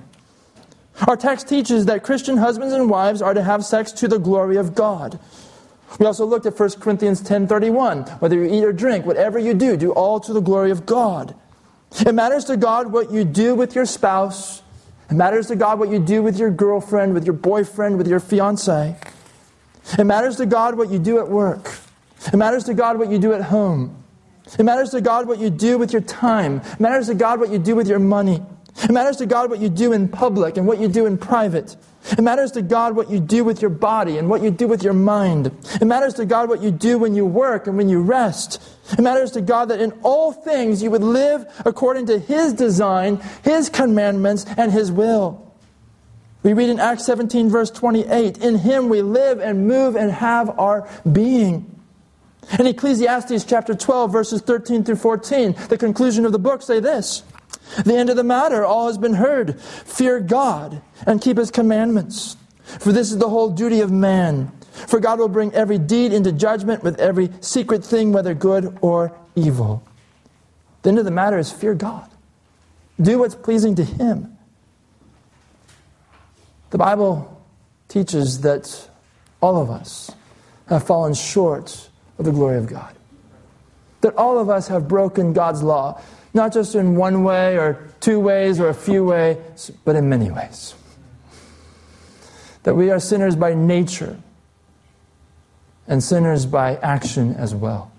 Our 1.07 1.17
text 1.17 1.49
teaches 1.49 1.87
that 1.87 2.03
Christian 2.03 2.37
husbands 2.37 2.75
and 2.75 2.89
wives 2.89 3.23
are 3.23 3.35
to 3.35 3.43
have 3.43 3.65
sex 3.65 3.93
to 3.93 4.09
the 4.09 4.19
glory 4.19 4.57
of 4.57 4.75
God. 4.75 5.19
We 5.99 6.07
also 6.07 6.25
looked 6.25 6.47
at 6.47 6.55
1 6.55 6.81
Corinthians 6.81 7.21
10:31, 7.21 8.07
whether 8.21 8.37
you 8.37 8.45
eat 8.45 8.65
or 8.65 8.73
drink, 8.73 9.05
whatever 9.05 9.39
you 9.39 9.55
do, 9.55 9.77
do 9.77 9.93
all 9.93 10.21
to 10.21 10.33
the 10.33 10.41
glory 10.41 10.71
of 10.71 10.87
God. 10.87 11.35
It 12.01 12.15
matters 12.15 12.47
to 12.47 12.57
God 12.57 12.93
what 12.93 13.11
you 13.11 13.25
do 13.25 13.55
with 13.55 13.75
your 13.75 13.85
spouse. 13.85 14.63
It 15.11 15.15
matters 15.15 15.49
to 15.49 15.57
God 15.57 15.79
what 15.79 15.91
you 15.91 15.99
do 15.99 16.23
with 16.23 16.39
your 16.39 16.51
girlfriend, 16.51 17.13
with 17.13 17.27
your 17.27 17.35
boyfriend, 17.35 17.99
with 17.99 18.09
your 18.09 18.21
fiance. 18.21 18.97
It 19.99 20.05
matters 20.05 20.37
to 20.37 20.47
God 20.47 20.79
what 20.79 20.91
you 20.91 20.99
do 20.99 21.19
at 21.19 21.29
work. 21.29 21.71
It 22.27 22.37
matters 22.37 22.65
to 22.65 22.75
God 22.75 22.99
what 22.99 23.11
you 23.11 23.19
do 23.19 23.35
at 23.35 23.43
home. 23.43 23.97
It 24.59 24.63
matters 24.63 24.91
to 24.91 25.01
God 25.01 25.27
what 25.27 25.39
you 25.39 25.51
do 25.51 25.77
with 25.77 25.93
your 25.93 26.03
time. 26.03 26.63
It 26.73 26.81
matters 26.81 27.09
to 27.09 27.15
God 27.15 27.41
what 27.41 27.51
you 27.51 27.59
do 27.59 27.75
with 27.77 27.89
your 27.89 27.99
money. 27.99 28.43
It 28.77 28.91
matters 28.91 29.17
to 29.19 29.27
God 29.27 29.51
what 29.51 29.61
you 29.61 29.69
do 29.69 29.93
in 29.93 30.09
public 30.09 30.57
and 30.57 30.67
what 30.67 30.81
you 30.81 30.89
do 30.89 31.07
in 31.07 31.19
private. 31.19 31.77
It 32.11 32.21
matters 32.21 32.51
to 32.53 32.63
God 32.63 32.97
what 32.97 33.11
you 33.11 33.21
do 33.21 33.45
with 33.45 33.61
your 33.61 33.71
body 33.71 34.19
and 34.19 34.29
what 34.29 34.43
you 34.43 34.51
do 34.51 34.67
with 34.67 34.83
your 34.83 34.93
mind. 34.93 35.53
It 35.81 35.85
matters 35.85 36.15
to 36.15 36.25
God 36.25 36.49
what 36.49 36.61
you 36.61 36.71
do 36.71 36.99
when 36.99 37.15
you 37.15 37.25
work 37.25 37.67
and 37.67 37.77
when 37.77 37.89
you 37.89 38.01
rest. 38.01 38.61
It 38.93 39.01
matters 39.01 39.31
to 39.33 39.41
God 39.41 39.67
that 39.67 39.81
in 39.81 39.93
all 40.03 40.33
things 40.33 40.83
you 40.83 40.91
would 40.91 41.05
live 41.05 41.47
according 41.65 42.07
to 42.07 42.19
His 42.19 42.53
design, 42.53 43.23
His 43.45 43.69
commandments, 43.69 44.45
and 44.57 44.73
His 44.73 44.91
will. 44.91 45.53
We 46.43 46.55
read 46.55 46.71
in 46.71 46.81
Acts 46.81 47.07
17, 47.07 47.51
verse 47.51 47.71
28 47.71 48.39
In 48.39 48.57
him 48.57 48.89
we 48.89 49.01
live 49.01 49.41
and 49.41 49.69
move 49.69 49.95
and 49.95 50.11
have 50.11 50.59
our 50.59 50.89
being. 51.11 51.69
In 52.59 52.67
Ecclesiastes 52.67 53.45
chapter 53.45 53.75
12, 53.75 54.11
verses 54.11 54.43
13 54.43 54.83
through 54.83 54.97
14, 54.97 55.55
the 55.69 55.79
conclusion 55.79 56.27
of 56.27 56.33
the 56.33 56.41
book 56.41 56.63
say 56.63 56.81
this 56.81 57.23
The 57.85 57.97
end 57.97 58.11
of 58.11 58.17
the 58.17 58.25
matter, 58.25 58.65
all 58.65 58.87
has 58.87 58.99
been 58.99 59.15
heard. 59.15 59.61
Fear 59.61 60.21
God 60.21 60.83
and 61.07 61.21
keep 61.21 61.39
his 61.39 61.51
commandments. 61.51 62.37
For 62.63 62.93
this 62.93 63.11
is 63.11 63.19
the 63.19 63.29
whole 63.29 63.51
duty 63.51 63.81
of 63.81 63.91
man. 63.91 64.53
For 64.73 65.01
God 65.01 65.19
will 65.19 65.29
bring 65.29 65.53
every 65.55 65.79
deed 65.79 66.13
into 66.13 66.33
judgment 66.33 66.83
with 66.83 66.99
every 67.01 67.31
secret 67.41 67.85
thing, 67.85 68.13
whether 68.13 68.35
good 68.35 68.79
or 68.81 69.13
evil. 69.35 69.83
The 70.83 70.91
end 70.91 70.99
of 70.99 71.05
the 71.05 71.11
matter 71.11 71.39
is 71.39 71.53
fear 71.53 71.75
God. 71.75 72.11
Do 73.01 73.19
what's 73.19 73.35
pleasing 73.35 73.75
to 73.77 73.85
him. 73.85 74.37
The 76.71 76.79
Bible 76.79 77.43
teaches 77.89 78.41
that 78.41 78.89
all 79.41 79.61
of 79.61 79.71
us 79.71 80.11
have 80.69 80.85
fallen 80.85 81.15
short 81.15 81.91
of 82.19 82.25
the 82.25 82.33
glory 82.33 82.57
of 82.57 82.67
God. 82.67 82.95
That 84.01 84.17
all 84.17 84.39
of 84.39 84.49
us 84.49 84.69
have 84.69 84.89
broken 84.89 85.33
God's 85.33 85.63
law, 85.63 86.01
not 86.35 86.53
just 86.53 86.75
in 86.75 86.97
one 86.97 87.25
way 87.25 87.57
or 87.57 87.89
two 88.01 88.19
ways 88.19 88.59
or 88.59 88.69
a 88.69 88.75
few 88.75 89.05
ways, 89.05 89.71
but 89.85 89.97
in 89.97 90.09
many 90.09 90.31
ways. 90.31 90.75
That 92.63 92.75
we 92.75 92.91
are 92.91 93.01
sinners 93.01 93.37
by 93.37 93.55
nature 93.55 94.19
and 95.87 96.03
sinners 96.03 96.47
by 96.47 96.77
action 96.77 97.35
as 97.35 97.55
well. 97.55 97.93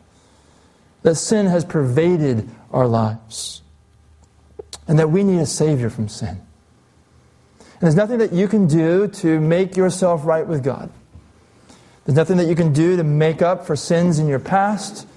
That 1.04 1.16
sin 1.16 1.48
has 1.48 1.66
pervaded 1.66 2.50
our 2.72 2.88
lives 2.88 3.62
and 4.88 4.98
that 5.00 5.10
we 5.10 5.24
need 5.24 5.40
a 5.40 5.46
Savior 5.46 5.90
from 5.90 6.08
sin. 6.08 6.30
And 6.30 7.82
There's 7.82 7.96
nothing 7.96 8.20
that 8.20 8.34
you 8.34 8.48
can 8.48 8.68
do 8.68 9.08
to 9.08 9.40
make 9.40 9.76
yourself 9.76 10.26
right 10.26 10.46
with 10.48 10.64
God. 10.64 10.90
There's 12.06 12.16
nothing 12.16 12.38
that 12.38 12.48
you 12.48 12.56
can 12.56 12.74
do 12.74 12.98
to 12.98 13.04
make 13.04 13.42
up 13.42 13.66
for 13.66 13.76
sins 13.76 14.20
in 14.20 14.28
your 14.28 14.40
past. 14.40 15.08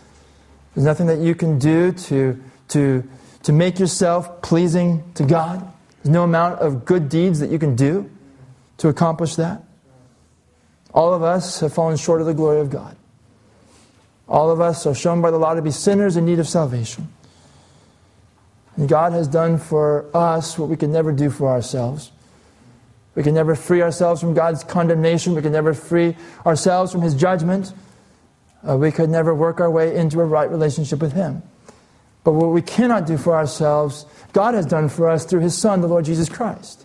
There's 0.74 0.84
nothing 0.84 1.06
that 1.06 1.18
you 1.18 1.34
can 1.34 1.58
do 1.58 1.92
to, 1.92 2.42
to, 2.68 3.08
to 3.42 3.52
make 3.52 3.78
yourself 3.78 4.42
pleasing 4.42 5.12
to 5.14 5.24
God. 5.24 5.60
There's 6.02 6.12
no 6.12 6.24
amount 6.24 6.60
of 6.60 6.84
good 6.84 7.08
deeds 7.08 7.40
that 7.40 7.50
you 7.50 7.58
can 7.58 7.76
do 7.76 8.10
to 8.78 8.88
accomplish 8.88 9.36
that. 9.36 9.62
All 10.92 11.12
of 11.12 11.22
us 11.22 11.60
have 11.60 11.72
fallen 11.72 11.96
short 11.96 12.20
of 12.20 12.26
the 12.26 12.34
glory 12.34 12.60
of 12.60 12.70
God. 12.70 12.96
All 14.28 14.50
of 14.50 14.60
us 14.60 14.86
are 14.86 14.94
shown 14.94 15.20
by 15.20 15.30
the 15.30 15.38
law 15.38 15.54
to 15.54 15.62
be 15.62 15.70
sinners 15.70 16.16
in 16.16 16.24
need 16.24 16.38
of 16.38 16.48
salvation. 16.48 17.08
And 18.76 18.88
God 18.88 19.12
has 19.12 19.28
done 19.28 19.58
for 19.58 20.06
us 20.14 20.58
what 20.58 20.68
we 20.68 20.76
could 20.76 20.90
never 20.90 21.12
do 21.12 21.30
for 21.30 21.48
ourselves. 21.48 22.12
We 23.14 23.22
can 23.22 23.34
never 23.34 23.54
free 23.54 23.80
ourselves 23.80 24.20
from 24.20 24.34
God's 24.34 24.62
condemnation. 24.62 25.34
We 25.34 25.42
can 25.42 25.52
never 25.52 25.72
free 25.72 26.16
ourselves 26.44 26.92
from 26.92 27.00
His 27.00 27.14
judgment. 27.14 27.72
Uh, 28.68 28.76
we 28.76 28.92
could 28.92 29.08
never 29.08 29.34
work 29.34 29.60
our 29.60 29.70
way 29.70 29.96
into 29.96 30.20
a 30.20 30.24
right 30.24 30.50
relationship 30.50 31.00
with 31.00 31.12
Him. 31.12 31.42
But 32.26 32.32
what 32.32 32.50
we 32.50 32.60
cannot 32.60 33.06
do 33.06 33.16
for 33.16 33.36
ourselves, 33.36 34.04
God 34.32 34.54
has 34.54 34.66
done 34.66 34.88
for 34.88 35.08
us 35.08 35.24
through 35.24 35.42
His 35.42 35.56
Son, 35.56 35.80
the 35.80 35.86
Lord 35.86 36.06
Jesus 36.06 36.28
Christ. 36.28 36.84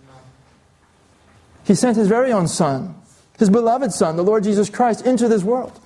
He 1.63 1.73
sent 1.73 1.97
His 1.97 2.07
very 2.07 2.31
own 2.31 2.47
Son, 2.47 2.93
His 3.39 3.49
beloved 3.49 3.91
Son, 3.91 4.17
the 4.17 4.23
Lord 4.23 4.43
Jesus 4.43 4.69
Christ, 4.69 5.03
into 5.03 5.27
this 5.27 5.41
world, 5.41 5.79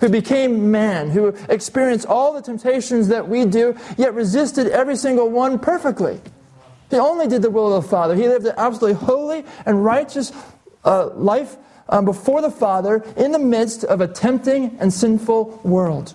who 0.00 0.08
became 0.08 0.70
man, 0.70 1.10
who 1.10 1.36
experienced 1.50 2.06
all 2.06 2.32
the 2.32 2.40
temptations 2.40 3.08
that 3.08 3.28
we 3.28 3.44
do, 3.44 3.76
yet 3.98 4.14
resisted 4.14 4.66
every 4.68 4.96
single 4.96 5.28
one 5.28 5.58
perfectly. 5.58 6.18
He 6.88 6.96
only 6.96 7.28
did 7.28 7.42
the 7.42 7.50
will 7.50 7.76
of 7.76 7.82
the 7.82 7.88
Father. 7.90 8.14
He 8.14 8.28
lived 8.28 8.46
an 8.46 8.54
absolutely 8.56 8.94
holy 8.94 9.44
and 9.66 9.84
righteous 9.84 10.32
uh, 10.86 11.10
life 11.10 11.58
um, 11.90 12.06
before 12.06 12.40
the 12.40 12.50
Father 12.50 13.04
in 13.18 13.32
the 13.32 13.38
midst 13.38 13.84
of 13.84 14.00
a 14.00 14.08
tempting 14.08 14.78
and 14.80 14.90
sinful 14.90 15.60
world. 15.64 16.14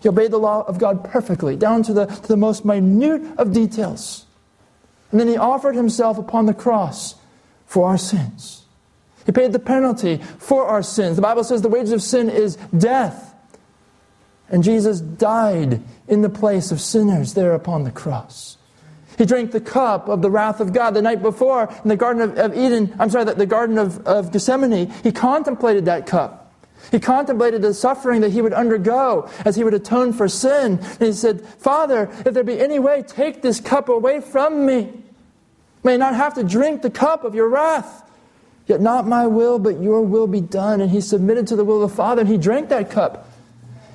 He 0.00 0.08
obeyed 0.08 0.30
the 0.30 0.38
law 0.38 0.62
of 0.62 0.78
God 0.78 1.04
perfectly, 1.04 1.56
down 1.56 1.82
to 1.84 1.92
the, 1.92 2.06
to 2.06 2.28
the 2.28 2.36
most 2.36 2.64
minute 2.64 3.22
of 3.38 3.52
details. 3.52 4.26
And 5.10 5.20
then 5.20 5.28
he 5.28 5.36
offered 5.36 5.76
himself 5.76 6.18
upon 6.18 6.46
the 6.46 6.54
cross 6.54 7.14
for 7.66 7.88
our 7.88 7.98
sins. 7.98 8.64
He 9.26 9.32
paid 9.32 9.52
the 9.52 9.58
penalty 9.58 10.18
for 10.38 10.66
our 10.66 10.82
sins. 10.82 11.16
The 11.16 11.22
Bible 11.22 11.44
says 11.44 11.62
the 11.62 11.68
wages 11.68 11.92
of 11.92 12.02
sin 12.02 12.28
is 12.28 12.56
death. 12.76 13.34
And 14.50 14.62
Jesus 14.62 15.00
died 15.00 15.80
in 16.08 16.20
the 16.20 16.28
place 16.28 16.70
of 16.70 16.80
sinners 16.80 17.34
there 17.34 17.54
upon 17.54 17.84
the 17.84 17.90
cross. 17.90 18.58
He 19.16 19.24
drank 19.24 19.52
the 19.52 19.60
cup 19.60 20.08
of 20.08 20.22
the 20.22 20.30
wrath 20.30 20.60
of 20.60 20.72
God 20.72 20.92
the 20.94 21.02
night 21.02 21.22
before 21.22 21.72
in 21.82 21.88
the 21.88 21.96
Garden 21.96 22.36
of, 22.38 22.56
Eden, 22.56 22.94
I'm 22.98 23.08
sorry, 23.10 23.24
the 23.24 23.46
Garden 23.46 23.78
of, 23.78 24.06
of 24.06 24.32
Gethsemane. 24.32 24.90
He 25.02 25.12
contemplated 25.12 25.86
that 25.86 26.06
cup. 26.06 26.43
He 26.90 27.00
contemplated 27.00 27.62
the 27.62 27.74
suffering 27.74 28.20
that 28.20 28.30
he 28.30 28.42
would 28.42 28.52
undergo 28.52 29.28
as 29.44 29.56
he 29.56 29.64
would 29.64 29.74
atone 29.74 30.12
for 30.12 30.28
sin. 30.28 30.78
And 30.78 31.02
he 31.02 31.12
said, 31.12 31.46
Father, 31.46 32.10
if 32.24 32.34
there 32.34 32.44
be 32.44 32.60
any 32.60 32.78
way, 32.78 33.02
take 33.02 33.42
this 33.42 33.60
cup 33.60 33.88
away 33.88 34.20
from 34.20 34.66
me. 34.66 34.92
May 35.82 35.94
I 35.94 35.96
not 35.96 36.14
have 36.14 36.34
to 36.34 36.44
drink 36.44 36.82
the 36.82 36.90
cup 36.90 37.24
of 37.24 37.34
your 37.34 37.48
wrath. 37.48 38.02
Yet 38.66 38.80
not 38.80 39.06
my 39.06 39.26
will, 39.26 39.58
but 39.58 39.80
your 39.80 40.00
will 40.00 40.26
be 40.26 40.40
done. 40.40 40.80
And 40.80 40.90
he 40.90 41.00
submitted 41.00 41.46
to 41.48 41.56
the 41.56 41.64
will 41.64 41.82
of 41.82 41.90
the 41.90 41.96
Father, 41.96 42.22
and 42.22 42.30
he 42.30 42.38
drank 42.38 42.70
that 42.70 42.90
cup. 42.90 43.28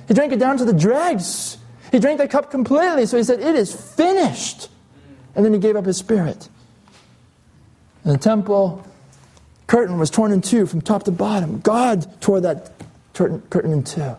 He 0.06 0.14
drank 0.14 0.32
it 0.32 0.38
down 0.38 0.58
to 0.58 0.64
the 0.64 0.72
dregs. 0.72 1.58
He 1.90 1.98
drank 1.98 2.18
that 2.18 2.30
cup 2.30 2.50
completely. 2.50 3.06
So 3.06 3.16
he 3.16 3.24
said, 3.24 3.40
It 3.40 3.56
is 3.56 3.74
finished. 3.74 4.68
And 5.34 5.44
then 5.44 5.52
he 5.52 5.58
gave 5.58 5.76
up 5.76 5.86
his 5.86 5.96
spirit. 5.96 6.48
And 8.04 8.14
the 8.14 8.18
temple 8.18 8.84
curtain 9.70 9.98
was 9.98 10.10
torn 10.10 10.32
in 10.32 10.40
two 10.40 10.66
from 10.66 10.80
top 10.80 11.04
to 11.04 11.12
bottom. 11.12 11.60
God 11.60 12.20
tore 12.20 12.40
that 12.40 12.72
curtain 13.14 13.72
in 13.72 13.84
two, 13.84 14.16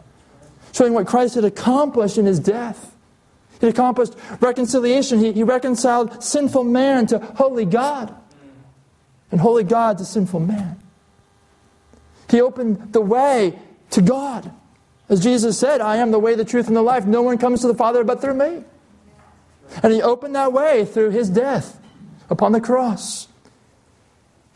showing 0.72 0.94
what 0.94 1.06
Christ 1.06 1.36
had 1.36 1.44
accomplished 1.44 2.18
in 2.18 2.26
his 2.26 2.40
death. 2.40 2.96
He 3.60 3.68
accomplished 3.68 4.16
reconciliation. 4.40 5.20
He, 5.20 5.34
he 5.34 5.44
reconciled 5.44 6.24
sinful 6.24 6.64
man 6.64 7.06
to 7.08 7.20
holy 7.20 7.66
God, 7.66 8.16
and 9.30 9.42
holy 9.42 9.66
God 9.66 9.98
to 9.98 10.06
sinful 10.06 10.40
man. 10.40 10.80
He 12.30 12.40
opened 12.40 12.94
the 12.94 13.02
way 13.02 13.60
to 13.90 14.02
God. 14.02 14.50
As 15.10 15.22
Jesus 15.22 15.60
said, 15.60 15.82
I 15.82 15.98
am 15.98 16.12
the 16.12 16.20
way, 16.20 16.34
the 16.34 16.46
truth, 16.46 16.68
and 16.68 16.78
the 16.78 16.82
life. 16.82 17.06
No 17.06 17.22
one 17.22 17.38
comes 17.38 17.60
to 17.60 17.68
the 17.68 17.76
Father 17.76 18.06
but 18.06 18.22
through 18.22 18.36
me. 18.36 18.64
And 19.84 19.92
he 19.92 20.02
opened 20.02 20.34
that 20.36 20.54
way 20.54 20.86
through 20.86 21.10
his 21.10 21.30
death 21.30 21.78
upon 22.30 22.54
the 22.54 22.62
cross, 22.62 23.28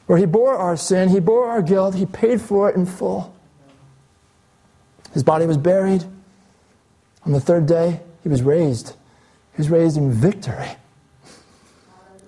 where 0.08 0.18
he 0.18 0.26
bore 0.26 0.56
our 0.56 0.78
sin, 0.78 1.10
he 1.10 1.20
bore 1.20 1.49
our 1.49 1.62
guilt, 1.62 1.95
he 1.95 2.06
paid 2.06 2.41
for 2.41 2.70
it 2.70 2.76
in 2.76 2.86
full. 2.86 3.36
His 5.14 5.24
body 5.24 5.45
was 5.45 5.58
buried. 5.58 6.03
On 7.26 7.32
the 7.32 7.39
third 7.39 7.66
day, 7.66 8.01
he 8.22 8.30
was 8.30 8.43
raised. 8.43 8.89
He 9.53 9.58
was 9.58 9.70
raised 9.70 9.97
in 9.97 10.12
victory. 10.12 10.70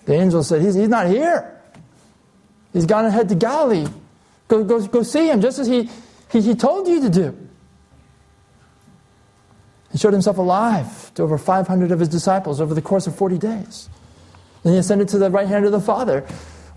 The 0.06 0.14
angel 0.14 0.44
said, 0.44 0.62
He's, 0.62 0.76
he's 0.76 0.88
not 0.88 1.08
here. 1.08 1.54
He's 2.74 2.86
gone 2.86 3.06
ahead 3.06 3.30
to 3.30 3.36
Galilee. 3.36 3.88
Go, 4.48 4.64
go, 4.64 4.86
go 4.88 5.04
see 5.04 5.30
him, 5.30 5.42
just 5.42 5.60
as 5.60 5.68
he, 5.68 5.90
he, 6.32 6.42
he 6.42 6.56
told 6.56 6.88
you 6.88 7.02
to 7.02 7.10
do. 7.10 7.48
He 9.92 9.98
showed 9.98 10.14
himself 10.14 10.38
alive 10.38 11.14
to 11.16 11.24
over 11.24 11.38
500 11.38 11.92
of 11.92 12.00
his 12.00 12.10
disciples 12.10 12.62
over 12.62 12.74
the 12.74 12.82
course 12.82 13.08
of 13.08 13.16
40 13.16 13.38
days. 13.38 13.90
Then 14.64 14.74
he 14.74 14.80
ascended 14.80 15.10
to 15.10 15.18
the 15.18 15.30
right 15.30 15.48
hand 15.48 15.66
of 15.66 15.72
the 15.72 15.82
Father, 15.82 16.26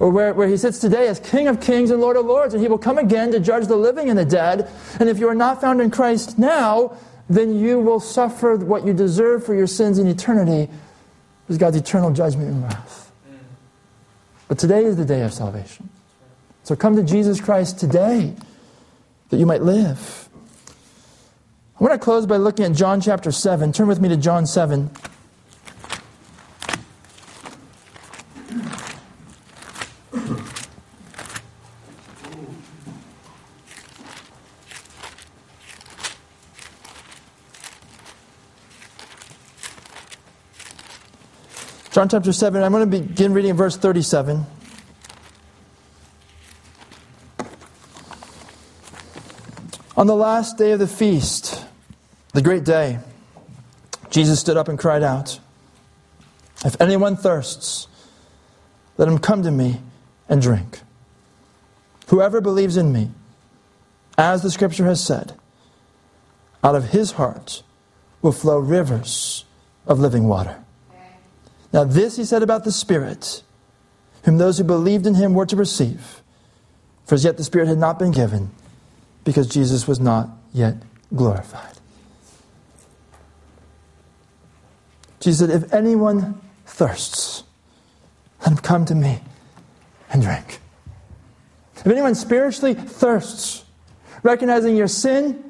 or 0.01 0.09
where, 0.09 0.33
where 0.33 0.49
he 0.49 0.57
sits 0.57 0.79
today 0.79 1.07
as 1.09 1.21
King 1.21 1.47
of 1.47 1.61
kings 1.61 1.91
and 1.91 2.01
Lord 2.01 2.17
of 2.17 2.25
lords, 2.25 2.55
and 2.55 2.63
he 2.63 2.69
will 2.69 2.79
come 2.79 2.97
again 2.97 3.31
to 3.33 3.39
judge 3.39 3.67
the 3.67 3.77
living 3.77 4.09
and 4.09 4.19
the 4.19 4.25
dead. 4.25 4.69
And 4.99 5.09
if 5.09 5.19
you 5.19 5.29
are 5.29 5.35
not 5.35 5.61
found 5.61 5.81
in 5.81 5.91
Christ 5.91 6.39
now, 6.39 6.97
then 7.29 7.59
you 7.59 7.79
will 7.79 8.01
suffer 8.01 8.57
what 8.57 8.87
you 8.87 8.95
deserve 8.95 9.45
for 9.45 9.55
your 9.55 9.67
sins 9.67 9.99
in 9.99 10.07
eternity, 10.07 10.73
is 11.49 11.59
God's 11.59 11.77
eternal 11.77 12.11
judgment 12.13 12.49
and 12.49 12.63
wrath. 12.63 13.13
But 14.49 14.59
today 14.59 14.85
is 14.85 14.97
the 14.97 15.05
day 15.05 15.23
of 15.23 15.35
salvation. 15.35 15.91
So 16.65 16.75
come 16.75 16.97
to 16.97 17.03
Jesus 17.03 17.41
Christ 17.41 17.79
today 17.79 18.35
that 19.29 19.37
you 19.37 19.47
might 19.47 19.63
live. 19.63 20.29
I 21.79 21.85
want 21.85 21.93
to 21.93 21.99
close 21.99 22.27
by 22.27 22.37
looking 22.37 22.65
at 22.65 22.73
John 22.73 23.01
chapter 23.01 23.31
7. 23.31 23.73
Turn 23.73 23.87
with 23.87 24.01
me 24.01 24.09
to 24.09 24.17
John 24.17 24.47
7. 24.47 24.91
John 41.93 42.09
chapter 42.09 42.33
7, 42.33 42.63
I'm 42.63 42.71
going 42.71 42.89
to 42.89 42.99
begin 43.01 43.33
reading 43.33 43.55
verse 43.55 43.77
37. 43.77 44.47
On 49.97 50.07
the 50.07 50.15
last 50.15 50.57
day 50.57 50.71
of 50.71 50.79
the 50.79 50.87
feast, 50.87 51.65
the 52.33 52.43
great 52.43 52.63
day, 52.63 53.01
Jesus 54.09 54.39
stood 54.39 54.57
up 54.57 54.69
and 54.69 54.79
cried 54.79 55.03
out, 55.03 55.41
If 56.65 56.81
anyone 56.81 57.17
thirsts, 57.17 57.89
let 58.97 59.09
him 59.09 59.19
come 59.19 59.43
to 59.43 59.51
me 59.51 59.81
and 60.29 60.41
drink. 60.41 60.83
Whoever 62.07 62.41
believes 62.41 62.77
in 62.77 62.93
me, 62.93 63.11
as 64.17 64.45
the 64.45 64.51
scripture 64.53 64.85
has 64.85 65.05
said, 65.05 65.35
out 66.63 66.77
of 66.77 66.91
his 66.91 67.13
heart 67.13 67.65
will 68.23 68.31
flow 68.31 68.61
rivers 68.61 69.45
of 69.89 69.99
living 69.99 70.29
water. 70.29 70.60
Now, 71.73 71.85
this 71.85 72.17
he 72.17 72.25
said 72.25 72.43
about 72.43 72.65
the 72.65 72.73
Spirit, 72.73 73.43
whom 74.25 74.39
those 74.39 74.59
who 74.59 74.65
believed 74.65 75.07
in 75.07 75.15
him 75.15 75.35
were 75.35 75.47
to 75.47 75.57
receive. 75.57 76.23
For 77.05 77.15
as 77.15 77.25
yet 77.25 77.37
the 77.37 77.45
Spirit 77.45 77.69
had 77.69 77.79
not 77.79 77.99
been 77.99 78.11
given, 78.11 78.51
because 79.25 79.47
Jesus 79.47 79.87
was 79.87 80.01
not 80.01 80.29
yet 80.53 80.77
glorified. 81.15 81.77
Jesus 85.21 85.41
said, 85.41 85.63
If 85.63 85.73
anyone 85.73 86.41
thirsts, 86.67 87.45
let 88.41 88.53
him 88.53 88.59
come 88.59 88.85
to 88.87 88.95
me 88.95 89.21
and 90.11 90.23
drink. 90.23 90.61
If 91.77 91.87
anyone 91.87 92.15
spiritually 92.15 92.75
thirsts, 92.75 93.65
recognizing 94.23 94.77
your 94.77 94.89
sin, 94.89 95.50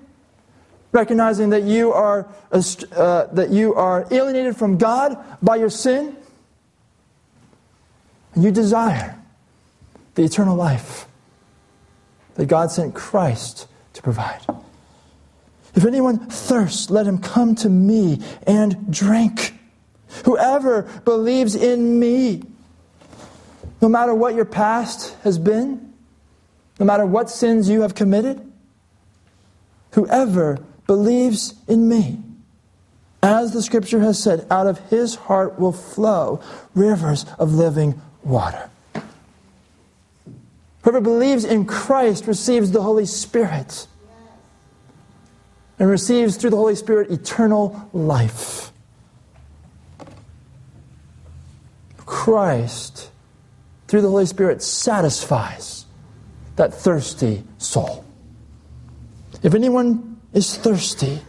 recognizing 0.93 1.51
that 1.51 1.63
you 1.63 1.93
are 1.93 2.29
uh, 2.53 3.27
that 3.33 3.49
you 3.51 3.75
are 3.75 4.07
alienated 4.11 4.57
from 4.57 4.79
God 4.79 5.17
by 5.43 5.57
your 5.57 5.71
sin, 5.71 6.17
and 8.35 8.45
you 8.45 8.51
desire 8.51 9.17
the 10.15 10.25
eternal 10.25 10.57
life 10.57 11.07
that 12.35 12.47
God 12.47 12.71
sent 12.71 12.95
Christ 12.95 13.67
to 13.93 14.03
provide. 14.03 14.41
If 15.75 15.85
anyone 15.85 16.29
thirsts, 16.29 16.91
let 16.91 17.07
him 17.07 17.19
come 17.19 17.55
to 17.57 17.69
me 17.69 18.21
and 18.47 18.93
drink. 18.93 19.55
Whoever 20.25 20.83
believes 21.05 21.55
in 21.55 21.99
me, 22.01 22.43
no 23.81 23.89
matter 23.89 24.13
what 24.13 24.35
your 24.35 24.45
past 24.45 25.17
has 25.23 25.39
been, 25.39 25.93
no 26.81 26.87
matter 26.87 27.07
what 27.07 27.31
sins 27.31 27.69
you 27.69 27.83
have 27.83 27.95
committed, 27.95 28.41
whoever 29.93 30.59
believes 30.91 31.55
in 31.69 31.89
me, 31.89 32.19
as 33.23 33.53
the 33.53 33.63
scripture 33.63 34.01
has 34.01 34.21
said, 34.21 34.45
out 34.51 34.67
of 34.67 34.77
his 34.91 35.15
heart 35.15 35.57
will 35.57 35.71
flow 35.71 36.43
rivers 36.75 37.25
of 37.39 37.55
living 37.55 38.03
water. 38.25 38.69
Whoever 40.83 41.01
believes 41.01 41.45
in 41.45 41.65
Christ 41.65 42.27
receives 42.27 42.73
the 42.73 42.83
Holy 42.83 43.07
Spirit 43.07 43.87
and 45.79 45.89
receives 45.89 46.37
through 46.37 46.51
the 46.51 46.57
Holy 46.57 46.75
Spirit 46.75 47.13
eternal 47.13 47.89
life. 47.93 48.73
Christ, 52.05 53.13
through 53.87 54.01
the 54.01 54.11
Holy 54.11 54.27
Spirit, 54.27 54.61
satisfies 54.61 55.87
that 56.57 56.75
thirsty 56.75 57.45
soul. 57.59 58.05
If 59.45 59.55
anyone 59.55 60.10
is 60.33 60.57
thirsty, 60.57 61.21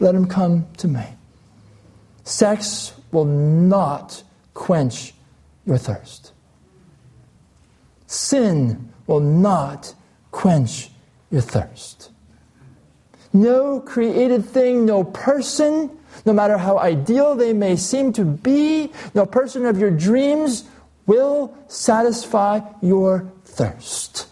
let 0.00 0.14
him 0.14 0.26
come 0.26 0.66
to 0.78 0.88
me. 0.88 1.04
Sex 2.24 2.92
will 3.12 3.24
not 3.24 4.22
quench 4.54 5.14
your 5.64 5.78
thirst. 5.78 6.32
Sin 8.06 8.92
will 9.06 9.20
not 9.20 9.94
quench 10.30 10.90
your 11.30 11.40
thirst. 11.40 12.10
No 13.32 13.80
created 13.80 14.44
thing, 14.44 14.86
no 14.86 15.04
person 15.04 15.90
no 16.24 16.32
matter 16.32 16.56
how 16.56 16.78
ideal 16.78 17.34
they 17.34 17.52
may 17.52 17.76
seem 17.76 18.12
to 18.14 18.24
be, 18.24 18.92
no 19.14 19.26
person 19.26 19.66
of 19.66 19.78
your 19.78 19.90
dreams 19.90 20.64
will 21.06 21.56
satisfy 21.68 22.60
your 22.80 23.30
thirst. 23.44 24.28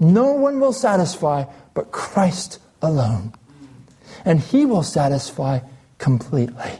No 0.00 0.32
one 0.32 0.58
will 0.58 0.72
satisfy 0.72 1.44
but 1.74 1.92
Christ 1.92 2.58
alone. 2.80 3.32
And 4.24 4.40
He 4.40 4.64
will 4.66 4.82
satisfy 4.82 5.60
completely 5.98 6.72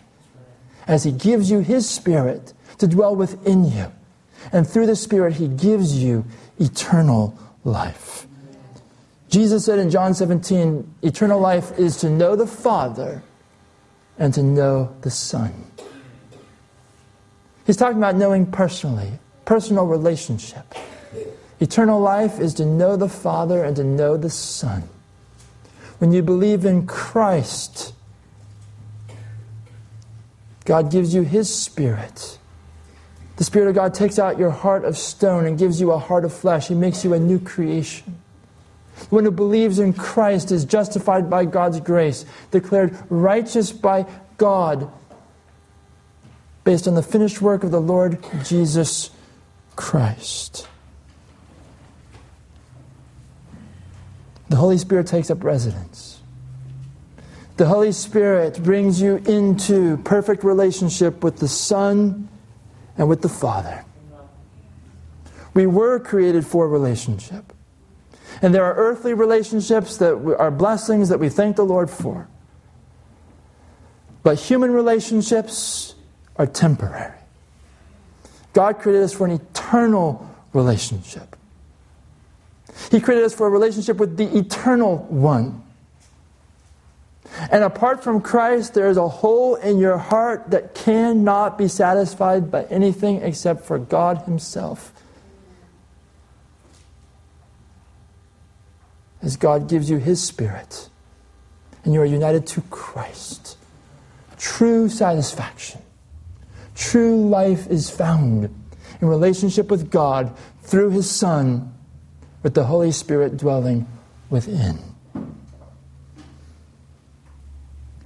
as 0.86 1.04
He 1.04 1.12
gives 1.12 1.50
you 1.50 1.60
His 1.60 1.88
Spirit 1.88 2.52
to 2.78 2.86
dwell 2.86 3.14
within 3.14 3.70
you. 3.70 3.92
And 4.52 4.68
through 4.68 4.86
the 4.86 4.96
Spirit, 4.96 5.34
He 5.34 5.48
gives 5.48 6.02
you 6.02 6.24
eternal 6.58 7.38
life. 7.64 8.26
Jesus 9.28 9.64
said 9.64 9.78
in 9.78 9.88
John 9.88 10.12
17, 10.12 10.94
eternal 11.02 11.40
life 11.40 11.78
is 11.78 11.96
to 11.98 12.10
know 12.10 12.36
the 12.36 12.46
Father 12.46 13.22
and 14.18 14.34
to 14.34 14.42
know 14.42 14.94
the 15.00 15.10
Son. 15.10 15.52
He's 17.66 17.76
talking 17.76 17.96
about 17.96 18.16
knowing 18.16 18.44
personally, 18.44 19.12
personal 19.44 19.86
relationship. 19.86 20.74
Eternal 21.62 22.00
life 22.00 22.40
is 22.40 22.54
to 22.54 22.66
know 22.66 22.96
the 22.96 23.08
Father 23.08 23.62
and 23.62 23.76
to 23.76 23.84
know 23.84 24.16
the 24.16 24.28
Son. 24.28 24.82
When 25.98 26.10
you 26.10 26.20
believe 26.20 26.64
in 26.64 26.88
Christ, 26.88 27.94
God 30.64 30.90
gives 30.90 31.14
you 31.14 31.22
His 31.22 31.54
Spirit. 31.54 32.36
The 33.36 33.44
Spirit 33.44 33.68
of 33.68 33.76
God 33.76 33.94
takes 33.94 34.18
out 34.18 34.40
your 34.40 34.50
heart 34.50 34.84
of 34.84 34.98
stone 34.98 35.46
and 35.46 35.56
gives 35.56 35.80
you 35.80 35.92
a 35.92 35.98
heart 35.98 36.24
of 36.24 36.32
flesh. 36.32 36.66
He 36.66 36.74
makes 36.74 37.04
you 37.04 37.14
a 37.14 37.20
new 37.20 37.38
creation. 37.38 38.18
One 39.10 39.24
who 39.24 39.30
believes 39.30 39.78
in 39.78 39.92
Christ 39.92 40.50
is 40.50 40.64
justified 40.64 41.30
by 41.30 41.44
God's 41.44 41.78
grace, 41.78 42.26
declared 42.50 42.98
righteous 43.08 43.70
by 43.70 44.06
God, 44.36 44.90
based 46.64 46.88
on 46.88 46.96
the 46.96 47.04
finished 47.04 47.40
work 47.40 47.62
of 47.62 47.70
the 47.70 47.80
Lord 47.80 48.18
Jesus 48.44 49.10
Christ. 49.76 50.66
The 54.52 54.58
Holy 54.58 54.76
Spirit 54.76 55.06
takes 55.06 55.30
up 55.30 55.44
residence. 55.44 56.20
The 57.56 57.64
Holy 57.64 57.90
Spirit 57.90 58.62
brings 58.62 59.00
you 59.00 59.16
into 59.16 59.96
perfect 60.04 60.44
relationship 60.44 61.24
with 61.24 61.38
the 61.38 61.48
Son 61.48 62.28
and 62.98 63.08
with 63.08 63.22
the 63.22 63.30
Father. 63.30 63.82
We 65.54 65.66
were 65.66 65.98
created 65.98 66.44
for 66.44 66.68
relationship. 66.68 67.54
And 68.42 68.54
there 68.54 68.62
are 68.66 68.74
earthly 68.74 69.14
relationships 69.14 69.96
that 69.96 70.36
are 70.38 70.50
blessings 70.50 71.08
that 71.08 71.18
we 71.18 71.30
thank 71.30 71.56
the 71.56 71.64
Lord 71.64 71.88
for. 71.88 72.28
But 74.22 74.38
human 74.38 74.70
relationships 74.70 75.94
are 76.36 76.46
temporary. 76.46 77.16
God 78.52 78.80
created 78.80 79.02
us 79.02 79.14
for 79.14 79.24
an 79.24 79.32
eternal 79.32 80.30
relationship. 80.52 81.36
He 82.90 83.00
created 83.00 83.24
us 83.24 83.34
for 83.34 83.46
a 83.46 83.50
relationship 83.50 83.96
with 83.98 84.16
the 84.16 84.36
eternal 84.36 84.98
one. 84.98 85.62
And 87.50 87.64
apart 87.64 88.04
from 88.04 88.20
Christ, 88.20 88.74
there 88.74 88.88
is 88.88 88.96
a 88.96 89.08
hole 89.08 89.54
in 89.54 89.78
your 89.78 89.96
heart 89.96 90.50
that 90.50 90.74
cannot 90.74 91.56
be 91.56 91.68
satisfied 91.68 92.50
by 92.50 92.64
anything 92.64 93.22
except 93.22 93.64
for 93.64 93.78
God 93.78 94.18
Himself. 94.22 94.92
As 99.22 99.36
God 99.36 99.68
gives 99.68 99.88
you 99.88 99.98
His 99.98 100.22
Spirit, 100.22 100.88
and 101.84 101.94
you 101.94 102.00
are 102.00 102.06
united 102.06 102.46
to 102.48 102.60
Christ, 102.62 103.56
true 104.36 104.88
satisfaction, 104.88 105.80
true 106.74 107.28
life 107.28 107.66
is 107.68 107.88
found 107.88 108.44
in 109.00 109.08
relationship 109.08 109.70
with 109.70 109.90
God 109.90 110.36
through 110.62 110.90
His 110.90 111.10
Son, 111.10 111.72
with 112.42 112.54
the 112.54 112.64
Holy 112.64 112.92
Spirit 112.92 113.36
dwelling 113.36 113.86
within. 114.30 114.78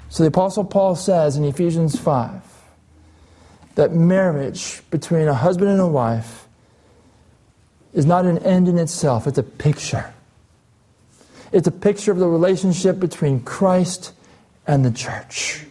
So 0.08 0.22
the 0.22 0.28
Apostle 0.28 0.64
Paul 0.64 0.96
says 0.96 1.36
in 1.36 1.44
Ephesians 1.44 1.98
5 1.98 2.42
that 3.74 3.92
marriage 3.92 4.82
between 4.90 5.28
a 5.28 5.34
husband 5.34 5.70
and 5.70 5.80
a 5.80 5.86
wife 5.86 6.46
is 7.92 8.06
not 8.06 8.24
an 8.24 8.38
end 8.38 8.68
in 8.68 8.78
itself, 8.78 9.26
it's 9.26 9.38
a 9.38 9.42
picture. 9.42 10.12
It's 11.52 11.66
a 11.66 11.72
picture 11.72 12.12
of 12.12 12.18
the 12.18 12.28
relationship 12.28 12.98
between 12.98 13.40
Christ 13.40 14.12
and 14.66 14.84
the 14.84 14.90
church. 14.90 15.64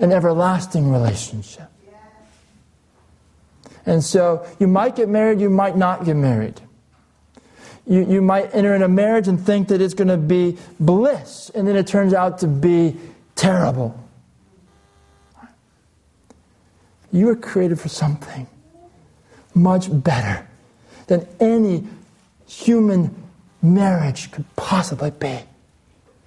An 0.00 0.12
everlasting 0.12 0.90
relationship. 0.90 1.68
And 3.84 4.04
so 4.04 4.46
you 4.60 4.68
might 4.68 4.96
get 4.96 5.08
married, 5.08 5.40
you 5.40 5.50
might 5.50 5.76
not 5.76 6.04
get 6.04 6.14
married. 6.14 6.60
You, 7.88 8.04
you 8.04 8.22
might 8.22 8.54
enter 8.54 8.74
in 8.74 8.82
a 8.82 8.88
marriage 8.88 9.28
and 9.28 9.40
think 9.40 9.68
that 9.68 9.80
it's 9.80 9.94
going 9.94 10.08
to 10.08 10.18
be 10.18 10.58
bliss, 10.78 11.50
and 11.54 11.66
then 11.66 11.74
it 11.74 11.86
turns 11.86 12.12
out 12.12 12.38
to 12.40 12.46
be 12.46 12.96
terrible. 13.34 13.98
You 17.10 17.26
were 17.26 17.36
created 17.36 17.80
for 17.80 17.88
something 17.88 18.46
much 19.54 19.88
better 19.90 20.46
than 21.06 21.26
any 21.40 21.86
human 22.46 23.14
marriage 23.62 24.30
could 24.30 24.44
possibly 24.56 25.10
be 25.10 25.40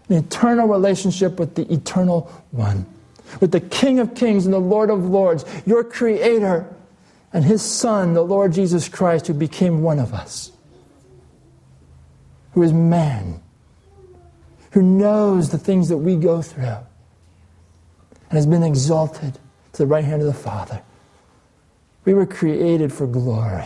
an 0.09 0.15
eternal 0.15 0.67
relationship 0.67 1.39
with 1.39 1.53
the 1.53 1.71
eternal 1.71 2.21
one, 2.49 2.87
with 3.39 3.51
the 3.51 3.61
King 3.61 3.99
of 3.99 4.15
Kings 4.15 4.45
and 4.45 4.53
the 4.53 4.59
Lord 4.59 4.89
of 4.89 5.05
Lords, 5.05 5.45
your 5.67 5.83
Creator, 5.83 6.67
and 7.31 7.45
His 7.45 7.61
Son, 7.61 8.13
the 8.15 8.23
Lord 8.23 8.51
Jesus 8.51 8.89
Christ, 8.89 9.27
who 9.27 9.33
became 9.35 9.83
one 9.83 9.99
of 9.99 10.13
us 10.13 10.51
who 12.53 12.63
is 12.63 12.73
man, 12.73 13.41
who 14.71 14.81
knows 14.81 15.49
the 15.49 15.57
things 15.57 15.89
that 15.89 15.97
we 15.97 16.15
go 16.15 16.41
through, 16.41 16.63
and 16.63 18.37
has 18.37 18.45
been 18.45 18.63
exalted 18.63 19.37
to 19.73 19.77
the 19.77 19.85
right 19.85 20.05
hand 20.05 20.21
of 20.21 20.27
the 20.27 20.33
Father. 20.33 20.81
We 22.05 22.13
were 22.13 22.25
created 22.25 22.91
for 22.91 23.07
glory. 23.07 23.65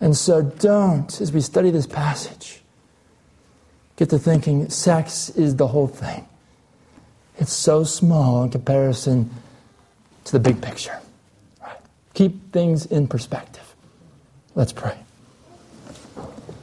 And 0.00 0.16
so 0.16 0.42
don't, 0.42 1.20
as 1.20 1.32
we 1.32 1.40
study 1.40 1.70
this 1.70 1.86
passage, 1.86 2.62
get 3.96 4.10
to 4.10 4.18
thinking 4.18 4.70
sex 4.70 5.28
is 5.30 5.56
the 5.56 5.68
whole 5.68 5.88
thing. 5.88 6.26
It's 7.38 7.52
so 7.52 7.84
small 7.84 8.42
in 8.42 8.50
comparison 8.50 9.30
to 10.24 10.32
the 10.32 10.40
big 10.40 10.60
picture. 10.62 10.98
Right? 11.62 11.76
Keep 12.14 12.52
things 12.52 12.86
in 12.86 13.08
perspective. 13.08 13.74
Let's 14.54 14.72
pray. 14.72 14.98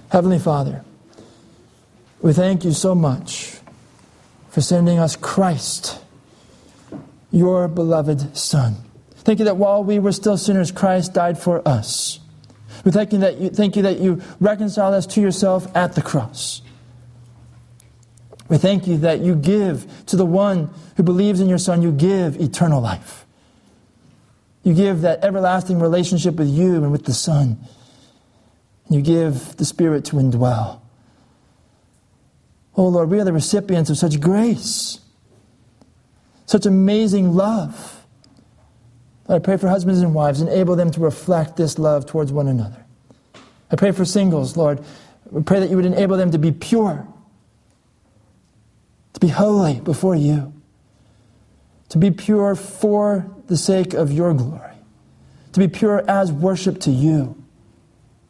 Heavenly 0.09 0.39
Father, 0.39 0.85
we 2.21 2.33
thank 2.33 2.63
you 2.63 2.71
so 2.71 2.95
much 2.95 3.57
for 4.49 4.61
sending 4.61 4.99
us 4.99 5.15
Christ, 5.15 5.99
your 7.29 7.67
beloved 7.67 8.37
Son. 8.37 8.77
Thank 9.17 9.39
you 9.39 9.45
that 9.45 9.57
while 9.57 9.83
we 9.83 9.99
were 9.99 10.13
still 10.13 10.37
sinners, 10.37 10.71
Christ 10.71 11.13
died 11.13 11.37
for 11.37 11.67
us. 11.67 12.19
We 12.85 12.91
thank 12.91 13.11
you 13.11 13.19
that 13.19 13.37
you, 13.37 13.49
thank 13.49 13.75
you, 13.75 13.81
that 13.81 13.99
you 13.99 14.21
reconciled 14.39 14.93
us 14.93 15.05
to 15.07 15.21
yourself 15.21 15.67
at 15.75 15.93
the 15.95 16.01
cross. 16.01 16.61
We 18.47 18.57
thank 18.57 18.87
you 18.87 18.97
that 18.99 19.19
you 19.19 19.35
give 19.35 20.05
to 20.05 20.15
the 20.15 20.25
one 20.25 20.69
who 20.95 21.03
believes 21.03 21.41
in 21.41 21.49
your 21.49 21.57
Son, 21.57 21.81
you 21.81 21.91
give 21.91 22.39
eternal 22.39 22.81
life. 22.81 23.25
You 24.63 24.73
give 24.73 25.01
that 25.01 25.23
everlasting 25.23 25.79
relationship 25.79 26.35
with 26.35 26.47
you 26.47 26.75
and 26.75 26.91
with 26.91 27.03
the 27.03 27.13
Son. 27.13 27.57
You 28.89 29.01
give 29.01 29.57
the 29.57 29.65
Spirit 29.65 30.05
to 30.05 30.15
indwell. 30.15 30.79
Oh 32.75 32.87
Lord, 32.87 33.09
we 33.09 33.19
are 33.19 33.23
the 33.23 33.33
recipients 33.33 33.89
of 33.89 33.97
such 33.97 34.19
grace, 34.19 34.99
such 36.45 36.65
amazing 36.65 37.33
love. 37.33 38.05
I 39.27 39.39
pray 39.39 39.57
for 39.57 39.67
husbands 39.67 39.99
and 40.01 40.13
wives, 40.13 40.39
enable 40.39 40.75
them 40.75 40.91
to 40.91 40.99
reflect 41.01 41.57
this 41.57 41.77
love 41.77 42.05
towards 42.05 42.31
one 42.31 42.47
another. 42.47 42.85
I 43.69 43.75
pray 43.75 43.91
for 43.91 44.05
singles, 44.05 44.55
Lord. 44.55 44.81
I 45.35 45.41
pray 45.41 45.59
that 45.59 45.69
you 45.69 45.75
would 45.75 45.85
enable 45.85 46.15
them 46.15 46.31
to 46.31 46.37
be 46.37 46.51
pure, 46.51 47.05
to 49.13 49.19
be 49.19 49.27
holy 49.27 49.81
before 49.81 50.15
you, 50.15 50.53
to 51.89 51.97
be 51.97 52.11
pure 52.11 52.55
for 52.55 53.29
the 53.47 53.57
sake 53.57 53.93
of 53.93 54.11
your 54.11 54.33
glory, 54.33 54.77
to 55.51 55.59
be 55.59 55.67
pure 55.67 56.09
as 56.09 56.31
worship 56.31 56.79
to 56.81 56.91
you. 56.91 57.35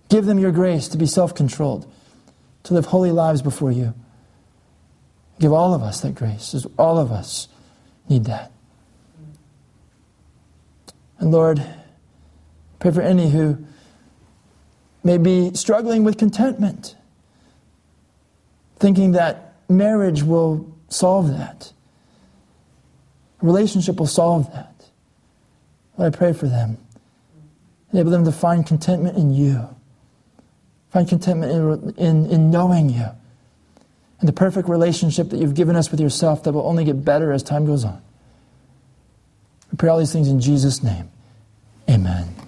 Give 0.10 0.26
them 0.26 0.40
your 0.40 0.52
grace 0.52 0.88
to 0.90 0.98
be 0.98 1.06
self 1.06 1.36
controlled, 1.36 1.92
to 2.64 2.74
live 2.74 2.86
holy 2.86 3.12
lives 3.12 3.42
before 3.42 3.72
you. 3.72 3.94
Give 5.40 5.54
all 5.54 5.74
of 5.74 5.84
us 5.84 6.02
that 6.02 6.16
grace, 6.16 6.54
as 6.54 6.66
all 6.78 6.98
of 6.98 7.12
us 7.12 7.48
need 8.10 8.26
that. 8.26 8.52
And 11.20 11.32
Lord, 11.32 11.64
pray 12.80 12.92
for 12.92 13.02
any 13.02 13.30
who 13.30 13.66
may 15.04 15.18
be 15.18 15.54
struggling 15.54 16.04
with 16.04 16.18
contentment, 16.18 16.96
thinking 18.78 19.12
that 19.14 19.56
marriage 19.70 20.24
will 20.24 20.74
solve 20.90 21.30
that, 21.30 21.72
a 23.42 23.46
relationship 23.46 24.00
will 24.00 24.08
solve 24.08 24.52
that. 24.54 24.74
Lord, 25.98 26.14
I 26.14 26.18
pray 26.18 26.34
for 26.34 26.48
them. 26.48 26.78
Enable 27.92 28.12
them 28.12 28.26
to 28.26 28.32
find 28.32 28.66
contentment 28.66 29.18
in 29.18 29.34
you. 29.34 29.70
Find 30.98 31.08
contentment 31.08 31.96
in, 32.00 32.06
in, 32.08 32.32
in 32.32 32.50
knowing 32.50 32.90
you 32.90 33.06
and 34.20 34.28
the 34.28 34.34
perfect 34.34 34.68
relationship 34.68 35.30
that 35.30 35.38
you've 35.38 35.54
given 35.54 35.76
us 35.76 35.92
with 35.92 36.00
yourself 36.00 36.42
that 36.42 36.54
will 36.54 36.66
only 36.66 36.84
get 36.86 37.06
better 37.06 37.32
as 37.32 37.44
time 37.44 37.68
goes 37.68 37.86
on. 37.86 38.02
We 39.72 39.76
pray 39.78 39.90
all 39.90 40.00
these 40.00 40.12
things 40.12 40.28
in 40.28 40.40
Jesus' 40.40 40.82
name. 40.82 41.12
Amen. 41.88 42.47